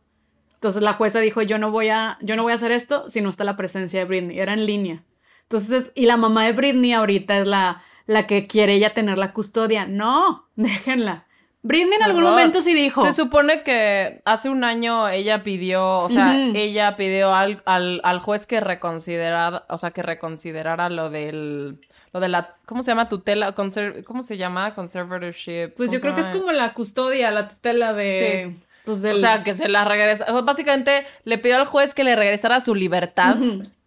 Entonces 0.67 0.83
la 0.83 0.93
jueza 0.95 1.21
dijo, 1.21 1.43
"Yo 1.43 1.59
no 1.59 1.71
voy 1.71 1.89
a 1.89 2.19
yo 2.21 2.35
no 2.37 2.43
voy 2.43 2.53
a 2.53 2.57
hacer 2.57 2.73
esto 2.73 3.09
si 3.09 3.21
no 3.21 3.31
está 3.31 3.45
la 3.45 3.57
presencia 3.57 4.01
de 4.01 4.05
Britney." 4.07 4.39
Era 4.39 4.53
en 4.53 4.67
línea. 4.67 5.03
Entonces, 5.43 5.93
y 5.95 6.07
la 6.07 6.17
mamá 6.17 6.45
de 6.45 6.53
Britney 6.53 6.93
ahorita 6.93 7.39
es 7.39 7.47
la 7.47 7.83
la 8.07 8.27
que 8.27 8.47
quiere 8.47 8.75
ella 8.75 8.93
tener 8.93 9.19
la 9.19 9.33
custodia. 9.33 9.87
No, 9.87 10.47
déjenla. 10.57 11.25
Britney 11.63 11.97
en 11.97 12.03
algún 12.05 12.23
horror. 12.23 12.33
momento 12.37 12.61
sí 12.61 12.75
dijo. 12.75 13.05
Se 13.05 13.13
supone 13.13 13.63
que 13.65 14.23
hace 14.25 14.49
un 14.49 14.63
año 14.63 15.09
ella 15.09 15.43
pidió, 15.43 16.01
o 16.01 16.09
sea, 16.09 16.27
Ujú. 16.29 16.53
ella 16.57 16.97
pidió 16.97 17.35
al, 17.35 17.61
al, 17.65 18.01
al 18.05 18.21
juez 18.21 18.47
que 18.47 18.61
reconsiderara, 18.61 19.65
o 19.69 19.77
sea, 19.79 19.91
que 19.91 20.03
reconsiderara 20.05 20.89
lo 20.91 21.11
del, 21.11 21.81
lo 22.13 22.21
de 22.21 22.29
la, 22.29 22.55
¿cómo 22.67 22.85
se 22.85 22.93
llama? 22.93 23.09
Tutela, 23.09 23.53
conser- 23.57 24.05
¿cómo 24.05 24.23
se 24.23 24.37
llama? 24.37 24.77
Conservatorship. 24.77 25.75
Pues 25.77 25.89
¿cómo 25.89 25.93
yo 25.95 26.01
creo 26.01 26.15
que 26.15 26.21
es 26.21 26.29
como 26.31 26.53
la 26.53 26.73
custodia, 26.73 27.31
la 27.33 27.49
tutela 27.49 27.93
de. 27.93 28.55
Sí. 28.57 28.66
Pues 28.87 29.03
del, 29.03 29.17
O 29.17 29.19
sea, 29.19 29.45
que 29.45 29.55
se 29.55 29.69
la 29.69 29.85
regresa. 29.85 30.25
o 30.35 30.43
Básicamente 30.45 31.05
le 31.25 31.37
pidió 31.39 31.57
al 31.57 31.67
juez 31.67 31.93
que 31.93 32.05
le 32.05 32.17
regresara 32.17 32.61
su 32.61 32.75
libertad. 32.75 33.37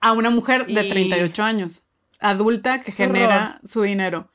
A 0.01 0.11
una 0.13 0.29
mujer 0.29 0.65
de 0.67 0.85
Y- 0.85 0.89
38 0.89 1.41
años, 1.43 1.83
adulta 2.19 2.79
que 2.79 2.85
Qué 2.85 2.91
genera 2.91 3.59
su 3.65 3.81
dinero. 3.81 4.29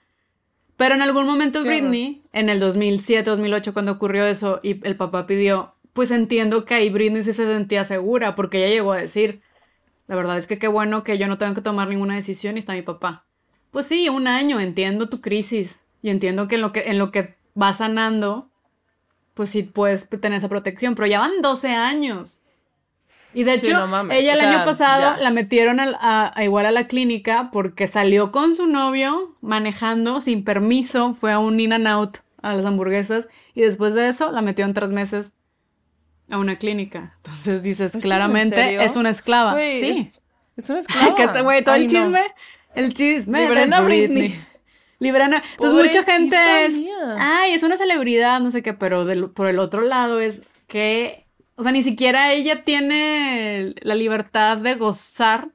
Pero 0.77 0.95
en 0.97 1.03
algún 1.03 1.25
momento 1.27 1.63
Qué 1.63 1.69
Britney, 1.69 2.23
en 2.33 2.49
el 2.49 2.59
2007, 2.59 3.31
2008, 3.31 3.73
cuando 3.73 3.93
ocurrió 3.93 4.27
eso 4.27 4.59
y 4.63 4.85
el 4.87 4.97
papá 4.97 5.27
pidió, 5.27 5.75
pues 5.93 6.11
entiendo 6.11 6.65
que 6.65 6.75
ahí 6.75 6.91
Britney 6.91 7.23
sí 7.23 7.33
se 7.33 7.47
sentía 7.47 7.85
segura, 7.85 8.35
porque 8.35 8.59
ella 8.59 8.75
llegó 8.75 8.93
a 8.93 8.97
decir, 8.99 9.41
la 10.09 10.17
verdad 10.17 10.37
es 10.37 10.47
que 10.47 10.59
qué 10.59 10.67
bueno 10.67 11.05
que 11.05 11.17
yo 11.19 11.29
no 11.29 11.39
tengo 11.39 11.55
que 11.55 11.61
tomar 11.63 11.89
ninguna 11.89 12.17
decisión 12.17 12.57
y 12.57 12.59
está 12.59 12.73
mi 12.73 12.83
papá. 12.83 13.25
Pues 13.71 13.87
sí, 13.87 14.09
un 14.09 14.27
año, 14.27 14.61
entiendo 14.61 15.09
tu 15.09 15.21
crisis 15.21 15.79
y 16.03 16.11
entiendo 16.11 16.49
que 16.49 16.57
en 16.57 16.61
lo 16.63 16.73
que, 16.73 16.81
en 16.91 16.99
lo 16.99 17.11
que 17.13 17.37
va 17.61 17.73
sanando, 17.73 18.51
pues 19.35 19.51
sí 19.51 19.63
puedes 19.63 20.09
tener 20.09 20.39
esa 20.39 20.49
protección, 20.49 20.95
pero 20.95 21.07
ya 21.07 21.21
van 21.21 21.43
12 21.43 21.69
años. 21.69 22.39
Y 23.37 23.43
de 23.43 23.59
Sí, 23.59 23.67
hecho, 23.67 23.79
no 23.81 23.89
mames, 23.89 24.17
ella 24.21 24.35
el 24.35 24.39
sea, 24.39 24.51
año 24.51 24.65
pasado 24.65 25.17
ya. 25.17 25.23
la 25.23 25.31
metieron 25.31 25.81
al- 25.81 25.97
a, 26.01 26.33
a 26.37 26.45
igual 26.45 26.67
a 26.67 26.71
la 26.71 26.87
clínica 26.87 27.51
porque 27.53 27.89
salió 27.89 28.31
con 28.31 28.55
su 28.55 28.67
novio 28.69 29.35
manejando 29.41 30.21
sin 30.21 30.45
permiso, 30.45 31.15
fue 31.15 31.33
a 31.33 31.41
un 31.41 31.59
in 31.59 31.73
and 31.73 31.89
out 31.89 32.19
a 32.43 32.55
las 32.55 32.65
hamburguesas 32.65 33.29
y 33.55 33.63
después 33.63 33.95
de 33.95 34.09
eso 34.09 34.31
la 34.31 34.41
metieron 34.41 34.73
tres 34.73 34.91
meses 34.91 35.33
a 36.31 36.39
una 36.39 36.57
clínica. 36.59 37.15
Entonces 37.17 37.63
dices, 37.65 37.87
¿Esto 37.87 37.99
es 37.99 38.05
en 38.05 38.09
claramente 38.09 38.85
es, 38.85 38.95
una 38.95 39.11
esclava. 39.11 39.53
Güey, 39.55 39.81
sí. 39.81 40.13
Es, 40.57 40.65
es 40.65 40.71
una 40.71 40.79
esclava. 40.79 41.43
Güey, 41.43 41.65
todo 41.65 41.75
Ay, 41.75 41.87
el 41.87 41.93
no. 41.93 41.99
chisme, 42.05 42.23
el 42.77 42.95
chisme. 42.95 43.39
de 43.41 43.45
Liberen 43.49 43.75
a 43.75 43.81
Britney. 43.81 44.29
Liberen 44.29 44.47
a- 45.01 45.43
Entonces 45.43 45.43
mucha 45.59 45.71
Pobrecita 45.71 46.03
gente 46.13 46.37
es, 46.67 46.75
mía. 46.75 47.17
ay, 47.19 47.53
es 47.53 47.63
una 47.63 47.77
celebridad, 47.77 48.41
no 48.41 48.51
sé 48.51 48.63
qué, 48.63 48.73
pero 48.75 49.05
del- 49.05 49.31
por 49.31 49.47
el 49.47 49.59
otro 49.59 49.83
lado 49.83 50.21
es 50.21 50.43
que, 50.67 51.27
o 51.57 51.63
sea, 51.63 51.73
ni 51.73 51.83
siquiera 51.83 52.33
ella 52.33 52.65
tiene 52.65 53.75
la 53.83 53.95
libertad 53.95 54.57
de 54.59 54.75
gozar. 54.75 55.49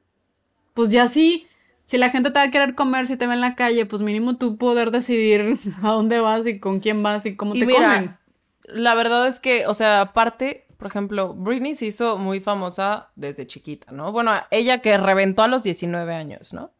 Pues 0.74 0.90
ya 0.92 1.08
sí, 1.08 1.48
si 1.86 1.98
la 1.98 2.10
gente 2.10 2.30
te 2.32 2.40
va 2.40 2.44
a 2.44 2.52
querer 2.52 2.76
comer, 2.76 3.08
si 3.08 3.18
te 3.18 3.28
ve 3.28 3.34
en 3.34 3.42
la 3.42 3.56
calle, 3.56 3.86
pues 3.86 4.02
mínimo 4.02 4.38
tú 4.38 4.58
poder 4.58 4.92
decidir 4.92 5.58
a 5.84 5.90
dónde 5.92 6.20
vas 6.20 6.46
y 6.48 6.60
con 6.60 6.80
quién 6.80 7.02
vas 7.04 7.26
y 7.26 7.36
cómo 7.36 7.56
Y 7.56 7.60
te 7.62 7.66
mira, 7.66 7.80
comen. 7.96 8.18
La 8.66 8.94
verdad 8.94 9.28
es 9.28 9.40
que, 9.40 9.66
o 9.66 9.74
sea, 9.74 10.02
aparte, 10.02 10.68
por 10.78 10.88
ejemplo, 10.88 11.34
Britney 11.34 11.76
se 11.76 11.88
hizo 11.88 12.18
muy 12.18 12.40
famosa 12.40 13.10
desde 13.16 13.48
chiquita, 13.48 13.92
¿no? 13.92 14.12
Bueno, 14.12 14.32
ella 14.52 14.80
que 14.82 14.96
reventó 14.98 15.42
a 15.44 15.48
los 15.48 15.64
19 15.64 16.14
años, 16.14 16.54
¿no? 16.54 16.72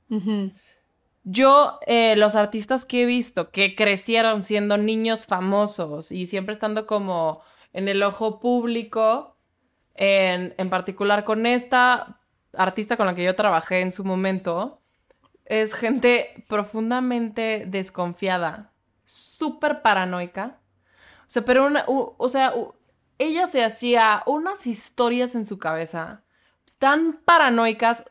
Yo, 1.32 1.80
eh, 1.86 2.16
los 2.16 2.34
artistas 2.34 2.86
que 2.86 3.04
he 3.04 3.06
visto 3.06 3.52
que 3.52 3.76
crecieron 3.76 4.42
siendo 4.42 4.78
niños 4.78 5.28
famosos 5.28 6.12
y 6.12 6.26
siempre 6.26 6.54
estando 6.54 6.88
como 6.88 7.44
en 7.72 7.88
el 7.88 8.02
ojo 8.02 8.40
público, 8.40 9.38
en, 9.94 10.56
en 10.58 10.70
particular 10.72 11.26
con 11.26 11.46
esta 11.46 12.20
artista 12.54 12.98
con 12.98 13.06
la 13.06 13.14
que 13.14 13.24
yo 13.24 13.36
trabajé 13.36 13.82
en 13.82 13.92
su 13.92 14.04
momento, 14.04 14.82
es 15.46 15.76
gente 15.76 16.46
profundamente 16.48 17.66
desconfiada, 17.68 18.74
súper 19.06 19.84
paranoica. 19.84 20.58
O 21.22 21.26
sea, 21.28 21.46
pero 21.46 21.68
una, 21.68 21.84
o 21.88 22.30
sea, 22.30 22.56
ella 23.20 23.46
se 23.46 23.64
hacía 23.64 24.24
unas 24.26 24.66
historias 24.66 25.36
en 25.36 25.46
su 25.46 25.60
cabeza 25.60 26.24
tan 26.80 27.22
paranoicas 27.24 28.10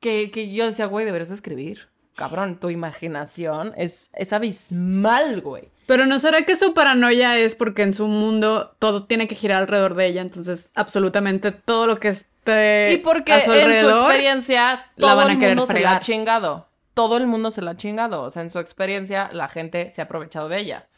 que, 0.00 0.32
que 0.32 0.52
yo 0.52 0.66
decía, 0.66 0.86
güey, 0.86 1.04
deberías 1.04 1.28
de 1.28 1.36
escribir. 1.36 1.88
Cabrón, 2.18 2.58
tu 2.58 2.68
imaginación 2.68 3.72
es, 3.76 4.10
es 4.12 4.32
abismal, 4.32 5.40
güey. 5.40 5.68
Pero 5.86 6.04
¿no 6.04 6.18
será 6.18 6.44
que 6.44 6.56
su 6.56 6.74
paranoia 6.74 7.38
es 7.38 7.54
porque 7.54 7.82
en 7.82 7.92
su 7.92 8.08
mundo 8.08 8.74
todo 8.80 9.04
tiene 9.04 9.28
que 9.28 9.36
girar 9.36 9.62
alrededor 9.62 9.94
de 9.94 10.06
ella? 10.08 10.22
Entonces, 10.22 10.68
absolutamente 10.74 11.52
todo 11.52 11.86
lo 11.86 12.00
que 12.00 12.08
esté 12.08 12.92
Y 12.92 12.96
porque 12.98 13.34
a 13.34 13.40
su 13.40 13.52
en 13.52 13.60
su 13.60 13.64
alrededor, 13.66 14.10
experiencia 14.10 14.90
la 14.96 15.06
todo 15.06 15.16
van 15.16 15.28
a 15.28 15.32
el 15.32 15.38
mundo 15.38 15.66
se 15.68 15.78
la 15.78 15.92
ha 15.92 16.00
chingado. 16.00 16.66
Todo 16.92 17.18
el 17.18 17.28
mundo 17.28 17.52
se 17.52 17.62
la 17.62 17.70
ha 17.70 17.76
chingado. 17.76 18.22
O 18.22 18.30
sea, 18.30 18.42
en 18.42 18.50
su 18.50 18.58
experiencia 18.58 19.30
la 19.32 19.48
gente 19.48 19.92
se 19.92 20.00
ha 20.00 20.06
aprovechado 20.06 20.48
de 20.48 20.58
ella. 20.58 20.88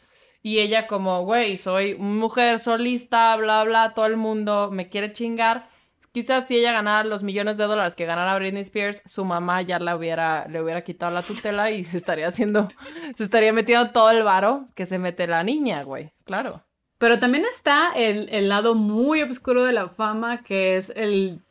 Y 0.41 0.57
ella 0.57 0.87
como, 0.87 1.23
güey, 1.23 1.59
soy 1.59 1.93
mujer 1.99 2.57
solista, 2.57 3.35
bla, 3.35 3.63
bla, 3.63 3.93
todo 3.93 4.07
el 4.07 4.17
mundo 4.17 4.71
me 4.71 4.89
quiere 4.89 5.13
chingar. 5.13 5.67
Quizás 6.11 6.47
si 6.47 6.57
ella 6.57 6.73
ganara 6.73 7.05
los 7.05 7.23
millones 7.23 7.57
de 7.57 7.63
dólares 7.63 7.95
que 7.95 8.05
ganara 8.05 8.37
Britney 8.37 8.63
Spears, 8.63 9.01
su 9.05 9.23
mamá 9.23 9.61
ya 9.61 9.79
la 9.79 9.95
hubiera, 9.95 10.45
le 10.49 10.61
hubiera 10.61 10.83
quitado 10.83 11.13
la 11.13 11.21
tutela 11.21 11.71
y 11.71 11.85
se 11.85 11.97
estaría 11.97 12.27
haciendo, 12.27 12.67
se 13.17 13.23
estaría 13.23 13.53
metiendo 13.53 13.91
todo 13.91 14.09
el 14.09 14.23
varo 14.23 14.67
que 14.75 14.85
se 14.85 14.99
mete 14.99 15.25
la 15.27 15.43
niña, 15.43 15.83
güey. 15.83 16.11
Claro. 16.25 16.63
Pero 16.97 17.17
también 17.17 17.45
está 17.45 17.93
el, 17.95 18.27
el 18.29 18.49
lado 18.49 18.75
muy 18.75 19.21
oscuro 19.21 19.63
de 19.63 19.73
la 19.73 19.87
fama, 19.87 20.43
que 20.43 20.75
es 20.75 20.91
el, 20.95 21.41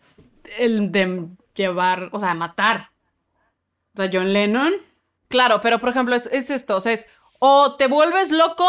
el 0.58 0.92
de 0.92 1.26
llevar, 1.54 2.10
o 2.12 2.18
sea, 2.18 2.34
matar. 2.34 2.90
O 3.94 3.96
sea, 3.96 4.10
John 4.12 4.32
Lennon. 4.32 4.74
Claro, 5.28 5.60
pero 5.62 5.78
por 5.80 5.88
ejemplo, 5.88 6.14
es, 6.14 6.26
es 6.26 6.50
esto, 6.50 6.76
o 6.76 6.80
sea, 6.80 6.92
es 6.92 7.06
o 7.38 7.76
te 7.76 7.88
vuelves 7.88 8.30
loco 8.30 8.68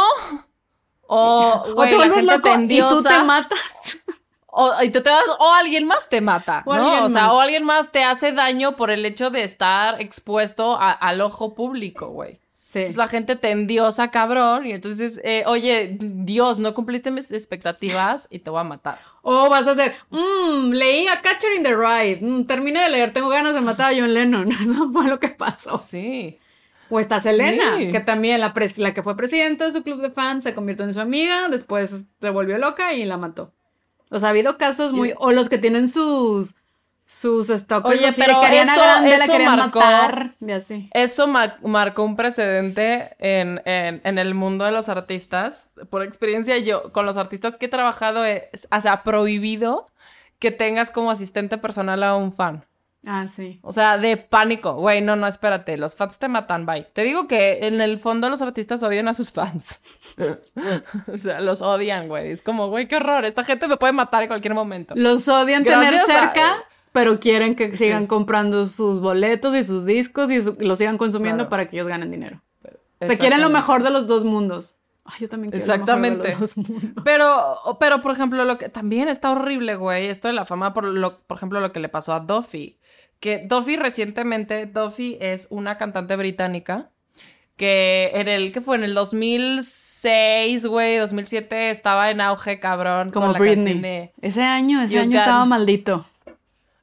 o, 1.08 1.64
o 1.76 1.84
te 1.84 1.92
la 1.92 1.98
vuelves 1.98 2.14
gente 2.14 2.34
loco 2.34 2.50
y 2.62 2.80
tú 2.80 3.04
te 3.04 3.24
matas. 3.24 3.98
o, 4.52 4.72
y 4.84 4.90
tú 4.90 5.02
te 5.02 5.10
vas- 5.10 5.24
o 5.40 5.52
alguien 5.54 5.88
más 5.88 6.08
te 6.10 6.22
mata, 6.22 6.62
O 6.66 6.76
¿no? 6.76 7.06
O 7.06 7.10
sea, 7.10 7.24
más. 7.24 7.32
o 7.34 7.40
alguien 7.42 7.64
más 7.64 7.92
te 7.92 8.04
hace 8.04 8.32
daño 8.34 8.76
por 8.76 8.92
el 8.92 9.06
hecho 9.06 9.30
de 9.30 9.44
estar 9.44 10.00
expuesto 10.02 10.76
a- 10.80 10.92
al 10.92 11.22
ojo 11.22 11.54
público, 11.56 12.10
güey. 12.10 12.40
Sí. 12.68 12.80
Entonces 12.80 12.96
la 12.98 13.08
gente 13.10 13.36
te 13.36 13.52
endiosa, 13.52 14.12
cabrón, 14.12 14.66
y 14.66 14.72
entonces, 14.72 15.20
eh, 15.26 15.44
oye, 15.46 15.98
Dios, 16.00 16.58
no 16.58 16.74
cumpliste 16.74 17.12
mis 17.12 17.30
expectativas 17.32 18.28
y 18.32 18.40
te 18.40 18.50
voy 18.50 18.62
a 18.62 18.64
matar. 18.64 18.98
O 19.24 19.50
vas 19.50 19.68
a 19.68 19.72
hacer, 19.72 19.94
mmm, 20.10 20.72
leí 20.72 21.06
a 21.08 21.22
Catcher 21.22 21.54
in 21.58 21.64
the 21.64 21.76
Rye, 21.76 22.20
mm, 22.22 22.46
terminé 22.46 22.82
de 22.84 22.90
leer, 22.90 23.12
tengo 23.12 23.28
ganas 23.28 23.54
de 23.56 23.60
matar 23.62 23.94
a 23.94 23.98
John 23.98 24.14
Lennon. 24.14 24.50
Eso 24.52 24.90
fue 24.92 25.08
lo 25.10 25.20
que 25.20 25.28
pasó. 25.30 25.78
Sí. 25.78 26.40
O 26.90 27.00
está 27.00 27.20
Selena, 27.20 27.78
Sí. 27.78 27.92
que 27.92 28.00
también 28.00 28.40
la, 28.40 28.54
pres- 28.54 28.78
la 28.78 28.94
que 28.94 29.04
fue 29.04 29.16
presidenta 29.18 29.66
de 29.66 29.72
su 29.72 29.84
club 29.84 30.02
de 30.02 30.10
fans 30.10 30.44
se 30.46 30.54
convirtió 30.54 30.86
en 30.86 30.94
su 30.94 31.00
amiga, 31.02 31.48
después 31.50 32.06
se 32.22 32.30
volvió 32.30 32.58
loca 32.58 32.94
y 32.94 33.04
la 33.06 33.18
mató. 33.18 33.52
O 34.12 34.20
sea, 34.20 34.28
ha 34.28 34.32
habido 34.32 34.58
casos 34.58 34.92
muy... 34.94 35.14
O 35.18 35.32
los 35.32 35.50
que 35.50 35.58
tienen 35.58 35.88
sus... 35.88 36.56
Sus 37.06 37.48
stalkers 37.48 37.98
Oye, 38.00 38.08
así 38.08 38.22
pero 38.22 38.42
eso- 38.42 38.80
Grande 38.82 39.18
la 39.18 39.24
eso 39.26 39.34
querían 39.34 39.58
marcó- 39.60 39.80
matar. 39.80 40.32
Y 40.40 40.52
así. 40.52 40.90
Eso 40.94 41.28
ma- 41.28 41.58
marcó 41.62 42.04
un 42.04 42.16
precedente 42.16 43.16
en, 43.20 43.62
en- 43.66 44.00
en 44.06 44.18
el 44.18 44.34
mundo 44.34 44.64
de 44.64 44.72
los 44.72 44.88
artistas. 44.88 45.70
Por 45.90 46.04
experiencia, 46.04 46.58
yo 46.60 46.94
con 46.94 47.06
los 47.06 47.18
artistas 47.18 47.58
que 47.58 47.66
he 47.66 47.70
trabajado, 47.70 48.24
es, 48.24 48.66
o 48.72 48.80
sea, 48.80 49.04
prohibido 49.04 49.90
que 50.40 50.52
tengas 50.52 50.90
como 50.90 51.12
asistente 51.12 51.58
personal 51.58 52.02
a 52.04 52.16
un 52.16 52.32
fan. 52.32 52.64
Ah, 53.06 53.26
sí. 53.28 53.60
O 53.64 53.72
sea, 53.72 53.98
de 53.98 54.16
pánico. 54.18 54.74
Güey, 54.76 55.02
no, 55.02 55.16
no, 55.16 55.26
espérate. 55.26 55.76
Los 55.78 55.96
fans 55.96 56.20
te 56.20 56.28
matan, 56.28 56.68
bye. 56.68 56.84
Te 56.94 57.02
digo 57.02 57.28
que 57.28 57.66
en 57.66 57.82
el 57.82 58.00
fondo 58.00 58.30
los 58.30 58.42
artistas 58.44 58.84
odian 58.84 59.08
a 59.08 59.16
sus 59.16 59.32
fans. 59.32 59.82
o 61.12 61.18
sea, 61.18 61.42
los 61.42 61.62
odian, 61.62 62.08
güey. 62.08 62.32
Es 62.32 62.42
como, 62.42 62.70
güey, 62.70 62.88
qué 62.88 62.98
horror. 62.98 63.26
Esta 63.26 63.44
gente 63.44 63.68
me 63.68 63.78
puede 63.78 63.94
matar 63.94 64.22
en 64.24 64.28
cualquier 64.28 64.54
momento. 64.54 64.94
Los 64.96 65.28
odian 65.28 65.64
tener 65.64 65.96
a- 65.96 66.06
cerca, 66.06 66.64
pero 66.92 67.20
quieren 67.20 67.56
que 67.56 67.72
Sí. 67.72 67.78
sigan 67.78 68.06
comprando 68.08 68.66
sus 68.66 69.00
boletos 69.02 69.56
y 69.56 69.64
sus 69.64 69.86
discos 69.86 70.30
y, 70.32 70.40
su- 70.42 70.58
los 70.60 70.78
sigan 70.78 70.98
consumiendo 70.98 71.44
Claro. 71.46 71.50
para 71.50 71.70
que 71.70 71.78
ellos 71.78 71.88
ganen 71.88 72.12
dinero. 72.12 72.42
O 73.00 73.06
sea, 73.08 73.18
quieren 73.18 73.42
lo 73.42 73.48
Exactamente. 73.48 73.54
mejor 73.54 73.84
de 73.84 73.90
los 73.90 74.06
dos 74.08 74.24
mundos. 74.24 74.76
Ay, 75.06 75.22
yo 75.22 75.30
también 75.30 75.50
quiero 75.50 75.66
lo 75.66 75.72
mejor 75.74 75.86
de 76.02 76.08
Exactamente. 76.20 76.30
los 76.30 76.40
dos 76.40 76.58
mundos. 76.58 77.04
Pero, 77.04 77.78
pero, 77.80 78.02
por 78.04 78.12
ejemplo, 78.12 78.46
lo 78.46 78.60
que 78.60 78.70
también 78.70 79.08
está 79.10 79.32
horrible, 79.32 79.74
güey, 79.76 80.06
esto 80.06 80.28
de 80.28 80.36
la 80.36 80.46
fama, 80.46 80.76
por, 80.76 80.84
lo, 80.84 81.18
por 81.22 81.38
ejemplo, 81.38 81.60
lo 81.60 81.72
que 81.72 81.80
le 81.80 81.90
pasó 81.90 82.14
a 82.14 82.20
Duffy. 82.20 82.78
Que 83.22 83.46
Duffy 83.48 83.78
recientemente, 83.78 84.66
Duffy 84.66 85.18
es 85.22 85.48
una 85.50 85.78
cantante 85.78 86.16
británica 86.18 86.90
que 87.56 88.10
en 88.16 88.28
el, 88.28 88.52
¿qué 88.52 88.60
fue? 88.62 88.76
En 88.76 88.84
el 88.84 88.94
2006, 88.96 90.66
güey, 90.66 90.98
2007, 90.98 91.70
estaba 91.70 92.10
en 92.10 92.20
auge, 92.22 92.60
cabrón. 92.60 93.12
Como 93.12 93.28
con 93.28 93.34
la 93.34 93.40
Britney. 93.40 93.80
de- 93.80 94.12
Ese 94.22 94.42
año, 94.42 94.82
ese 94.82 95.00
año 95.00 95.18
estaba 95.20 95.46
maldito. 95.46 96.06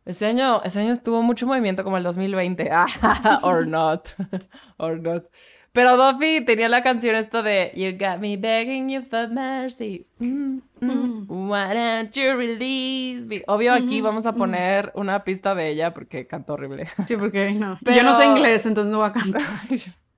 Ese 0.06 0.26
año, 0.26 0.62
ese 0.64 0.80
año 0.80 0.92
estuvo 0.92 1.22
mucho 1.22 1.46
movimiento 1.46 1.84
como 1.84 1.96
el 1.98 2.02
2020. 2.04 2.70
Ah, 2.72 2.86
or 3.42 3.66
not. 3.66 4.08
or 4.78 4.98
not. 5.00 5.24
Pero 5.72 5.96
Duffy 5.96 6.44
tenía 6.44 6.68
la 6.68 6.82
canción 6.82 7.14
esta 7.14 7.42
de 7.42 7.72
You 7.74 7.92
got 7.92 8.18
me 8.18 8.36
begging 8.36 8.88
you 8.88 9.02
for 9.02 9.28
mercy. 9.28 10.06
Mm, 10.18 10.58
mm, 10.80 11.26
Why 11.28 11.74
don't 11.74 12.10
you 12.14 12.36
release 12.36 13.26
me? 13.26 13.42
Obvio 13.46 13.74
aquí 13.74 14.00
vamos 14.00 14.26
a 14.26 14.32
poner 14.32 14.90
una 14.94 15.22
pista 15.24 15.54
de 15.54 15.68
ella 15.70 15.92
porque 15.92 16.26
cantó 16.26 16.54
horrible. 16.54 16.88
Sí, 17.06 17.16
porque 17.16 17.52
no. 17.52 17.78
Yo 17.82 18.02
no 18.02 18.12
sé 18.12 18.24
inglés, 18.24 18.66
entonces 18.66 18.90
no 18.90 18.98
voy 18.98 19.08
a 19.08 19.12
cantar. 19.12 19.42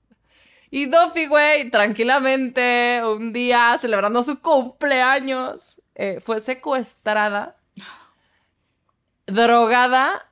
Y 0.72 0.86
Duffy, 0.86 1.26
güey, 1.26 1.68
tranquilamente, 1.68 3.02
un 3.04 3.32
día 3.32 3.76
celebrando 3.76 4.22
su 4.22 4.40
cumpleaños, 4.40 5.82
eh, 5.96 6.20
fue 6.20 6.40
secuestrada, 6.40 7.56
drogada 9.26 10.29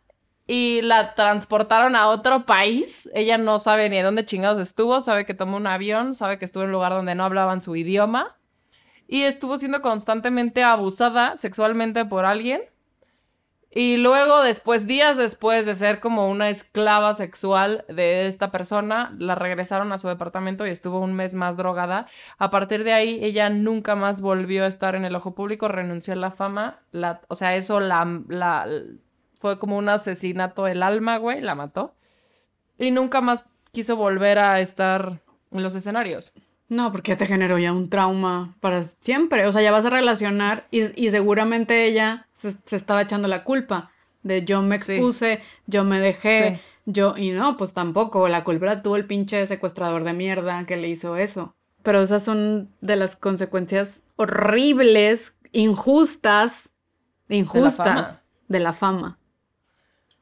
y 0.48 0.80
la 0.80 1.14
transportaron 1.14 1.94
a 1.94 2.08
otro 2.08 2.46
país. 2.46 3.08
Ella 3.14 3.38
no 3.38 3.60
sabe 3.60 3.88
ni 3.90 3.98
de 3.98 4.02
dónde 4.02 4.24
chingados 4.24 4.60
estuvo, 4.60 5.00
sabe 5.02 5.26
que 5.26 5.34
tomó 5.34 5.58
un 5.58 5.66
avión, 5.68 6.14
sabe 6.14 6.38
que 6.38 6.46
estuvo 6.46 6.64
en 6.64 6.70
un 6.70 6.72
lugar 6.72 6.92
donde 6.92 7.14
no 7.14 7.24
hablaban 7.24 7.62
su 7.62 7.76
idioma 7.76 8.36
y 9.06 9.22
estuvo 9.22 9.58
siendo 9.58 9.82
constantemente 9.82 10.64
abusada 10.64 11.36
sexualmente 11.36 12.04
por 12.06 12.24
alguien. 12.24 12.62
Y 13.70 13.98
luego, 13.98 14.42
después, 14.42 14.86
días 14.86 15.18
después 15.18 15.66
de 15.66 15.74
ser 15.74 16.00
como 16.00 16.30
una 16.30 16.48
esclava 16.48 17.14
sexual 17.14 17.84
de 17.88 18.26
esta 18.26 18.50
persona, 18.50 19.14
la 19.18 19.34
regresaron 19.34 19.92
a 19.92 19.98
su 19.98 20.08
departamento 20.08 20.66
y 20.66 20.70
estuvo 20.70 21.00
un 21.00 21.12
mes 21.12 21.34
más 21.34 21.58
drogada. 21.58 22.06
A 22.38 22.50
partir 22.50 22.82
de 22.84 22.94
ahí, 22.94 23.18
ella 23.22 23.50
nunca 23.50 23.94
más 23.94 24.22
volvió 24.22 24.64
a 24.64 24.68
estar 24.68 24.94
en 24.94 25.04
el 25.04 25.14
ojo 25.14 25.34
público, 25.34 25.68
renunció 25.68 26.14
a 26.14 26.16
la 26.16 26.30
fama. 26.30 26.80
La, 26.92 27.20
o 27.28 27.34
sea, 27.34 27.56
eso 27.56 27.78
la, 27.80 28.22
la, 28.28 28.66
fue 29.38 29.58
como 29.58 29.78
un 29.78 29.88
asesinato 29.88 30.64
del 30.64 30.82
alma, 30.82 31.16
güey, 31.16 31.40
la 31.40 31.54
mató. 31.54 31.94
Y 32.76 32.90
nunca 32.90 33.20
más 33.20 33.44
quiso 33.72 33.96
volver 33.96 34.38
a 34.38 34.60
estar 34.60 35.20
en 35.50 35.62
los 35.62 35.74
escenarios. 35.74 36.32
No, 36.68 36.92
porque 36.92 37.16
te 37.16 37.26
generó 37.26 37.58
ya 37.58 37.72
un 37.72 37.88
trauma 37.88 38.54
para 38.60 38.84
siempre. 38.98 39.46
O 39.46 39.52
sea, 39.52 39.62
ya 39.62 39.72
vas 39.72 39.86
a 39.86 39.90
relacionar 39.90 40.66
y, 40.70 41.02
y 41.02 41.10
seguramente 41.10 41.86
ella 41.86 42.26
se, 42.32 42.54
se, 42.66 42.76
estaba 42.76 43.02
echando 43.02 43.26
la 43.26 43.42
culpa 43.42 43.90
de 44.22 44.44
yo 44.44 44.60
me 44.60 44.76
expuse, 44.76 45.36
sí. 45.36 45.42
yo 45.66 45.84
me 45.84 46.00
dejé, 46.00 46.56
sí. 46.56 46.60
yo... 46.84 47.14
Y 47.16 47.30
no, 47.30 47.56
pues 47.56 47.72
tampoco. 47.72 48.28
La 48.28 48.44
culpa 48.44 48.66
la 48.66 48.82
tuvo 48.82 48.96
el 48.96 49.06
pinche 49.06 49.46
secuestrador 49.46 50.04
de 50.04 50.12
mierda 50.12 50.66
que 50.66 50.76
le 50.76 50.88
hizo 50.88 51.16
eso. 51.16 51.54
Pero 51.82 52.02
esas 52.02 52.22
son 52.22 52.70
de 52.80 52.96
las 52.96 53.16
consecuencias 53.16 54.00
horribles, 54.16 55.32
injustas, 55.52 56.70
injustas 57.28 57.86
de 57.86 57.94
la 57.94 58.04
fama. 58.04 58.22
De 58.48 58.60
la 58.60 58.72
fama. 58.72 59.17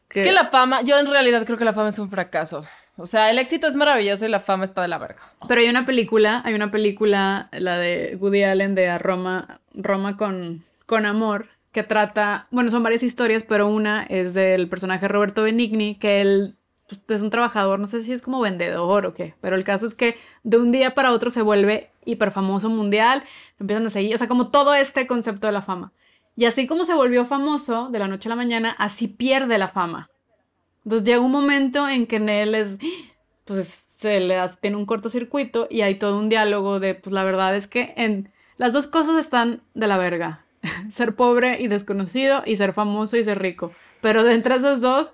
Que... 0.09 0.21
Es 0.21 0.27
que 0.27 0.33
la 0.33 0.47
fama, 0.47 0.83
yo 0.83 0.99
en 0.99 1.07
realidad 1.07 1.45
creo 1.45 1.59
que 1.59 1.65
la 1.65 1.73
fama 1.73 1.89
es 1.89 1.99
un 1.99 2.09
fracaso. 2.09 2.65
O 2.97 3.07
sea, 3.07 3.31
el 3.31 3.39
éxito 3.39 3.67
es 3.67 3.77
maravilloso 3.77 4.25
y 4.25 4.29
la 4.29 4.41
fama 4.41 4.65
está 4.65 4.83
de 4.83 4.89
la 4.89 4.99
verga. 4.99 5.23
Pero 5.49 5.61
hay 5.61 5.69
una 5.69 5.85
película, 5.85 6.41
hay 6.45 6.55
una 6.55 6.71
película, 6.71 7.49
la 7.53 7.77
de 7.77 8.17
Woody 8.19 8.43
Allen 8.43 8.75
de 8.75 8.97
Roma, 8.99 9.61
Roma 9.75 10.17
con, 10.17 10.65
con 10.87 11.05
amor, 11.05 11.49
que 11.73 11.83
trata, 11.83 12.47
bueno, 12.51 12.71
son 12.71 12.83
varias 12.83 13.03
historias, 13.03 13.43
pero 13.43 13.69
una 13.69 14.05
es 14.05 14.33
del 14.33 14.67
personaje 14.69 15.09
Roberto 15.09 15.43
Benigni, 15.43 15.97
que 15.97 16.23
él 16.23 16.57
pues, 16.89 17.03
es 17.09 17.21
un 17.21 17.29
trabajador, 17.29 17.79
no 17.79 17.87
sé 17.87 18.01
si 18.01 18.15
es 18.15 18.23
como 18.23 18.41
vendedor 18.41 19.05
o 19.05 19.13
qué, 19.13 19.35
pero 19.43 19.57
el 19.57 19.65
caso 19.65 19.85
es 19.85 19.95
que 19.95 20.17
de 20.43 20.57
un 20.57 20.73
día 20.73 20.95
para 20.95 21.13
otro 21.13 21.29
se 21.29 21.43
vuelve 21.43 21.91
hiper 22.07 22.31
famoso 22.31 22.71
mundial, 22.71 23.25
empiezan 23.61 23.85
a 23.87 23.91
seguir, 23.91 24.15
o 24.15 24.19
sea, 24.19 24.29
como 24.29 24.49
todo 24.49 24.75
este 24.75 25.07
concepto 25.07 25.49
de 25.49 25.53
la 25.53 25.61
fama. 25.61 25.93
Y 26.37 26.45
así 26.45 26.67
como 26.67 26.85
se 26.85 26.95
volvió 26.95 27.25
famoso 27.25 27.89
de 27.89 27.99
la 27.99 28.09
noche 28.09 28.29
a 28.29 28.31
la 28.31 28.37
mañana, 28.37 28.77
así 28.79 29.09
pierde 29.09 29.57
la 29.59 29.69
fama. 29.69 30.11
Entonces 30.85 31.07
llega 31.07 31.21
un 31.21 31.33
momento 31.33 31.89
en 31.89 32.07
que 32.07 32.17
en 32.17 32.29
él 32.29 32.55
es, 32.55 32.79
pues 33.45 33.67
se 33.67 34.21
le 34.21 34.37
hace, 34.37 34.57
tiene 34.61 34.77
un 34.77 34.87
cortocircuito 34.87 35.67
y 35.71 35.81
hay 35.81 35.97
todo 35.97 36.19
un 36.19 36.29
diálogo 36.29 36.79
de, 36.79 36.95
pues 36.95 37.13
la 37.13 37.25
verdad 37.25 37.57
es 37.57 37.67
que 37.67 37.95
en 37.97 38.31
las 38.59 38.73
dos 38.75 38.87
cosas 38.87 39.19
están 39.19 39.63
de 39.75 39.87
la 39.87 39.97
verga. 39.97 40.45
ser 40.91 41.17
pobre 41.17 41.61
y 41.61 41.69
desconocido 41.69 42.43
y 42.45 42.57
ser 42.57 42.73
famoso 42.73 43.17
y 43.17 43.25
ser 43.25 43.41
rico. 43.41 43.73
Pero 44.01 44.23
de 44.23 44.35
entre 44.35 44.57
esas 44.57 44.81
dos 44.81 45.13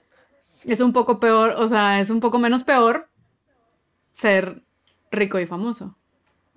es 0.65 0.81
un 0.81 0.93
poco 0.93 1.21
peor, 1.21 1.55
o 1.57 1.69
sea, 1.69 2.01
es 2.01 2.11
un 2.11 2.21
poco 2.21 2.39
menos 2.39 2.65
peor 2.65 3.09
ser 4.13 4.63
rico 5.11 5.39
y 5.39 5.47
famoso. 5.47 5.97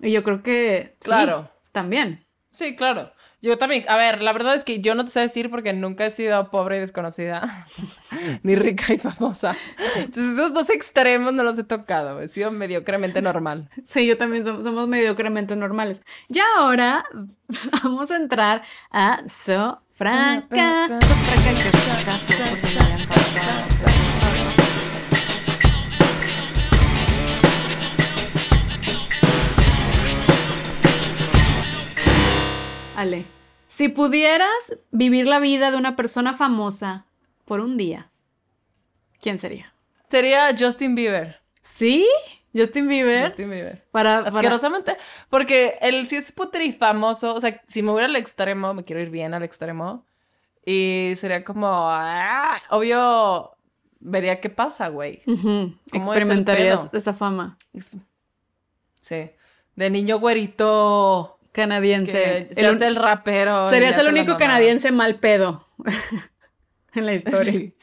Y 0.00 0.10
yo 0.10 0.22
creo 0.22 0.42
que 0.42 0.96
claro. 1.00 1.42
Sí, 1.42 1.68
también. 1.72 2.26
Sí, 2.50 2.74
claro. 2.74 3.12
Yo 3.42 3.58
también, 3.58 3.84
a 3.88 3.96
ver, 3.96 4.22
la 4.22 4.32
verdad 4.32 4.54
es 4.54 4.64
que 4.64 4.80
yo 4.80 4.94
no 4.94 5.04
te 5.04 5.10
sé 5.10 5.20
decir 5.20 5.50
porque 5.50 5.72
nunca 5.72 6.06
he 6.06 6.10
sido 6.10 6.50
pobre 6.50 6.78
y 6.78 6.80
desconocida, 6.80 7.66
ni 8.42 8.54
rica 8.56 8.94
y 8.94 8.98
famosa. 8.98 9.54
Entonces 9.96 10.32
esos 10.32 10.54
dos 10.54 10.70
extremos 10.70 11.34
no 11.34 11.42
los 11.42 11.58
he 11.58 11.64
tocado, 11.64 12.20
he 12.22 12.28
sido 12.28 12.50
mediocremente 12.50 13.20
normal. 13.20 13.68
Sí, 13.84 14.06
yo 14.06 14.16
también 14.16 14.42
somos, 14.42 14.64
somos 14.64 14.88
mediocremente 14.88 15.54
normales. 15.54 16.02
Ya 16.28 16.44
ahora 16.56 17.04
vamos 17.84 18.10
a 18.10 18.16
entrar 18.16 18.62
a 18.90 19.22
So 19.28 19.82
Franca. 19.92 20.98
Ale. 32.96 33.24
Si 33.68 33.88
pudieras 33.88 34.78
vivir 34.90 35.26
la 35.26 35.38
vida 35.38 35.70
de 35.70 35.76
una 35.76 35.96
persona 35.96 36.34
famosa 36.34 37.06
por 37.44 37.60
un 37.60 37.76
día, 37.76 38.10
¿quién 39.20 39.38
sería? 39.38 39.72
Sería 40.08 40.54
Justin 40.56 40.94
Bieber. 40.94 41.40
¿Sí? 41.62 42.06
Justin 42.54 42.88
Bieber. 42.88 43.24
Justin 43.28 43.50
Bieber. 43.50 43.84
Para, 43.90 44.18
Asquerosamente. 44.18 44.92
Para... 44.92 45.04
Porque 45.28 45.78
él 45.80 46.06
sí 46.06 46.16
es 46.16 46.32
putri 46.32 46.72
famoso. 46.72 47.34
O 47.34 47.40
sea, 47.40 47.60
si 47.66 47.82
me 47.82 47.90
voy 47.90 48.04
al 48.04 48.16
extremo, 48.16 48.72
me 48.72 48.84
quiero 48.84 49.02
ir 49.02 49.10
bien 49.10 49.34
al 49.34 49.42
extremo. 49.42 50.06
Y 50.64 51.12
sería 51.16 51.44
como. 51.44 51.68
¡ah! 51.68 52.62
Obvio, 52.70 53.56
vería 54.00 54.40
qué 54.40 54.48
pasa, 54.48 54.88
güey. 54.88 55.22
Uh 55.26 55.32
-huh. 55.32 55.78
Experimentarías 55.92 56.88
esa 56.92 57.12
fama. 57.12 57.58
Sí. 59.00 59.30
De 59.74 59.90
niño 59.90 60.18
güerito 60.18 61.35
canadiense. 61.56 62.48
Que 62.48 62.54
se 62.54 62.86
el, 62.86 62.96
rapero. 62.96 63.70
Serías 63.70 63.98
el 63.98 64.08
único 64.08 64.36
canadiense 64.36 64.92
mal 64.92 65.16
pedo 65.16 65.66
en 66.94 67.06
la 67.06 67.14
historia. 67.14 67.52
Sí. 67.52 67.74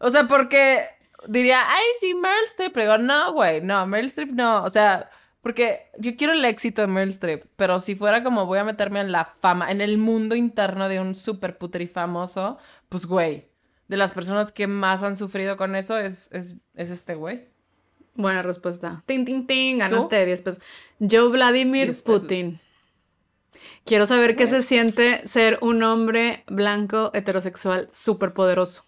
O 0.00 0.10
sea, 0.10 0.26
porque 0.26 0.84
diría, 1.28 1.62
ay, 1.66 1.84
sí, 2.00 2.14
Meryl 2.14 2.44
Streep. 2.46 2.72
Pero 2.72 2.92
digo, 2.92 3.04
no, 3.04 3.32
güey, 3.32 3.60
no, 3.60 3.86
Meryl 3.86 4.06
Streep 4.06 4.30
no. 4.32 4.64
O 4.64 4.70
sea, 4.70 5.08
porque 5.40 5.86
yo 5.98 6.16
quiero 6.16 6.32
el 6.32 6.44
éxito 6.44 6.82
de 6.82 6.88
Meryl 6.88 7.10
Streep, 7.10 7.44
pero 7.54 7.78
si 7.78 7.94
fuera 7.94 8.24
como 8.24 8.44
voy 8.46 8.58
a 8.58 8.64
meterme 8.64 9.00
en 9.00 9.12
la 9.12 9.24
fama, 9.24 9.70
en 9.70 9.80
el 9.80 9.98
mundo 9.98 10.34
interno 10.34 10.88
de 10.88 11.00
un 11.00 11.14
super 11.14 11.56
putri 11.56 11.86
famoso, 11.86 12.58
pues, 12.88 13.06
güey, 13.06 13.46
de 13.86 13.96
las 13.96 14.12
personas 14.12 14.50
que 14.50 14.66
más 14.66 15.04
han 15.04 15.16
sufrido 15.16 15.56
con 15.56 15.76
eso 15.76 15.96
es, 15.96 16.30
es, 16.32 16.60
es 16.74 16.90
este 16.90 17.14
güey. 17.14 17.46
Buena 18.14 18.42
respuesta. 18.42 19.04
Ting, 19.06 19.24
ting, 19.24 19.46
ting. 19.46 19.78
Ganaste 19.78 20.20
¿Tú? 20.20 20.26
10 20.26 20.42
pesos. 20.42 20.62
Yo, 20.98 21.30
Vladimir 21.30 21.94
Putin. 22.02 22.58
Quiero 23.84 24.06
saber 24.06 24.30
sí, 24.30 24.36
qué 24.36 24.46
se 24.46 24.62
siente 24.62 25.26
ser 25.26 25.58
un 25.60 25.82
hombre 25.82 26.44
blanco 26.46 27.10
heterosexual 27.14 27.88
súper 27.90 28.32
poderoso. 28.32 28.84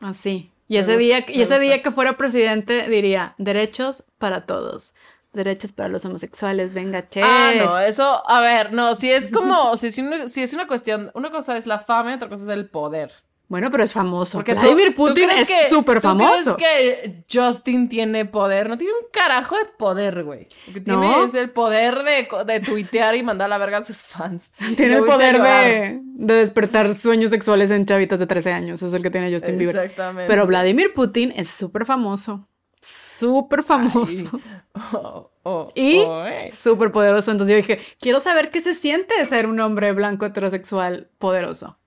Así. 0.00 0.52
Y 0.68 0.78
ese, 0.78 0.92
gusta, 0.92 0.98
día, 0.98 1.24
y 1.28 1.42
ese 1.42 1.58
día 1.58 1.82
que 1.82 1.90
fuera 1.90 2.16
presidente 2.16 2.88
diría, 2.88 3.34
derechos 3.38 4.04
para 4.18 4.46
todos. 4.46 4.94
Derechos 5.32 5.72
para 5.72 5.88
los 5.88 6.04
homosexuales, 6.04 6.74
venga, 6.74 7.08
che. 7.08 7.20
Ah, 7.22 7.52
no, 7.56 7.78
eso, 7.78 8.22
a 8.28 8.40
ver, 8.40 8.72
no, 8.72 8.94
si 8.94 9.10
es 9.10 9.28
como, 9.28 9.76
si, 9.76 9.90
si, 9.90 10.00
una, 10.00 10.28
si 10.28 10.42
es 10.42 10.54
una 10.54 10.66
cuestión, 10.68 11.10
una 11.14 11.30
cosa 11.30 11.56
es 11.56 11.66
la 11.66 11.80
fama 11.80 12.12
y 12.12 12.14
otra 12.14 12.28
cosa 12.28 12.44
es 12.44 12.50
el 12.50 12.70
poder. 12.70 13.12
Bueno, 13.46 13.70
pero 13.70 13.84
es 13.84 13.92
famoso. 13.92 14.38
Porque 14.38 14.54
Vladimir 14.54 14.94
Putin 14.94 15.28
es 15.30 15.48
súper 15.68 16.00
famoso. 16.00 16.52
¿Tú 16.52 16.56
crees 16.56 17.00
que 17.00 17.24
Justin 17.30 17.88
tiene 17.88 18.24
poder? 18.24 18.68
No 18.68 18.78
tiene 18.78 18.94
un 18.94 19.06
carajo 19.12 19.56
de 19.56 19.66
poder, 19.66 20.24
güey. 20.24 20.48
Lo 20.66 20.74
que 20.74 20.80
tiene 20.80 21.00
¿No? 21.00 21.24
es 21.24 21.34
el 21.34 21.50
poder 21.50 22.02
de, 22.02 22.26
de 22.46 22.60
tuitear 22.60 23.14
y 23.14 23.22
mandar 23.22 23.46
a 23.46 23.48
la 23.50 23.58
verga 23.58 23.78
a 23.78 23.82
sus 23.82 24.02
fans. 24.02 24.52
Tiene 24.76 24.96
el 24.96 25.04
poder 25.04 25.40
de, 25.40 26.00
de, 26.02 26.34
despertar 26.34 26.94
sueños 26.94 27.30
sexuales 27.30 27.70
en 27.70 27.84
chavitas 27.84 28.18
de 28.18 28.26
13 28.26 28.52
años. 28.52 28.82
Es 28.82 28.92
el 28.92 29.02
que 29.02 29.10
tiene 29.10 29.32
Justin 29.32 29.58
Bieber. 29.58 29.76
Exactamente. 29.76 30.28
Pero 30.28 30.46
Vladimir 30.46 30.94
Putin 30.94 31.32
es 31.36 31.50
súper 31.50 31.84
famoso. 31.84 32.48
Súper 32.80 33.62
famoso. 33.62 34.40
Oh, 34.92 35.30
oh, 35.44 35.72
y 35.76 35.98
oh, 36.00 36.26
eh. 36.26 36.50
súper 36.52 36.90
poderoso. 36.90 37.30
Entonces 37.30 37.52
yo 37.52 37.56
dije, 37.58 37.78
quiero 38.00 38.18
saber 38.18 38.50
qué 38.50 38.60
se 38.60 38.74
siente 38.74 39.24
ser 39.24 39.46
un 39.46 39.60
hombre 39.60 39.92
blanco 39.92 40.26
heterosexual 40.26 41.10
poderoso. 41.18 41.78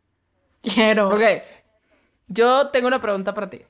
Quiero. 0.61 1.09
Ok. 1.09 1.21
Yo 2.27 2.69
tengo 2.69 2.87
una 2.87 3.01
pregunta 3.01 3.33
para 3.33 3.49
ti. 3.49 3.61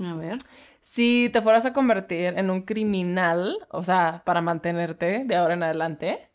A 0.00 0.14
ver. 0.14 0.38
Si 0.80 1.28
te 1.32 1.42
fueras 1.42 1.66
a 1.66 1.72
convertir 1.72 2.34
en 2.38 2.50
un 2.50 2.62
criminal, 2.62 3.66
o 3.70 3.84
sea, 3.84 4.22
para 4.24 4.40
mantenerte 4.40 5.24
de 5.24 5.36
ahora 5.36 5.54
en 5.54 5.62
adelante, 5.62 6.28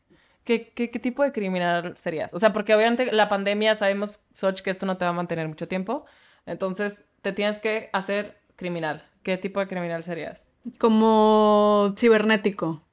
¿qué, 0.44 0.70
qué, 0.70 0.92
qué 0.92 1.00
tipo 1.00 1.24
de 1.24 1.32
criminal 1.32 1.96
serías? 1.98 2.34
O 2.34 2.40
sea, 2.40 2.54
porque 2.54 2.76
obviamente 2.76 3.12
la 3.12 3.30
pandemia 3.30 3.74
sabemos, 3.76 4.26
Soch, 4.34 4.62
que 4.62 4.70
esto 4.70 4.86
no 4.86 4.98
te 4.98 5.06
va 5.06 5.10
a 5.10 5.14
mantener 5.14 5.48
mucho 5.48 5.68
tiempo. 5.68 6.06
Entonces, 6.46 7.06
te 7.22 7.32
tienes 7.32 7.60
que 7.60 7.90
hacer 7.94 8.38
criminal. 8.56 9.08
¿Qué 9.24 9.38
tipo 9.38 9.60
de 9.60 9.68
criminal 9.68 10.04
serías? 10.04 10.46
Como 10.78 11.94
cibernético. 11.98 12.84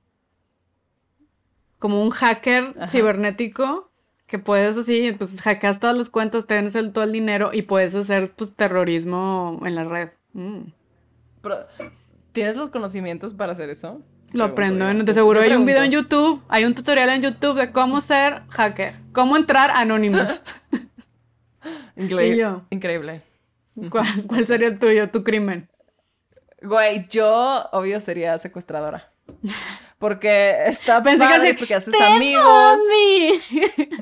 Como 1.79 2.03
un 2.03 2.11
hacker 2.11 2.75
Ajá. 2.77 2.89
cibernético 2.89 3.90
que 4.31 4.39
puedes 4.39 4.77
así, 4.77 5.13
pues 5.19 5.41
hackeas 5.43 5.81
todas 5.81 5.97
las 5.97 6.09
cuentas, 6.09 6.47
tienes 6.47 6.77
el, 6.77 6.93
todo 6.93 7.03
el 7.03 7.11
dinero 7.13 7.51
y 7.53 7.63
puedes 7.63 7.95
hacer 7.97 8.31
pues 8.37 8.55
terrorismo 8.55 9.61
en 9.67 9.75
la 9.75 9.83
red. 9.85 10.11
Mm. 10.35 10.61
Pero, 11.43 11.57
¿tienes 12.31 12.55
los 12.55 12.71
conocimientos 12.71 13.35
para 13.35 13.53
hacer 13.53 13.69
eso? 13.71 14.01
Lo 14.33 14.45
aprendo. 14.45 14.89
en- 14.89 15.05
De 15.05 15.13
seguro 15.13 15.41
hay 15.41 15.53
un 15.55 15.67
video 15.67 15.83
en. 15.83 15.91
YouTube. 15.91 16.41
Hay 16.49 16.65
un 16.65 16.77
tutorial 16.77 17.09
en 17.11 17.23
YouTube 17.23 17.57
de 17.59 17.73
cómo 17.73 18.01
ser 18.01 18.43
hacker. 18.51 18.95
Cómo 19.13 19.37
entrar 19.37 19.71
anónimos. 19.73 20.43
Increíble. 21.97 22.37
Yo. 22.37 22.63
Increíble. 22.71 23.23
¿Cuál, 23.91 24.07
cuál 24.29 24.47
sería 24.47 24.69
el 24.69 24.79
tuyo, 24.79 25.11
tu 25.11 25.25
crimen? 25.25 25.69
Güey, 26.63 27.09
yo 27.09 27.65
obvio 27.73 27.99
sería 28.01 28.39
secuestradora. 28.39 29.11
Porque 29.99 30.55
está 30.67 31.03
Pensé 31.03 31.27
que 31.27 31.35
así, 31.35 31.53
porque 31.55 31.75
haces 31.75 31.93
"Te 31.97 32.03
amigos, 32.05 32.45
fondí". 32.45 33.41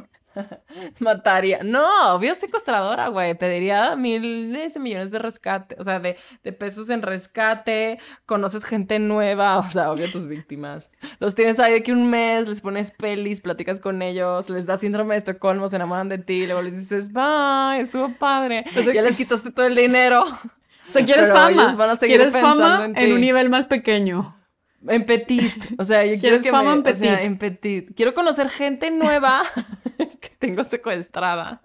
mataría. 0.99 1.61
No, 1.63 2.15
obvio 2.15 2.35
secuestradora, 2.35 3.09
güey. 3.09 3.35
Pediría 3.35 3.97
miles 3.97 4.75
de 4.75 4.81
millones 4.81 5.11
de 5.11 5.19
rescate, 5.19 5.77
o 5.79 5.85
sea, 5.85 6.01
de, 6.01 6.17
de 6.43 6.53
pesos 6.53 6.91
en 6.91 7.03
rescate. 7.03 7.99
Conoces 8.27 8.65
gente 8.65 8.99
nueva, 8.99 9.59
o 9.59 9.69
sea, 9.69 9.91
obvio 9.91 10.11
tus 10.11 10.27
víctimas. 10.27 10.91
Los 11.21 11.35
tienes 11.35 11.59
ahí 11.61 11.73
de 11.73 11.83
que 11.83 11.93
un 11.93 12.11
mes, 12.11 12.49
les 12.49 12.61
pones 12.61 12.91
pelis, 12.91 13.41
platicas 13.41 13.81
con 13.81 14.03
ellos, 14.03 14.51
les 14.51 14.67
das 14.67 14.81
síndrome 14.81 15.15
de 15.15 15.19
Estocolmo, 15.19 15.69
se 15.69 15.77
enamoran 15.77 16.09
de 16.09 16.19
ti, 16.19 16.47
luego 16.47 16.63
les 16.63 16.75
dices, 16.75 17.13
bye, 17.13 17.81
estuvo 17.81 18.13
padre. 18.19 18.65
ya 18.95 19.03
les 19.03 19.17
quitaste 19.17 19.51
todo 19.51 19.67
el 19.67 19.75
dinero. 19.75 20.25
O 20.89 20.91
sea, 20.91 21.05
quieres 21.05 21.31
Pero 21.31 21.37
fama. 21.37 21.75
van 21.75 21.91
a 21.91 21.97
quieres 21.99 22.33
fama 22.33 22.89
en 22.95 23.13
un 23.13 23.21
nivel 23.21 23.51
más 23.51 23.67
pequeño. 23.67 24.38
En 24.87 25.07
petit. 25.07 25.53
O 25.79 25.85
sea, 25.85 26.05
yo 26.05 26.11
quiero 26.21 26.39
¿Quieres 26.39 26.45
que 26.45 26.51
fama 26.51 26.77
me, 26.77 26.81
en 26.89 26.95
o 26.95 26.95
sea, 26.99 27.17
petit? 27.17 27.27
en 27.27 27.39
petit. 27.39 27.95
Quiero 27.97 28.15
conocer 28.15 28.49
gente 28.49 28.91
nueva 28.91 29.43
que 30.21 30.31
tengo 30.39 30.65
secuestrada. 30.65 31.61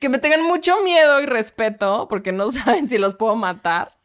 Que 0.00 0.08
me 0.08 0.18
tengan 0.18 0.42
mucho 0.44 0.82
miedo 0.82 1.20
y 1.20 1.26
respeto 1.26 2.08
porque 2.08 2.32
no 2.32 2.50
saben 2.52 2.88
si 2.88 2.98
los 2.98 3.14
puedo 3.14 3.36
matar. 3.36 3.96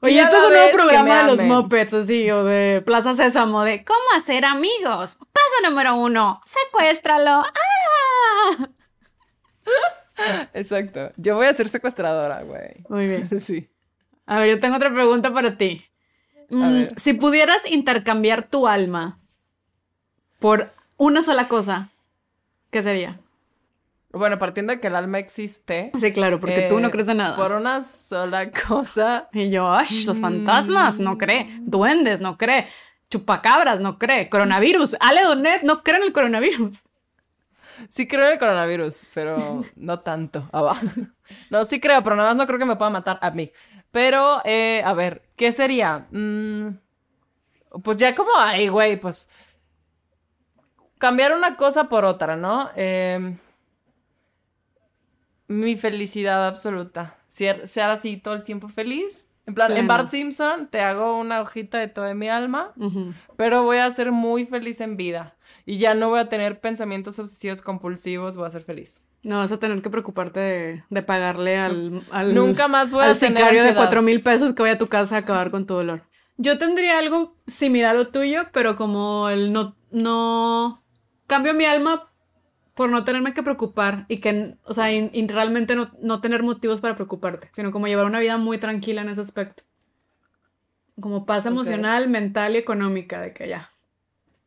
Oye, 0.00 0.14
Y 0.14 0.18
esto 0.18 0.36
es 0.36 0.44
un 0.44 0.52
nuevo 0.52 0.70
programa 0.72 1.18
de 1.18 1.24
los. 1.24 1.42
Muppets, 1.42 1.94
así, 1.94 2.30
o 2.30 2.44
de 2.44 2.82
Plaza 2.84 3.14
Sésamo, 3.14 3.64
de 3.64 3.84
¿Cómo 3.84 3.98
hacer 4.14 4.44
amigos? 4.44 5.16
Paso 5.16 5.68
número 5.70 5.96
uno, 5.96 6.42
secuéstralo. 6.44 7.42
¡Ah! 7.42 8.68
Exacto. 10.52 11.12
Yo 11.16 11.36
voy 11.36 11.46
a 11.46 11.54
ser 11.54 11.68
secuestradora, 11.70 12.42
güey. 12.42 12.84
Muy 12.88 13.06
bien. 13.06 13.40
Sí. 13.40 13.70
A 14.26 14.38
ver, 14.40 14.50
yo 14.50 14.60
tengo 14.60 14.76
otra 14.76 14.92
pregunta 14.92 15.32
para 15.32 15.56
ti. 15.56 15.84
Mm. 16.54 16.86
Si 16.96 17.14
pudieras 17.14 17.70
intercambiar 17.70 18.44
tu 18.44 18.66
alma 18.66 19.18
por 20.38 20.72
una 20.96 21.22
sola 21.22 21.48
cosa, 21.48 21.90
¿qué 22.70 22.82
sería? 22.82 23.20
Bueno, 24.10 24.38
partiendo 24.38 24.72
de 24.72 24.80
que 24.80 24.86
el 24.86 24.94
alma 24.94 25.18
existe. 25.18 25.90
Sí, 25.98 26.12
claro, 26.12 26.38
porque 26.38 26.68
tú 26.68 26.78
no 26.78 26.88
eh, 26.88 26.90
crees 26.90 27.08
en 27.08 27.16
nada. 27.16 27.36
Por 27.36 27.52
una 27.52 27.82
sola 27.82 28.50
cosa. 28.68 29.28
Y 29.32 29.50
yo, 29.50 29.72
¡ay! 29.72 29.86
Los 30.06 30.20
fantasmas, 30.20 31.00
no 31.00 31.18
cree. 31.18 31.48
Duendes, 31.62 32.20
no 32.20 32.38
cree. 32.38 32.68
Chupacabras, 33.10 33.80
no 33.80 33.98
cree. 33.98 34.28
Coronavirus. 34.28 34.96
Ale 35.00 35.22
Donet, 35.22 35.62
no 35.62 35.82
cree 35.82 35.96
en 35.96 36.04
el 36.04 36.12
coronavirus. 36.12 36.84
Sí 37.88 38.06
creo 38.06 38.26
en 38.26 38.32
el 38.34 38.38
coronavirus, 38.38 38.96
pero 39.12 39.62
no 39.76 40.00
tanto. 40.00 40.48
Ah. 40.52 40.80
No, 41.48 41.64
sí 41.64 41.80
creo, 41.80 42.04
pero 42.04 42.16
nada 42.16 42.28
más 42.28 42.36
no 42.36 42.46
creo 42.46 42.58
que 42.58 42.66
me 42.66 42.76
pueda 42.76 42.90
matar 42.90 43.18
a 43.22 43.30
mí. 43.30 43.50
Pero, 43.94 44.40
eh, 44.44 44.82
a 44.84 44.92
ver, 44.92 45.22
¿qué 45.36 45.52
sería? 45.52 46.08
Mm, 46.10 46.70
pues 47.84 47.96
ya 47.96 48.12
como, 48.16 48.32
ay, 48.36 48.66
güey, 48.66 48.98
pues 48.98 49.30
cambiar 50.98 51.32
una 51.32 51.56
cosa 51.56 51.88
por 51.88 52.04
otra, 52.04 52.34
¿no? 52.34 52.70
Eh, 52.74 53.36
mi 55.46 55.76
felicidad 55.76 56.44
absoluta. 56.44 57.18
Ser, 57.28 57.68
ser 57.68 57.84
así 57.84 58.16
todo 58.16 58.34
el 58.34 58.42
tiempo 58.42 58.68
feliz. 58.68 59.24
En 59.46 59.54
plan, 59.54 59.76
en. 59.76 59.86
Bart 59.86 60.08
Simpson 60.08 60.66
te 60.66 60.80
hago 60.80 61.16
una 61.16 61.40
hojita 61.40 61.78
de 61.78 61.86
toda 61.86 62.14
mi 62.14 62.28
alma 62.28 62.72
pero 63.36 63.62
voy 63.62 63.76
a 63.76 63.88
ser 63.92 64.10
muy 64.10 64.44
feliz 64.44 64.80
en 64.80 64.96
vida. 64.96 65.36
Y 65.66 65.78
ya 65.78 65.94
no 65.94 66.08
voy 66.08 66.18
a 66.18 66.28
tener 66.28 66.58
pensamientos 66.58 67.20
obsesivos 67.20 67.62
compulsivos, 67.62 68.36
voy 68.36 68.48
a 68.48 68.50
ser 68.50 68.64
feliz. 68.64 69.04
No 69.24 69.38
vas 69.38 69.52
a 69.52 69.58
tener 69.58 69.80
que 69.80 69.90
preocuparte 69.90 70.38
de, 70.38 70.84
de 70.90 71.02
pagarle 71.02 71.56
al, 71.56 72.02
al, 72.10 72.34
Nunca 72.34 72.68
más 72.68 72.92
voy 72.92 73.04
a 73.04 73.08
al 73.08 73.18
tener 73.18 73.38
sicario 73.38 73.64
de 73.64 73.74
cuatro 73.74 74.02
mil 74.02 74.20
pesos 74.20 74.52
que 74.52 74.62
vaya 74.62 74.74
a 74.74 74.78
tu 74.78 74.86
casa 74.88 75.16
a 75.16 75.20
acabar 75.20 75.50
con 75.50 75.66
tu 75.66 75.74
dolor. 75.74 76.02
Yo 76.36 76.58
tendría 76.58 76.98
algo 76.98 77.36
similar 77.46 77.92
a 77.92 77.98
lo 77.98 78.08
tuyo, 78.08 78.46
pero 78.52 78.76
como 78.76 79.30
el 79.30 79.52
no, 79.52 79.76
no 79.90 80.82
cambio 81.26 81.54
mi 81.54 81.64
alma 81.64 82.10
por 82.74 82.90
no 82.90 83.04
tenerme 83.04 83.32
que 83.32 83.42
preocupar 83.42 84.04
y 84.08 84.18
que, 84.18 84.56
o 84.64 84.74
sea, 84.74 84.92
y, 84.92 85.10
y 85.12 85.26
realmente 85.28 85.76
no, 85.76 85.92
no 86.00 86.20
tener 86.20 86.42
motivos 86.42 86.80
para 86.80 86.96
preocuparte, 86.96 87.48
sino 87.52 87.70
como 87.70 87.86
llevar 87.86 88.06
una 88.06 88.18
vida 88.18 88.36
muy 88.36 88.58
tranquila 88.58 89.02
en 89.02 89.08
ese 89.08 89.20
aspecto. 89.20 89.62
Como 91.00 91.24
paz 91.24 91.46
emocional, 91.46 92.08
mental 92.08 92.54
y 92.54 92.58
económica, 92.58 93.20
de 93.20 93.32
que 93.32 93.48
ya, 93.48 93.70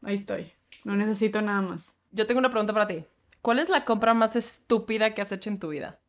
ahí 0.04 0.16
estoy. 0.16 0.52
No 0.84 0.96
necesito 0.96 1.42
nada 1.42 1.62
más. 1.62 1.96
Yo 2.12 2.28
tengo 2.28 2.40
una 2.40 2.52
pregunta 2.52 2.74
para 2.74 2.88
ti. 2.88 3.06
¿Cuál 3.48 3.60
es 3.60 3.70
la 3.70 3.86
compra 3.86 4.14
más 4.14 4.36
estúpida 4.36 5.14
que 5.16 5.22
has 5.22 5.32
hecho 5.32 5.50
en 5.50 5.58
tu 5.58 5.70
vida? 5.70 6.00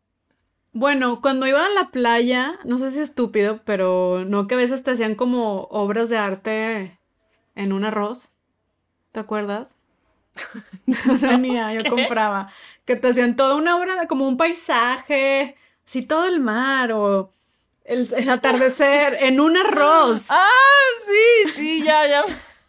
Bueno, 0.73 1.21
cuando 1.21 1.47
iba 1.47 1.65
a 1.65 1.69
la 1.69 1.91
playa, 1.93 2.59
no 2.65 2.81
sé 2.81 2.91
si 2.91 2.99
es 2.99 3.11
estúpido, 3.11 3.61
pero 3.65 4.25
no 4.27 4.49
que 4.49 4.57
a 4.57 4.59
veces 4.59 4.83
te 4.83 4.91
hacían 4.91 5.15
como 5.15 5.69
obras 5.71 6.09
de 6.09 6.19
arte 6.19 6.99
en 7.55 7.73
un 7.73 7.85
arroz. 7.85 8.33
¿Te 9.13 9.21
acuerdas? 9.21 9.77
No 11.07 11.17
tenía, 11.17 11.73
yo 11.75 11.85
¿qué? 11.85 11.89
compraba. 11.89 12.51
Que 12.85 12.97
te 12.97 13.07
hacían 13.07 13.37
toda 13.37 13.55
una 13.55 13.77
obra, 13.77 14.01
de- 14.01 14.09
como 14.09 14.27
un 14.27 14.37
paisaje, 14.37 15.55
así 15.87 16.03
todo 16.03 16.27
el 16.27 16.41
mar 16.41 16.91
o 16.91 17.33
el, 17.85 18.13
el 18.17 18.31
atardecer 18.31 19.17
en 19.21 19.39
un 19.39 19.57
arroz. 19.57 20.27
Ah, 20.31 20.49
sí, 21.07 21.53
sí, 21.53 21.83
ya, 21.85 22.05
ya. 22.09 22.25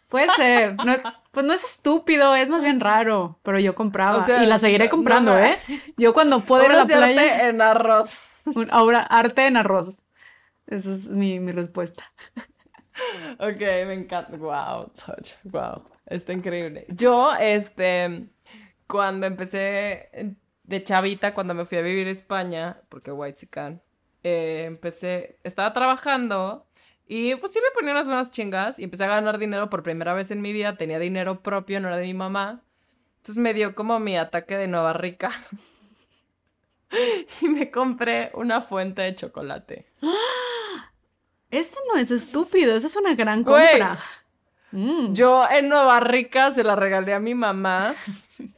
Puede 0.09 0.29
ser. 0.35 0.75
No 0.85 0.91
es- 0.93 1.01
pues 1.39 1.47
no 1.47 1.53
es 1.53 1.63
estúpido, 1.63 2.35
es 2.35 2.49
más 2.49 2.63
bien 2.63 2.81
raro, 2.81 3.39
pero 3.43 3.61
yo 3.61 3.73
compraba. 3.73 4.17
O 4.17 4.25
sea, 4.25 4.43
y 4.43 4.45
la 4.45 4.59
seguiré 4.59 4.89
comprando, 4.89 5.31
no, 5.31 5.39
no. 5.39 5.45
¿eh? 5.45 5.57
Yo 5.95 6.13
cuando 6.13 6.41
puedo 6.41 6.65
ir 6.65 6.71
a 6.71 6.79
la 6.79 6.85
de 6.85 6.95
arte 6.95 7.13
playa... 7.13 7.47
en 7.47 7.61
arroz. 7.61 8.31
Un 8.43 8.69
obra, 8.73 9.03
arte 9.03 9.47
en 9.47 9.55
arroz. 9.55 10.03
Esa 10.67 10.91
es 10.91 11.07
mi, 11.07 11.39
mi 11.39 11.53
respuesta. 11.53 12.03
Ok, 13.39 13.61
me 13.61 13.93
encanta. 13.93 14.35
Wow, 14.35 14.91
Soch, 14.93 15.35
wow. 15.45 15.81
Está 16.05 16.33
increíble. 16.33 16.85
Yo, 16.89 17.33
este, 17.39 18.27
cuando 18.85 19.25
empecé 19.25 20.35
de 20.63 20.83
chavita, 20.83 21.33
cuando 21.33 21.53
me 21.53 21.63
fui 21.63 21.77
a 21.77 21.81
vivir 21.81 22.07
a 22.07 22.11
España, 22.11 22.81
porque 22.89 23.13
White 23.13 23.47
eh, 24.23 24.65
empecé, 24.67 25.39
estaba 25.45 25.71
trabajando 25.71 26.67
y 27.11 27.33
pues 27.37 27.51
sí 27.51 27.59
me 27.59 27.71
ponía 27.73 27.91
unas 27.91 28.05
buenas 28.05 28.29
chingas 28.29 28.77
y 28.77 28.83
empecé 28.83 29.05
a 29.05 29.07
ganar 29.07 29.39
dinero 29.39 29.67
por 29.67 29.81
primera 29.81 30.13
vez 30.13 30.29
en 30.29 30.41
mi 30.41 30.53
vida. 30.53 30.77
Tenía 30.77 30.99
dinero 30.99 31.41
propio, 31.41 31.79
no 31.79 31.87
era 31.87 31.97
de 31.97 32.03
mi 32.03 32.13
mamá. 32.13 32.61
Entonces 33.17 33.41
me 33.41 33.55
dio 33.55 33.73
como 33.73 33.99
mi 33.99 34.15
ataque 34.15 34.55
de 34.55 34.67
nueva 34.67 34.93
rica. 34.93 35.31
y 37.41 37.49
me 37.49 37.71
compré 37.71 38.29
una 38.35 38.61
fuente 38.61 39.01
de 39.01 39.15
chocolate. 39.15 39.87
Este 41.49 41.79
no 41.91 41.99
es 41.99 42.11
estúpido, 42.11 42.75
eso 42.75 42.85
es 42.85 42.95
una 42.95 43.15
gran 43.15 43.43
compra. 43.43 43.97
Mm. 44.71 45.13
Yo 45.15 45.49
en 45.49 45.67
Nueva 45.67 45.99
Rica 45.99 46.51
se 46.51 46.63
la 46.63 46.75
regalé 46.75 47.15
a 47.15 47.19
mi 47.19 47.33
mamá. 47.33 47.95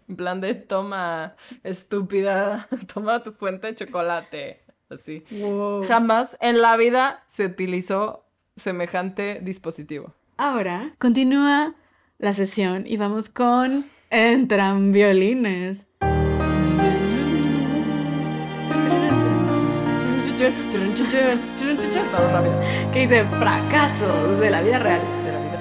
En 0.10 0.18
plan 0.18 0.41
de 0.41 0.56
toma, 0.56 1.38
estúpida, 1.64 2.68
toma 2.93 3.24
tu 3.24 3.32
fuente 3.32 3.68
de 3.68 3.76
chocolate. 3.76 4.62
Así. 4.89 5.24
Wow. 5.32 5.86
Jamás 5.88 6.38
en 6.41 6.62
la 6.62 6.76
vida 6.76 7.24
se 7.28 7.45
utilizó 7.45 8.26
semejante 8.62 9.39
dispositivo. 9.41 10.14
Ahora 10.38 10.93
continúa 10.97 11.76
la 12.18 12.34
sesión 12.34 12.86
y 12.88 12.97
vamos 12.97 13.30
con 13.30 13.86
Entran 14.09 14.91
violines. 14.91 15.88
Vamos 22.12 22.32
rápido. 22.32 22.59
Que 22.91 23.01
dice 23.01 23.26
fracasos 23.26 24.39
de 24.39 24.49
la 24.49 24.62
vida 24.62 24.80
real. 24.80 25.01
De 25.24 25.32
la 25.32 25.39
vida. 25.39 25.59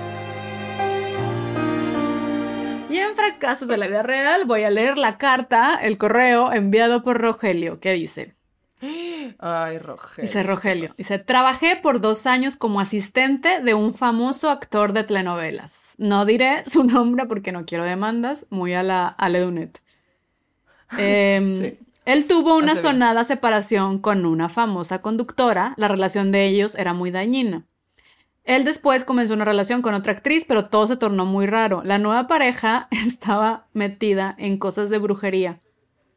Y 2.89 2.99
en 2.99 3.15
fracasos 3.15 3.69
de 3.69 3.77
la 3.77 3.87
vida 3.87 4.03
real 4.03 4.47
voy 4.47 4.65
a 4.65 4.71
leer 4.71 4.97
la 4.97 5.19
carta, 5.19 5.79
el 5.83 5.99
correo 5.99 6.53
enviado 6.53 7.03
por 7.03 7.21
Rogelio, 7.21 7.79
que 7.79 7.93
dice. 7.93 8.40
Ay, 8.83 9.79
Rogelio. 9.79 10.23
Dice 10.23 10.43
Rogelio. 10.43 10.89
Dice, 10.97 11.19
trabajé 11.19 11.77
por 11.77 12.01
dos 12.01 12.27
años 12.27 12.57
como 12.57 12.81
asistente 12.81 13.61
de 13.61 13.75
un 13.75 13.93
famoso 13.93 14.49
actor 14.51 14.93
de 14.93 15.05
telenovelas. 15.05 15.95
No 15.99 16.25
diré 16.25 16.65
su 16.65 16.85
nombre 16.85 17.27
porque 17.27 17.53
no 17.53 17.67
quiero 17.67 17.85
demandas, 17.85 18.47
muy 18.51 18.73
a 18.75 18.83
la 18.83 19.09
Ale 19.09 19.41
Dunet. 19.41 19.81
Em, 20.99 21.53
Sí. 21.53 21.79
Él 22.07 22.27
tuvo 22.27 22.57
una 22.57 22.73
Hace 22.73 22.83
bien. 22.83 22.95
sonada 22.95 23.25
separación 23.25 23.99
con 23.99 24.25
una 24.27 24.49
famosa 24.49 25.03
conductora. 25.03 25.75
La 25.77 25.87
relación 25.87 26.33
de 26.33 26.47
ellos 26.47 26.75
era 26.75 26.93
muy 26.95 27.11
dañina. 27.11 27.65
Él 28.45 28.65
después 28.65 29.05
comenzó 29.05 29.35
una 29.35 29.45
relación 29.45 29.83
con 29.83 29.95
otra 29.95 30.13
actriz, 30.15 30.45
pero 30.49 30.67
todo 30.71 30.87
se 30.87 30.97
tornó 30.97 31.27
muy 31.27 31.47
raro. 31.47 31.83
La 31.85 31.99
nueva 31.99 32.27
pareja 32.27 32.89
estaba 33.07 33.67
metida 33.75 34.35
en 34.39 34.59
cosas 34.59 34.89
de 34.91 34.99
brujería. 34.99 35.61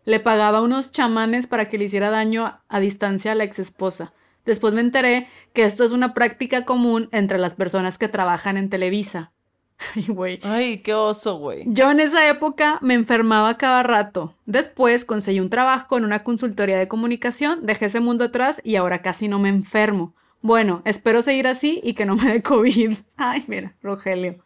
Le 0.05 0.19
pagaba 0.19 0.61
unos 0.61 0.91
chamanes 0.91 1.47
para 1.47 1.67
que 1.67 1.77
le 1.77 1.85
hiciera 1.85 2.09
daño 2.09 2.59
a, 2.67 2.79
distancia 2.79 3.31
a 3.31 3.35
la 3.35 3.43
ex 3.43 3.59
esposa. 3.59 4.13
Después 4.45 4.73
me 4.73 4.81
enteré 4.81 5.27
que 5.53 5.63
esto 5.63 5.83
es 5.83 5.93
una 5.93 6.13
práctica 6.13 6.65
común 6.65 7.07
entre 7.11 7.37
las 7.37 7.55
personas 7.55 7.97
que 7.97 8.09
trabajan 8.09 8.57
en 8.57 8.69
Televisa. 8.69 9.31
Ay, 9.95 10.05
güey. 10.07 10.39
Ay, 10.43 10.79
qué 10.79 10.93
oso, 10.93 11.37
güey. 11.37 11.63
Yo 11.67 11.89
en 11.91 11.99
esa 11.99 12.29
época 12.29 12.77
me 12.81 12.93
enfermaba 12.93 13.57
cada 13.57 13.83
rato. 13.83 14.35
Después 14.45 15.05
conseguí 15.05 15.39
un 15.39 15.49
trabajo 15.49 15.97
en 15.97 16.05
una 16.05 16.23
consultoría 16.23 16.77
de 16.77 16.87
comunicación, 16.87 17.65
dejé 17.65 17.85
ese 17.85 17.99
mundo 17.99 18.25
atrás 18.25 18.61
y 18.63 18.75
ahora 18.75 19.01
casi 19.01 19.27
no 19.27 19.39
me 19.39 19.49
enfermo. 19.49 20.13
Bueno, 20.41 20.81
espero 20.83 21.21
seguir 21.21 21.47
así 21.47 21.79
y 21.83 21.93
que 21.93 22.05
no 22.05 22.17
me 22.17 22.31
dé 22.31 22.41
COVID. 22.41 22.97
Ay, 23.15 23.45
mira, 23.47 23.75
Rogelio. 23.81 24.43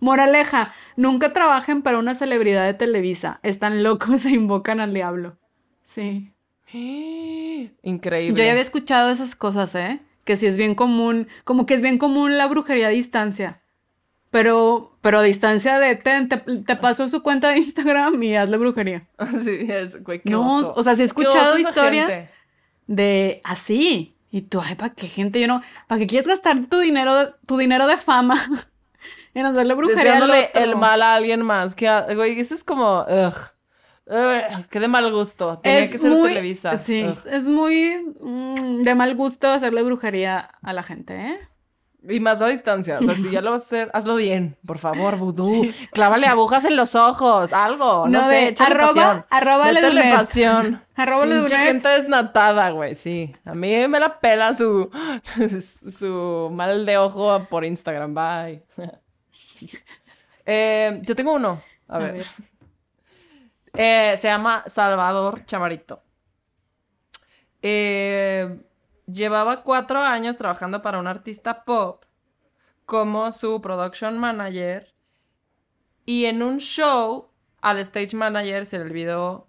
Moraleja, 0.00 0.72
nunca 0.96 1.32
trabajen 1.32 1.82
para 1.82 1.98
una 1.98 2.14
celebridad 2.14 2.64
de 2.66 2.74
Televisa. 2.74 3.40
Están 3.42 3.82
locos 3.82 4.24
e 4.26 4.30
invocan 4.30 4.80
al 4.80 4.94
diablo. 4.94 5.36
Sí. 5.82 6.32
Increíble. 7.82 8.36
Yo 8.36 8.44
ya 8.44 8.50
había 8.50 8.62
escuchado 8.62 9.10
esas 9.10 9.34
cosas, 9.34 9.74
¿eh? 9.74 10.00
Que 10.24 10.36
sí 10.36 10.46
es 10.46 10.56
bien 10.56 10.74
común, 10.74 11.28
como 11.44 11.66
que 11.66 11.74
es 11.74 11.82
bien 11.82 11.98
común 11.98 12.36
la 12.36 12.46
brujería 12.46 12.88
a 12.88 12.90
distancia. 12.90 13.62
Pero, 14.30 14.98
pero 15.00 15.18
a 15.18 15.22
distancia 15.22 15.78
de, 15.78 15.96
ten, 15.96 16.28
te, 16.28 16.36
te 16.36 16.76
paso 16.76 17.08
su 17.08 17.22
cuenta 17.22 17.48
de 17.48 17.58
Instagram 17.58 18.22
y 18.22 18.36
hazle 18.36 18.58
brujería. 18.58 19.06
Sí, 19.42 19.66
es, 19.68 20.02
güey, 20.02 20.20
qué 20.20 20.30
No, 20.30 20.46
oso. 20.58 20.74
o 20.76 20.82
sea, 20.82 20.94
sí 20.96 21.02
he 21.02 21.04
escuchado 21.06 21.58
historias 21.58 22.28
de 22.86 23.40
así. 23.44 24.14
Y 24.30 24.42
tú, 24.42 24.60
ay, 24.62 24.74
¿para 24.74 24.92
qué 24.92 25.06
gente? 25.06 25.40
Yo 25.40 25.46
no, 25.46 25.62
¿para 25.86 25.98
qué 26.00 26.06
quieres 26.06 26.28
gastar 26.28 26.66
tu 26.66 26.78
dinero, 26.80 27.34
tu 27.46 27.56
dinero 27.56 27.86
de 27.86 27.96
fama 27.96 28.34
en 29.34 29.46
hacerle 29.46 29.74
brujería 29.74 30.00
al 30.00 30.06
Deseándole 30.20 30.48
otro? 30.48 30.62
el 30.62 30.76
mal 30.76 31.02
a 31.02 31.14
alguien 31.14 31.42
más. 31.42 31.74
Que, 31.74 31.88
a- 31.88 32.06
güey, 32.14 32.38
eso 32.40 32.54
es 32.54 32.64
como. 32.64 33.00
Ugh. 33.02 33.34
Ugh, 34.10 34.66
qué 34.70 34.80
de 34.80 34.88
mal 34.88 35.12
gusto. 35.12 35.58
Tenía 35.58 35.80
Es 35.80 35.92
que 35.92 35.98
ser 35.98 36.10
muy- 36.10 36.28
Televisa. 36.30 36.78
Sí, 36.78 37.04
Ugh. 37.04 37.18
es 37.30 37.46
muy 37.46 38.14
mm, 38.20 38.82
de 38.82 38.94
mal 38.94 39.14
gusto 39.14 39.48
hacerle 39.50 39.82
brujería 39.82 40.48
a 40.62 40.72
la 40.72 40.82
gente, 40.82 41.14
¿eh? 41.14 41.38
Y 42.08 42.20
más 42.20 42.40
a 42.40 42.46
distancia. 42.46 42.96
O 43.00 43.02
sea, 43.04 43.16
si 43.16 43.28
ya 43.28 43.42
lo 43.42 43.50
vas 43.50 43.62
a 43.62 43.66
hacer, 43.66 43.90
hazlo 43.92 44.14
bien. 44.14 44.56
Por 44.64 44.78
favor, 44.78 45.16
vudú. 45.18 45.66
Clávale 45.92 46.26
agujas 46.28 46.64
en 46.64 46.76
los 46.76 46.94
ojos. 46.94 47.52
Algo. 47.52 48.08
No, 48.08 48.22
sé, 48.22 48.34
de 48.34 48.48
échale 48.48 48.76
arroba, 48.76 48.86
pasión. 48.94 49.26
arroba 49.28 49.72
Ledunet. 49.72 50.14
pasión. 50.14 50.82
Arroba 50.96 51.26
Ledunet. 51.26 51.50
gente 51.58 51.88
desnatada, 51.88 52.70
güey, 52.70 52.94
sí. 52.94 53.34
A 53.44 53.54
mí 53.54 53.86
me 53.88 54.00
la 54.00 54.20
pela 54.20 54.54
su, 54.54 54.90
su 55.90 56.50
mal 56.52 56.86
de 56.86 56.96
ojo 56.98 57.46
por 57.50 57.64
Instagram. 57.64 58.14
Bye. 58.14 58.62
Eh, 60.50 61.00
yo 61.04 61.14
tengo 61.14 61.34
uno. 61.34 61.62
A 61.88 61.98
A 61.98 61.98
ver. 61.98 62.14
ver. 62.14 62.24
Eh, 63.74 64.16
se 64.16 64.28
llama 64.28 64.64
Salvador 64.66 65.44
Chamarito. 65.44 66.02
Eh, 67.62 68.60
llevaba 69.06 69.62
cuatro 69.62 70.00
años 70.00 70.36
trabajando 70.36 70.82
para 70.82 70.98
un 70.98 71.06
artista 71.06 71.64
pop 71.64 72.04
como 72.86 73.32
su 73.32 73.60
production 73.60 74.18
manager. 74.18 74.94
Y 76.06 76.24
en 76.26 76.42
un 76.42 76.58
show, 76.58 77.30
al 77.60 77.78
stage 77.80 78.16
manager 78.16 78.64
se 78.66 78.78
le 78.78 78.84
olvidó 78.84 79.48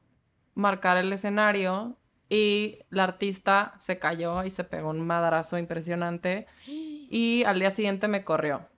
marcar 0.55 0.97
el 0.97 1.13
escenario 1.13 1.97
y 2.29 2.79
la 2.89 3.05
artista 3.05 3.73
se 3.79 3.97
cayó 3.97 4.43
y 4.43 4.51
se 4.51 4.63
pegó 4.65 4.89
un 4.89 5.05
madrazo 5.05 5.57
impresionante. 5.57 6.47
Y 6.67 7.43
al 7.45 7.59
día 7.59 7.71
siguiente 7.71 8.07
me 8.07 8.23
corrió. 8.23 8.68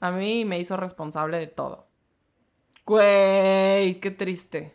A 0.00 0.10
mí 0.10 0.44
me 0.44 0.58
hizo 0.58 0.76
responsable 0.76 1.38
de 1.38 1.46
todo. 1.46 1.86
Güey, 2.84 3.98
qué 4.00 4.10
triste. 4.10 4.74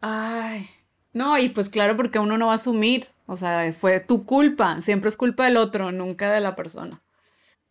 Ay. 0.00 0.68
No, 1.12 1.38
y 1.38 1.48
pues 1.48 1.70
claro, 1.70 1.96
porque 1.96 2.18
uno 2.18 2.36
no 2.36 2.46
va 2.46 2.52
a 2.52 2.56
asumir. 2.56 3.08
O 3.26 3.36
sea, 3.36 3.72
fue 3.72 4.00
tu 4.00 4.24
culpa. 4.26 4.82
Siempre 4.82 5.08
es 5.08 5.16
culpa 5.16 5.44
del 5.46 5.56
otro, 5.56 5.90
nunca 5.92 6.30
de 6.30 6.40
la 6.40 6.54
persona. 6.54 7.00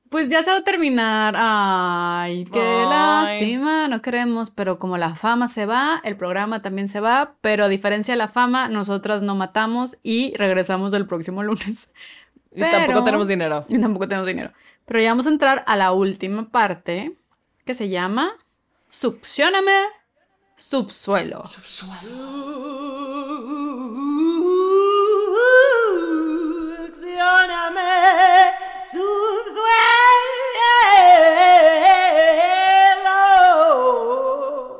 Pues 0.09 0.29
ya 0.29 0.43
se 0.43 0.51
va 0.51 0.57
a 0.57 0.63
terminar. 0.63 1.35
Ay, 1.37 2.45
qué 2.45 2.59
Ay. 2.59 2.85
lástima. 2.89 3.87
No 3.87 4.01
queremos, 4.01 4.49
pero 4.49 4.79
como 4.79 4.97
la 4.97 5.15
fama 5.15 5.47
se 5.47 5.65
va, 5.65 6.01
el 6.03 6.15
programa 6.17 6.61
también 6.61 6.87
se 6.87 6.99
va. 6.99 7.35
Pero 7.41 7.65
a 7.65 7.67
diferencia 7.69 8.13
de 8.13 8.17
la 8.17 8.27
fama, 8.27 8.67
nosotras 8.67 9.21
no 9.21 9.35
matamos 9.35 9.97
y 10.03 10.33
regresamos 10.37 10.93
el 10.93 11.05
próximo 11.05 11.43
lunes. 11.43 11.89
Y 12.57 12.61
tampoco 12.61 12.85
Pero- 12.87 13.03
tenemos 13.03 13.27
dinero. 13.27 13.65
Y 13.67 13.79
tampoco 13.79 14.07
tenemos 14.07 14.27
dinero. 14.27 14.51
Pero 14.85 15.01
ya 15.01 15.09
vamos 15.09 15.25
a 15.25 15.29
entrar 15.29 15.63
a 15.67 15.75
la 15.75 15.91
última 15.91 16.49
parte 16.49 17.17
que 17.65 17.73
se 17.73 17.89
llama 17.89 18.37
Succióname 18.89 19.71
Subsuelo. 20.55 21.43
Succioname, 21.45 21.91
subsuelo. 28.91 29.65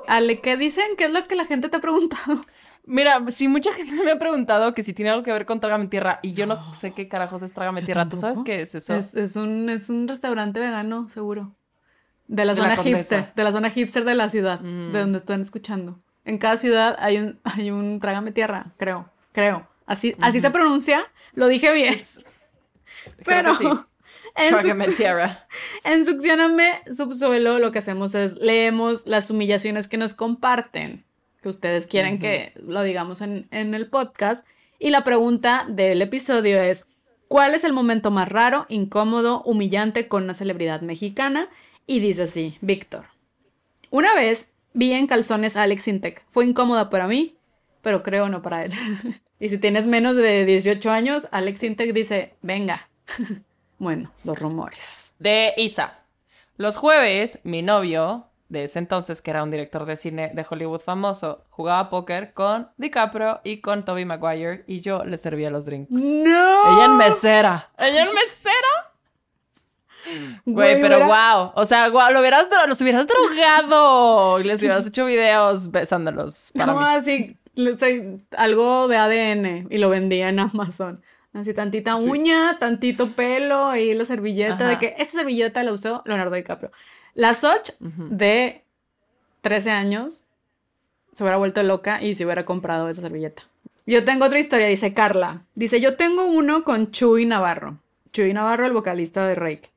Ale, 0.08 0.40
¿qué 0.40 0.56
dicen? 0.56 0.96
¿Qué 0.98 1.06
es 1.06 1.12
lo 1.12 1.28
que 1.28 1.36
la 1.36 1.46
gente 1.46 1.68
te 1.70 1.78
ha 1.78 1.82
preguntado? 1.82 2.42
Mira, 2.88 3.20
si 3.32 3.48
mucha 3.48 3.74
gente 3.74 3.94
me 4.06 4.12
ha 4.12 4.20
preguntado 4.20 4.74
que 4.74 4.84
si 4.84 4.94
tiene 4.94 5.12
algo 5.12 5.24
que 5.24 5.32
ver 5.32 5.46
con 5.46 5.60
Trágame 5.60 5.88
Tierra 5.88 6.20
y 6.22 6.34
yo 6.34 6.46
no 6.46 6.74
sé 6.76 6.92
qué 6.94 7.08
carajos 7.08 7.42
es 7.42 7.54
Trágame 7.54 7.82
Tierra. 7.84 8.08
¿Tú 8.08 8.18
sabes 8.18 8.40
qué 8.46 8.62
es 8.62 8.76
eso? 8.76 8.94
Es, 8.96 9.16
es 9.16 9.36
un, 9.36 9.70
es 9.70 9.90
un 9.90 10.08
restaurante 10.08 10.60
vegano, 10.60 11.10
seguro. 11.10 11.56
De 12.28 12.44
la 12.46 12.54
De 12.56 12.62
la 12.62 12.76
zona 12.76 12.84
hipster, 12.84 13.34
de 13.36 13.44
la 13.44 13.52
zona 13.52 13.70
hipster 13.70 14.04
de 14.04 14.16
la 14.16 14.30
ciudad, 14.30 14.60
Mm. 14.62 14.92
de 14.94 15.00
donde 15.00 15.18
están 15.20 15.42
escuchando. 15.42 16.00
En 16.24 16.38
cada 16.40 16.58
ciudad 16.58 16.96
hay 17.00 17.18
un, 17.18 17.40
hay 17.44 17.70
un 17.72 18.00
trágame 18.00 18.32
tierra, 18.32 18.74
creo, 18.78 19.10
creo. 19.32 19.68
Así, 19.86 20.16
así 20.20 20.40
se 20.40 20.50
pronuncia, 20.50 21.04
lo 21.34 21.48
dije 21.48 21.72
bien. 21.72 21.96
Pero 23.26 23.54
sí. 23.56 23.66
en, 24.36 24.50
su- 24.50 24.56
Trágame 24.56 24.88
Tierra. 24.90 25.48
en 25.84 26.06
Succióname 26.06 26.80
Subsuelo 26.92 27.60
lo 27.60 27.72
que 27.72 27.80
hacemos 27.80 28.16
es 28.16 28.34
leemos 28.38 29.06
las 29.06 29.30
humillaciones 29.30 29.88
que 29.88 29.98
nos 29.98 30.16
comparten, 30.16 31.06
que 31.46 31.50
ustedes 31.50 31.86
quieren 31.86 32.18
que 32.18 32.54
lo 32.56 32.82
digamos 32.82 33.22
en, 33.22 33.48
en 33.52 33.76
el 33.76 33.88
podcast. 33.88 34.44
Y 34.80 34.90
la 34.90 35.04
pregunta 35.04 35.68
del 35.70 36.02
episodio 36.02 36.60
es, 36.60 36.88
¿cuál 37.28 37.54
es 37.54 37.64
el 37.64 37.72
momento 37.72 38.10
más 38.10 38.28
raro, 38.28 38.66
incómodo, 38.68 39.44
humillante 39.44 40.08
con 40.08 40.24
una 40.24 40.34
celebridad 40.34 40.82
mexicana? 40.82 41.48
Y 41.86 42.00
dice 42.00 42.24
así, 42.24 42.58
Víctor. 42.62 43.06
Una 43.92 44.16
vez 44.16 44.50
vi 44.74 44.94
en 44.94 45.06
calzones 45.06 45.56
a 45.56 45.62
Alex 45.62 45.88
Intec. 45.88 46.24
Fue 46.30 46.46
incómoda 46.46 46.90
para 46.90 47.06
mí, 47.06 47.38
pero 47.84 48.02
creo 48.02 48.28
no 48.28 48.42
para 48.42 48.66
él. 48.66 48.74
y 49.40 49.50
si 49.50 49.60
tienes 49.60 49.86
menos 49.86 50.16
de 50.16 50.46
18 50.46 50.90
años, 50.90 51.28
Alex 51.30 51.62
Intec 51.62 51.94
dice, 51.94 52.34
venga. 52.42 52.90
bueno, 53.78 54.12
los 54.24 54.40
rumores. 54.40 55.14
De 55.20 55.54
Isa. 55.58 56.00
Los 56.58 56.76
jueves, 56.76 57.40
mi 57.44 57.62
novio, 57.62 58.32
de 58.60 58.66
ese 58.66 58.80
entonces, 58.80 59.22
que 59.22 59.32
era 59.32 59.44
un 59.44 59.52
director 59.52 59.86
de 59.86 59.96
cine 59.98 60.32
de 60.34 60.46
Hollywood 60.50 60.80
famoso, 60.80 61.46
jugaba 61.50 61.90
póker 61.90 62.34
con 62.34 62.70
DiCaprio 62.78 63.42
y 63.44 63.62
con 63.62 63.86
Toby 63.86 64.06
Maguire 64.06 64.64
y 64.68 64.82
yo 64.82 65.04
le 65.06 65.18
servía 65.18 65.50
los 65.50 65.66
drinks. 65.66 65.92
¡No! 65.92 66.74
Ella 66.74 66.86
en 66.86 66.98
mesera. 66.98 67.70
¿Ella 67.78 68.04
en 68.04 68.14
mesera? 68.14 68.68
Güey, 70.46 70.80
pero 70.82 70.98
hubiera- 70.98 71.36
wow. 71.36 71.52
O 71.56 71.66
sea, 71.66 71.88
guau, 71.90 72.14
lo 72.14 72.20
hubieras, 72.20 72.48
los 72.68 72.80
hubieras 72.82 73.08
drogado 73.08 74.40
y 74.40 74.44
les 74.44 74.60
hubieras 74.60 74.86
hecho 74.86 75.06
videos 75.06 75.72
besándolos 75.72 76.52
para 76.56 76.74
No, 76.74 76.80
mí. 76.80 76.86
así, 76.90 77.38
algo 78.38 78.88
de 78.88 78.98
ADN 78.98 79.68
y 79.70 79.78
lo 79.80 79.90
vendía 79.90 80.30
en 80.30 80.40
Amazon. 80.40 81.02
Así 81.34 81.54
tantita 81.54 81.96
uña, 81.96 82.58
tantito 82.60 83.12
pelo 83.14 83.76
y 83.76 83.94
la 83.94 84.06
servilleta 84.06 84.66
de 84.68 84.72
Ajá. 84.74 84.80
que 84.80 84.96
esa 85.00 85.18
servilleta 85.18 85.64
la 85.64 85.74
usó 85.74 86.02
Leonardo 86.06 86.34
DiCaprio. 86.36 86.72
La 87.16 87.34
Soch 87.34 87.72
de 87.80 88.62
13 89.42 89.72
años 89.72 90.24
se 91.14 91.24
hubiera 91.24 91.38
vuelto 91.38 91.64
loca 91.64 92.04
y 92.04 92.14
se 92.14 92.26
hubiera 92.26 92.46
comprado 92.46 92.90
esa 92.90 93.02
servilleta. 93.02 93.44
Yo 93.88 94.04
tengo 94.04 94.26
otra 94.26 94.40
historia, 94.40 94.68
dice 94.68 94.94
Carla. 94.94 95.44
Dice, 95.56 95.80
yo 95.80 95.96
tengo 95.96 96.26
uno 96.26 96.64
con 96.64 96.92
Chuy 96.92 97.26
Navarro. 97.26 97.78
Chuy 98.12 98.34
Navarro, 98.34 98.66
el 98.66 98.74
vocalista 98.74 99.26
de 99.26 99.36
Rake. 99.36 99.70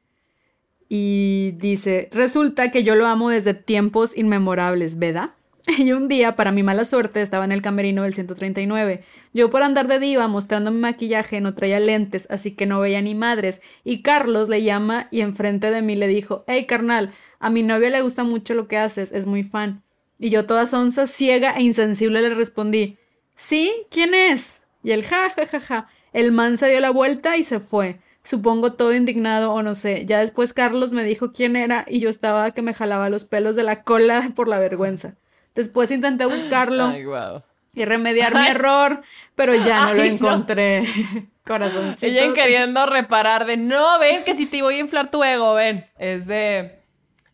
Y 0.89 1.53
dice, 1.59 2.09
resulta 2.13 2.71
que 2.73 2.83
yo 2.83 2.95
lo 2.95 3.07
amo 3.07 3.31
desde 3.31 3.55
tiempos 3.55 4.17
inmemorables, 4.17 4.99
¿verdad? 4.99 5.31
Y 5.79 5.93
un 5.93 6.09
día, 6.09 6.35
para 6.35 6.51
mi 6.51 6.63
mala 6.63 6.85
suerte, 6.85 7.21
estaba 7.21 7.45
en 7.45 7.53
el 7.53 7.63
camerino 7.63 8.03
del 8.03 8.15
139. 8.15 9.05
Yo 9.35 9.51
por 9.51 9.63
andar 9.63 9.87
de 9.87 9.99
diva 9.99 10.27
mostrando 10.27 10.71
mi 10.71 10.79
maquillaje 10.79 11.41
no 11.41 11.55
traía 11.55 11.79
lentes, 11.79 12.27
así 12.31 12.53
que 12.53 12.67
no 12.67 12.81
veía 12.81 13.03
ni 13.03 13.15
madres. 13.15 13.61
Y 13.85 14.03
Carlos 14.03 14.49
le 14.49 14.63
llama 14.63 15.09
y 15.11 15.21
enfrente 15.21 15.71
de 15.71 15.83
mí 15.83 15.95
le 15.95 16.09
dijo, 16.09 16.45
hey 16.47 16.67
carnal, 16.67 17.13
a 17.39 17.51
mi 17.51 17.63
novia 17.63 17.91
le 17.91 18.03
gusta 18.03 18.25
mucho 18.25 18.55
lo 18.55 18.67
que 18.67 18.79
haces, 18.79 19.13
es 19.13 19.27
muy 19.27 19.45
fan. 19.45 19.83
Y 20.19 20.31
yo 20.31 20.47
toda 20.47 20.67
sonsa, 20.67 21.07
ciega 21.07 21.57
e 21.57 21.63
insensible 21.63 22.23
le 22.23 22.35
respondí, 22.35 22.97
¿sí? 23.35 23.73
¿Quién 23.91 24.15
es? 24.15 24.65
Y 24.83 24.93
él, 24.93 25.05
ja, 25.05 25.31
ja, 25.31 25.47
ja, 25.47 25.61
ja. 25.61 25.89
El 26.13 26.33
man 26.33 26.57
se 26.57 26.69
dio 26.69 26.81
la 26.81 26.91
vuelta 26.91 27.37
y 27.37 27.45
se 27.45 27.61
fue. 27.61 28.01
Supongo 28.23 28.73
todo 28.73 28.95
indignado 28.95 29.53
o 29.53 29.63
no 29.63 29.75
sé. 29.75 30.05
Ya 30.07 30.21
después 30.21 30.53
Carlos 30.53 30.93
me 30.93 31.05
dijo 31.05 31.33
quién 31.33 31.57
era 31.57 31.85
y 31.89 32.01
yo 32.01 32.09
estaba 32.09 32.51
que 32.53 32.63
me 32.63 32.75
jalaba 32.75 33.11
los 33.11 33.25
pelos 33.25 33.55
de 33.55 33.63
la 33.63 33.83
cola 33.83 34.33
por 34.35 34.49
la 34.49 34.59
vergüenza. 34.59 35.15
Después 35.55 35.91
intenté 35.91 36.25
buscarlo 36.27 36.87
Ay, 36.87 37.05
wow. 37.05 37.43
y 37.75 37.85
remediar 37.85 38.35
mi 38.35 38.47
error, 38.47 39.03
pero 39.35 39.55
ya 39.55 39.87
no 39.87 39.95
lo 39.95 40.03
Ay, 40.03 40.11
no. 40.11 40.15
encontré. 40.15 40.85
Corazoncito. 41.45 42.01
Siguen 42.01 42.35
queriendo 42.35 42.85
reparar 42.87 43.47
de, 43.47 43.57
no, 43.57 43.99
ven 43.99 44.23
que 44.25 44.35
si 44.35 44.47
te 44.47 44.63
voy 44.63 44.77
a 44.77 44.81
inflar 44.81 45.11
tu 45.11 45.25
ego, 45.25 45.55
ven. 45.55 45.87
Es 45.99 46.27
de, 46.27 46.79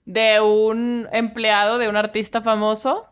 de 0.05 0.41
un 0.41 1.09
empleado 1.13 1.79
de 1.79 1.89
un 1.89 1.97
artista 1.97 2.41
famoso 2.41 3.07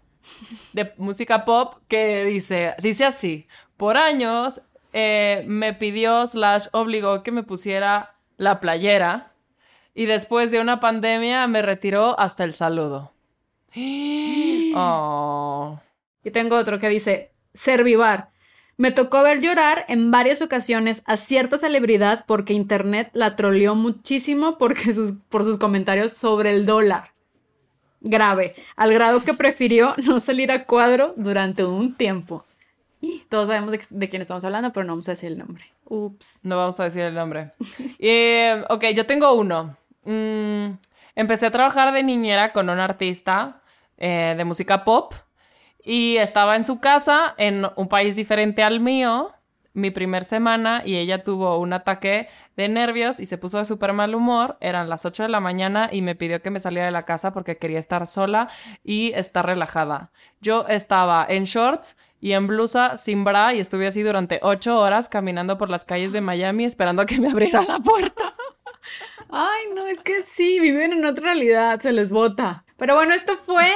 de 0.72 0.92
música 0.98 1.44
pop 1.44 1.74
que 1.88 2.24
dice, 2.24 2.74
dice 2.80 3.04
así, 3.04 3.48
por 3.76 3.96
años 3.96 4.62
eh, 4.92 5.44
me 5.46 5.74
pidió 5.74 6.26
slash 6.26 6.66
obligó 6.72 7.22
que 7.24 7.32
me 7.32 7.42
pusiera 7.42 8.14
la 8.36 8.60
playera 8.60 9.32
y 9.94 10.06
después 10.06 10.50
de 10.52 10.60
una 10.60 10.78
pandemia 10.80 11.46
me 11.48 11.62
retiró 11.62 12.18
hasta 12.18 12.44
el 12.44 12.54
saludo. 12.54 13.12
Oh. 14.74 15.80
Y 16.24 16.30
tengo 16.30 16.56
otro 16.56 16.78
que 16.78 16.88
dice, 16.88 17.32
Servivar. 17.54 18.30
Me 18.78 18.90
tocó 18.90 19.22
ver 19.22 19.40
llorar 19.40 19.84
en 19.88 20.10
varias 20.10 20.40
ocasiones 20.40 21.02
a 21.04 21.16
cierta 21.16 21.58
celebridad 21.58 22.24
porque 22.26 22.54
internet 22.54 23.10
la 23.12 23.36
troleó 23.36 23.74
muchísimo 23.74 24.58
porque 24.58 24.92
sus, 24.92 25.12
por 25.28 25.44
sus 25.44 25.58
comentarios 25.58 26.12
sobre 26.12 26.50
el 26.50 26.66
dólar. 26.66 27.12
Grave, 28.00 28.56
al 28.74 28.92
grado 28.92 29.22
que 29.22 29.34
prefirió 29.34 29.94
no 30.06 30.18
salir 30.20 30.50
a 30.50 30.64
cuadro 30.64 31.14
durante 31.16 31.64
un 31.64 31.94
tiempo. 31.94 32.44
Y 33.00 33.20
todos 33.28 33.48
sabemos 33.48 33.72
de, 33.72 33.80
de 33.90 34.08
quién 34.08 34.22
estamos 34.22 34.44
hablando, 34.44 34.72
pero 34.72 34.84
no 34.84 34.92
vamos 34.92 35.08
a 35.08 35.12
decir 35.12 35.30
el 35.30 35.38
nombre. 35.38 35.64
Ups. 35.84 36.40
No 36.42 36.56
vamos 36.56 36.80
a 36.80 36.84
decir 36.84 37.02
el 37.02 37.14
nombre. 37.14 37.52
Eh, 37.98 38.64
ok, 38.68 38.86
yo 38.94 39.06
tengo 39.06 39.32
uno. 39.34 39.76
Mm, 40.04 40.78
empecé 41.14 41.46
a 41.46 41.50
trabajar 41.50 41.92
de 41.92 42.02
niñera 42.02 42.52
con 42.52 42.70
un 42.70 42.80
artista 42.80 43.61
eh, 44.02 44.34
de 44.36 44.44
música 44.44 44.82
pop 44.82 45.14
y 45.84 46.16
estaba 46.16 46.56
en 46.56 46.64
su 46.64 46.80
casa 46.80 47.34
en 47.38 47.66
un 47.76 47.86
país 47.88 48.16
diferente 48.16 48.64
al 48.64 48.80
mío 48.80 49.32
mi 49.74 49.92
primer 49.92 50.24
semana 50.24 50.82
y 50.84 50.96
ella 50.96 51.22
tuvo 51.22 51.58
un 51.58 51.72
ataque 51.72 52.28
de 52.56 52.68
nervios 52.68 53.20
y 53.20 53.26
se 53.26 53.38
puso 53.38 53.58
de 53.58 53.64
súper 53.64 53.92
mal 53.92 54.14
humor. 54.14 54.56
Eran 54.60 54.88
las 54.88 55.06
8 55.06 55.22
de 55.22 55.28
la 55.28 55.38
mañana 55.38 55.88
y 55.90 56.02
me 56.02 56.14
pidió 56.16 56.42
que 56.42 56.50
me 56.50 56.60
saliera 56.60 56.86
de 56.86 56.92
la 56.92 57.04
casa 57.04 57.32
porque 57.32 57.58
quería 57.58 57.78
estar 57.78 58.08
sola 58.08 58.48
y 58.82 59.12
estar 59.14 59.46
relajada. 59.46 60.10
Yo 60.40 60.66
estaba 60.66 61.24
en 61.28 61.44
shorts 61.44 61.96
y 62.20 62.32
en 62.32 62.48
blusa 62.48 62.98
sin 62.98 63.22
bra 63.22 63.54
y 63.54 63.60
estuve 63.60 63.86
así 63.86 64.02
durante 64.02 64.40
8 64.42 64.78
horas 64.78 65.08
caminando 65.08 65.56
por 65.58 65.70
las 65.70 65.84
calles 65.84 66.12
de 66.12 66.20
Miami 66.20 66.64
esperando 66.64 67.02
a 67.02 67.06
que 67.06 67.20
me 67.20 67.30
abriera 67.30 67.62
la 67.62 67.78
puerta. 67.78 68.34
Ay, 69.30 69.62
no, 69.74 69.86
es 69.86 70.00
que 70.02 70.24
sí, 70.24 70.60
viven 70.60 70.92
en 70.92 71.06
otra 71.06 71.26
realidad, 71.26 71.80
se 71.80 71.92
les 71.92 72.12
bota. 72.12 72.64
Pero 72.76 72.94
bueno, 72.96 73.14
esto 73.14 73.36
fue. 73.36 73.72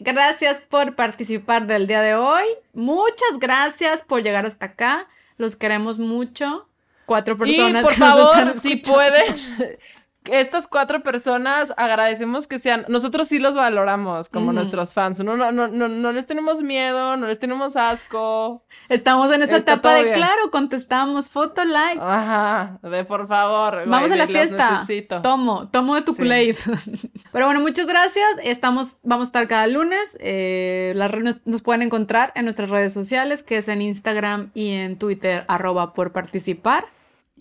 Gracias 0.00 0.62
por 0.62 0.94
participar 0.94 1.66
del 1.66 1.86
día 1.86 2.00
de 2.00 2.14
hoy. 2.14 2.44
Muchas 2.72 3.38
gracias 3.38 4.00
por 4.00 4.22
llegar 4.22 4.46
hasta 4.46 4.66
acá. 4.66 5.08
Los 5.36 5.56
queremos 5.56 5.98
mucho. 5.98 6.66
Cuatro 7.04 7.36
personas 7.36 7.82
y 7.82 7.84
por 7.84 7.94
que 7.94 8.00
nos 8.00 8.10
están 8.10 8.34
favor, 8.34 8.54
si 8.54 8.76
pueden, 8.76 9.36
estas 10.26 10.66
cuatro 10.66 11.02
personas 11.02 11.72
agradecemos 11.76 12.46
que 12.46 12.58
sean, 12.58 12.84
nosotros 12.88 13.28
sí 13.28 13.38
los 13.38 13.54
valoramos 13.54 14.28
como 14.28 14.52
nuestros 14.52 14.92
fans. 14.94 15.20
No, 15.20 15.36
no, 15.36 15.50
no, 15.50 15.68
no, 15.68 15.88
no 15.88 16.12
les 16.12 16.26
tenemos 16.26 16.62
miedo, 16.62 17.16
no 17.16 17.26
les 17.26 17.38
tenemos 17.38 17.74
asco. 17.76 18.64
Estamos 18.88 19.30
en 19.32 19.42
esa 19.42 19.56
Está 19.56 19.72
etapa 19.74 19.94
de 19.94 20.02
bien. 20.04 20.14
claro, 20.14 20.50
contestamos 20.50 21.30
foto, 21.30 21.64
like. 21.64 22.00
Ajá, 22.02 22.78
de 22.82 23.04
por 23.04 23.26
favor. 23.26 23.88
Vamos 23.88 24.08
güey, 24.10 24.20
a 24.20 24.24
la 24.24 24.26
fiesta. 24.28 24.70
necesito. 24.72 25.22
Tomo, 25.22 25.68
tomo 25.68 25.94
de 25.94 26.02
tu 26.02 26.12
Sí. 26.12 26.22
Kool-Aid. 26.22 26.56
Pero 27.32 27.46
bueno, 27.46 27.60
muchas 27.60 27.86
gracias. 27.86 28.26
Estamos, 28.42 28.96
vamos 29.02 29.28
a 29.28 29.30
estar 29.30 29.48
cada 29.48 29.66
lunes. 29.66 30.16
Eh, 30.20 30.92
las 30.96 31.10
nos 31.46 31.62
pueden 31.62 31.82
encontrar 31.82 32.32
en 32.34 32.44
nuestras 32.44 32.68
redes 32.70 32.92
sociales, 32.92 33.42
que 33.42 33.56
es 33.56 33.68
en 33.68 33.80
Instagram 33.82 34.50
y 34.54 34.72
en 34.72 34.98
Twitter, 34.98 35.44
arroba 35.48 35.94
por 35.94 36.12
participar. 36.12 36.86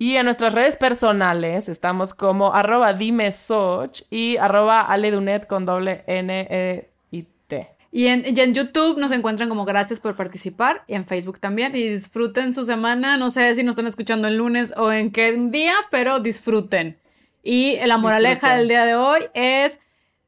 Y 0.02 0.16
en 0.16 0.24
nuestras 0.24 0.54
redes 0.54 0.78
personales 0.78 1.68
estamos 1.68 2.14
como 2.14 2.54
arroba 2.54 2.94
dimesoch 2.94 4.02
y 4.10 4.38
arroba 4.38 4.80
aledunet 4.80 5.46
con 5.46 5.66
doble 5.66 6.06
N 6.08 6.48
E 6.50 6.90
y 7.12 7.24
T. 7.48 7.68
Y 7.92 8.08
en, 8.08 8.24
y 8.26 8.40
en 8.40 8.54
YouTube 8.54 8.98
nos 8.98 9.12
encuentran 9.12 9.50
como 9.50 9.66
gracias 9.66 10.00
por 10.00 10.16
participar 10.16 10.84
y 10.88 10.94
en 10.94 11.06
Facebook 11.06 11.40
también. 11.42 11.76
Y 11.76 11.84
disfruten 11.90 12.54
su 12.54 12.64
semana. 12.64 13.18
No 13.18 13.30
sé 13.30 13.54
si 13.56 13.64
nos 13.64 13.74
están 13.74 13.88
escuchando 13.88 14.30
el 14.30 14.38
lunes 14.38 14.74
o 14.78 14.90
en 14.90 15.12
qué 15.12 15.34
día, 15.34 15.74
pero 15.92 16.22
disfruten. 16.22 16.98
Y 17.44 17.78
la 17.86 17.98
moraleja 17.98 18.56
Disfruten. 18.56 18.58
del 18.58 18.68
día 18.70 18.86
de 18.86 18.96
hoy 18.96 19.26
es, 19.34 19.82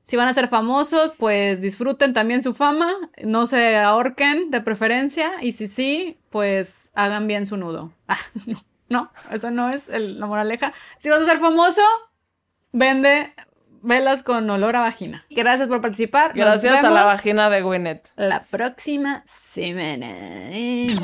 si 0.04 0.18
van 0.18 0.28
a 0.28 0.34
ser 0.34 0.50
famosos, 0.50 1.14
pues 1.18 1.62
disfruten 1.62 2.14
también 2.14 2.44
su 2.44 2.54
fama. 2.54 2.94
No 3.24 3.46
se 3.46 3.78
ahorquen 3.78 4.52
de 4.52 4.60
preferencia. 4.60 5.32
Y 5.42 5.54
si 5.54 5.70
sí, 5.70 6.18
pues 6.30 6.90
hagan 6.94 7.26
bien 7.28 7.46
su 7.46 7.56
nudo. 7.56 7.94
Ah, 8.10 8.18
no, 8.92 9.12
eso 9.32 9.50
no 9.52 9.70
es 9.70 9.90
el- 9.90 10.20
la 10.20 10.26
moraleja. 10.28 10.74
Si 11.00 11.10
vas 11.10 11.22
a 11.22 11.26
ser 11.26 11.40
famoso, 11.40 11.82
vende 12.72 13.34
velas 13.84 14.22
con 14.22 14.48
olor 14.50 14.76
a 14.76 14.82
vagina. 14.82 15.26
Gracias 15.32 15.68
por 15.68 15.82
participar. 15.82 16.34
Gracias 16.36 16.84
a 16.84 16.90
la 16.92 17.04
vagina 17.04 17.50
de 17.50 17.62
Gwyneth. 17.64 18.10
la 18.16 18.44
próxima 18.44 19.24
semana. 19.26 20.08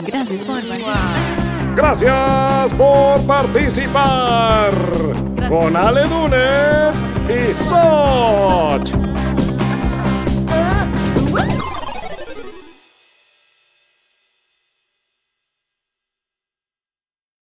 Gracias 0.06 0.44
por 0.46 0.56
participar. 0.56 1.76
Gracias 1.76 2.74
por 2.76 3.26
participar 3.28 4.72
con 5.48 5.76
Ale 5.76 6.04
Dunet 6.04 6.94
y 7.30 7.54
Soch. 7.54 8.92